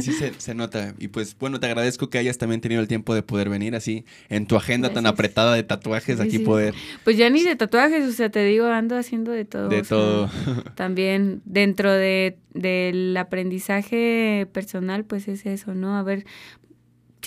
sí, 0.00 0.14
se, 0.38 0.54
nota. 0.54 0.94
Y 0.98 1.08
pues, 1.08 1.36
bueno, 1.38 1.60
te 1.60 1.66
agradezco 1.66 2.08
que 2.08 2.18
hayas 2.18 2.38
también 2.38 2.60
tenido 2.60 2.80
el 2.80 2.88
tiempo 2.88 3.14
de 3.14 3.22
poder 3.22 3.48
venir 3.48 3.74
así, 3.74 4.04
en 4.28 4.46
tu 4.46 4.56
agenda 4.56 4.92
tan 4.92 5.06
apretada 5.06 5.54
de 5.54 5.62
tatuajes, 5.62 6.20
aquí 6.20 6.38
poder. 6.38 6.74
Pues 7.04 7.16
ya 7.16 7.28
ni 7.30 7.42
de 7.42 7.56
tatuajes, 7.56 8.08
o 8.08 8.12
sea, 8.12 8.30
te 8.30 8.44
digo, 8.44 8.66
ando 8.66 8.96
haciendo 8.96 9.32
de 9.32 9.44
todo. 9.44 9.68
De 9.68 9.82
todo. 9.82 10.30
también 10.74 11.42
dentro 11.44 11.92
de, 11.92 12.38
del 12.54 13.16
aprendizaje 13.16 14.46
personal, 14.52 15.04
pues 15.04 15.28
es 15.28 15.44
eso, 15.46 15.74
¿no? 15.74 15.96
A 15.96 16.02
ver, 16.02 16.24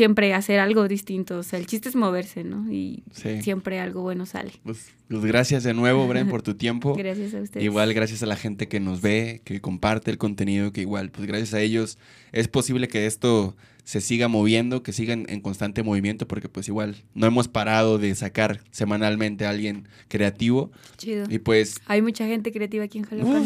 siempre 0.01 0.33
hacer 0.33 0.59
algo 0.59 0.87
distinto. 0.87 1.37
O 1.37 1.43
sea, 1.43 1.59
el 1.59 1.67
chiste 1.67 1.87
es 1.87 1.95
moverse, 1.95 2.43
¿no? 2.43 2.71
Y 2.71 3.03
siempre 3.13 3.79
algo 3.79 4.01
bueno 4.01 4.25
sale. 4.25 4.51
Pues, 4.63 4.89
pues, 5.07 5.23
gracias 5.23 5.61
de 5.61 5.75
nuevo, 5.75 6.07
Bren, 6.07 6.27
por 6.27 6.41
tu 6.41 6.55
tiempo. 6.55 6.95
gracias 6.97 7.35
a 7.35 7.41
ustedes. 7.41 7.63
Igual 7.63 7.93
gracias 7.93 8.23
a 8.23 8.25
la 8.25 8.35
gente 8.35 8.67
que 8.67 8.79
nos 8.79 9.01
ve, 9.01 9.41
que 9.43 9.61
comparte 9.61 10.09
el 10.09 10.17
contenido, 10.17 10.73
que 10.73 10.81
igual, 10.81 11.11
pues 11.11 11.27
gracias 11.27 11.53
a 11.53 11.61
ellos 11.61 11.99
es 12.31 12.47
posible 12.47 12.87
que 12.87 13.05
esto 13.05 13.55
se 13.83 14.01
siga 14.01 14.27
moviendo, 14.27 14.81
que 14.81 14.91
siga 14.91 15.13
en, 15.13 15.41
constante 15.41 15.83
movimiento, 15.83 16.27
porque 16.27 16.49
pues 16.49 16.67
igual 16.67 16.95
no 17.13 17.27
hemos 17.27 17.47
parado 17.47 17.99
de 17.99 18.15
sacar 18.15 18.61
semanalmente 18.71 19.45
a 19.45 19.51
alguien 19.51 19.87
creativo. 20.07 20.71
Chido. 20.97 21.25
Y 21.29 21.37
pues... 21.37 21.79
Hay 21.85 22.01
mucha 22.01 22.25
gente 22.25 22.51
creativa 22.51 22.85
aquí 22.85 22.97
en 22.97 23.03
Jalapa. 23.03 23.43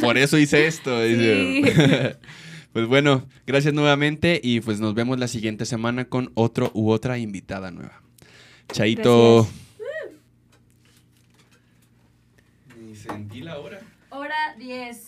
por 0.00 0.18
eso 0.18 0.36
hice 0.36 0.66
esto. 0.66 0.90
Pues 2.76 2.88
bueno, 2.88 3.26
gracias 3.46 3.72
nuevamente 3.72 4.38
y 4.44 4.60
pues 4.60 4.80
nos 4.80 4.92
vemos 4.92 5.18
la 5.18 5.28
siguiente 5.28 5.64
semana 5.64 6.10
con 6.10 6.30
otro 6.34 6.70
u 6.74 6.90
otra 6.90 7.16
invitada 7.16 7.70
nueva. 7.70 8.02
Chaito. 8.70 9.48
Ni 12.78 12.94
sentí 12.94 13.40
la 13.40 13.58
hora. 13.60 13.80
Hora 14.10 14.54
10. 14.58 15.06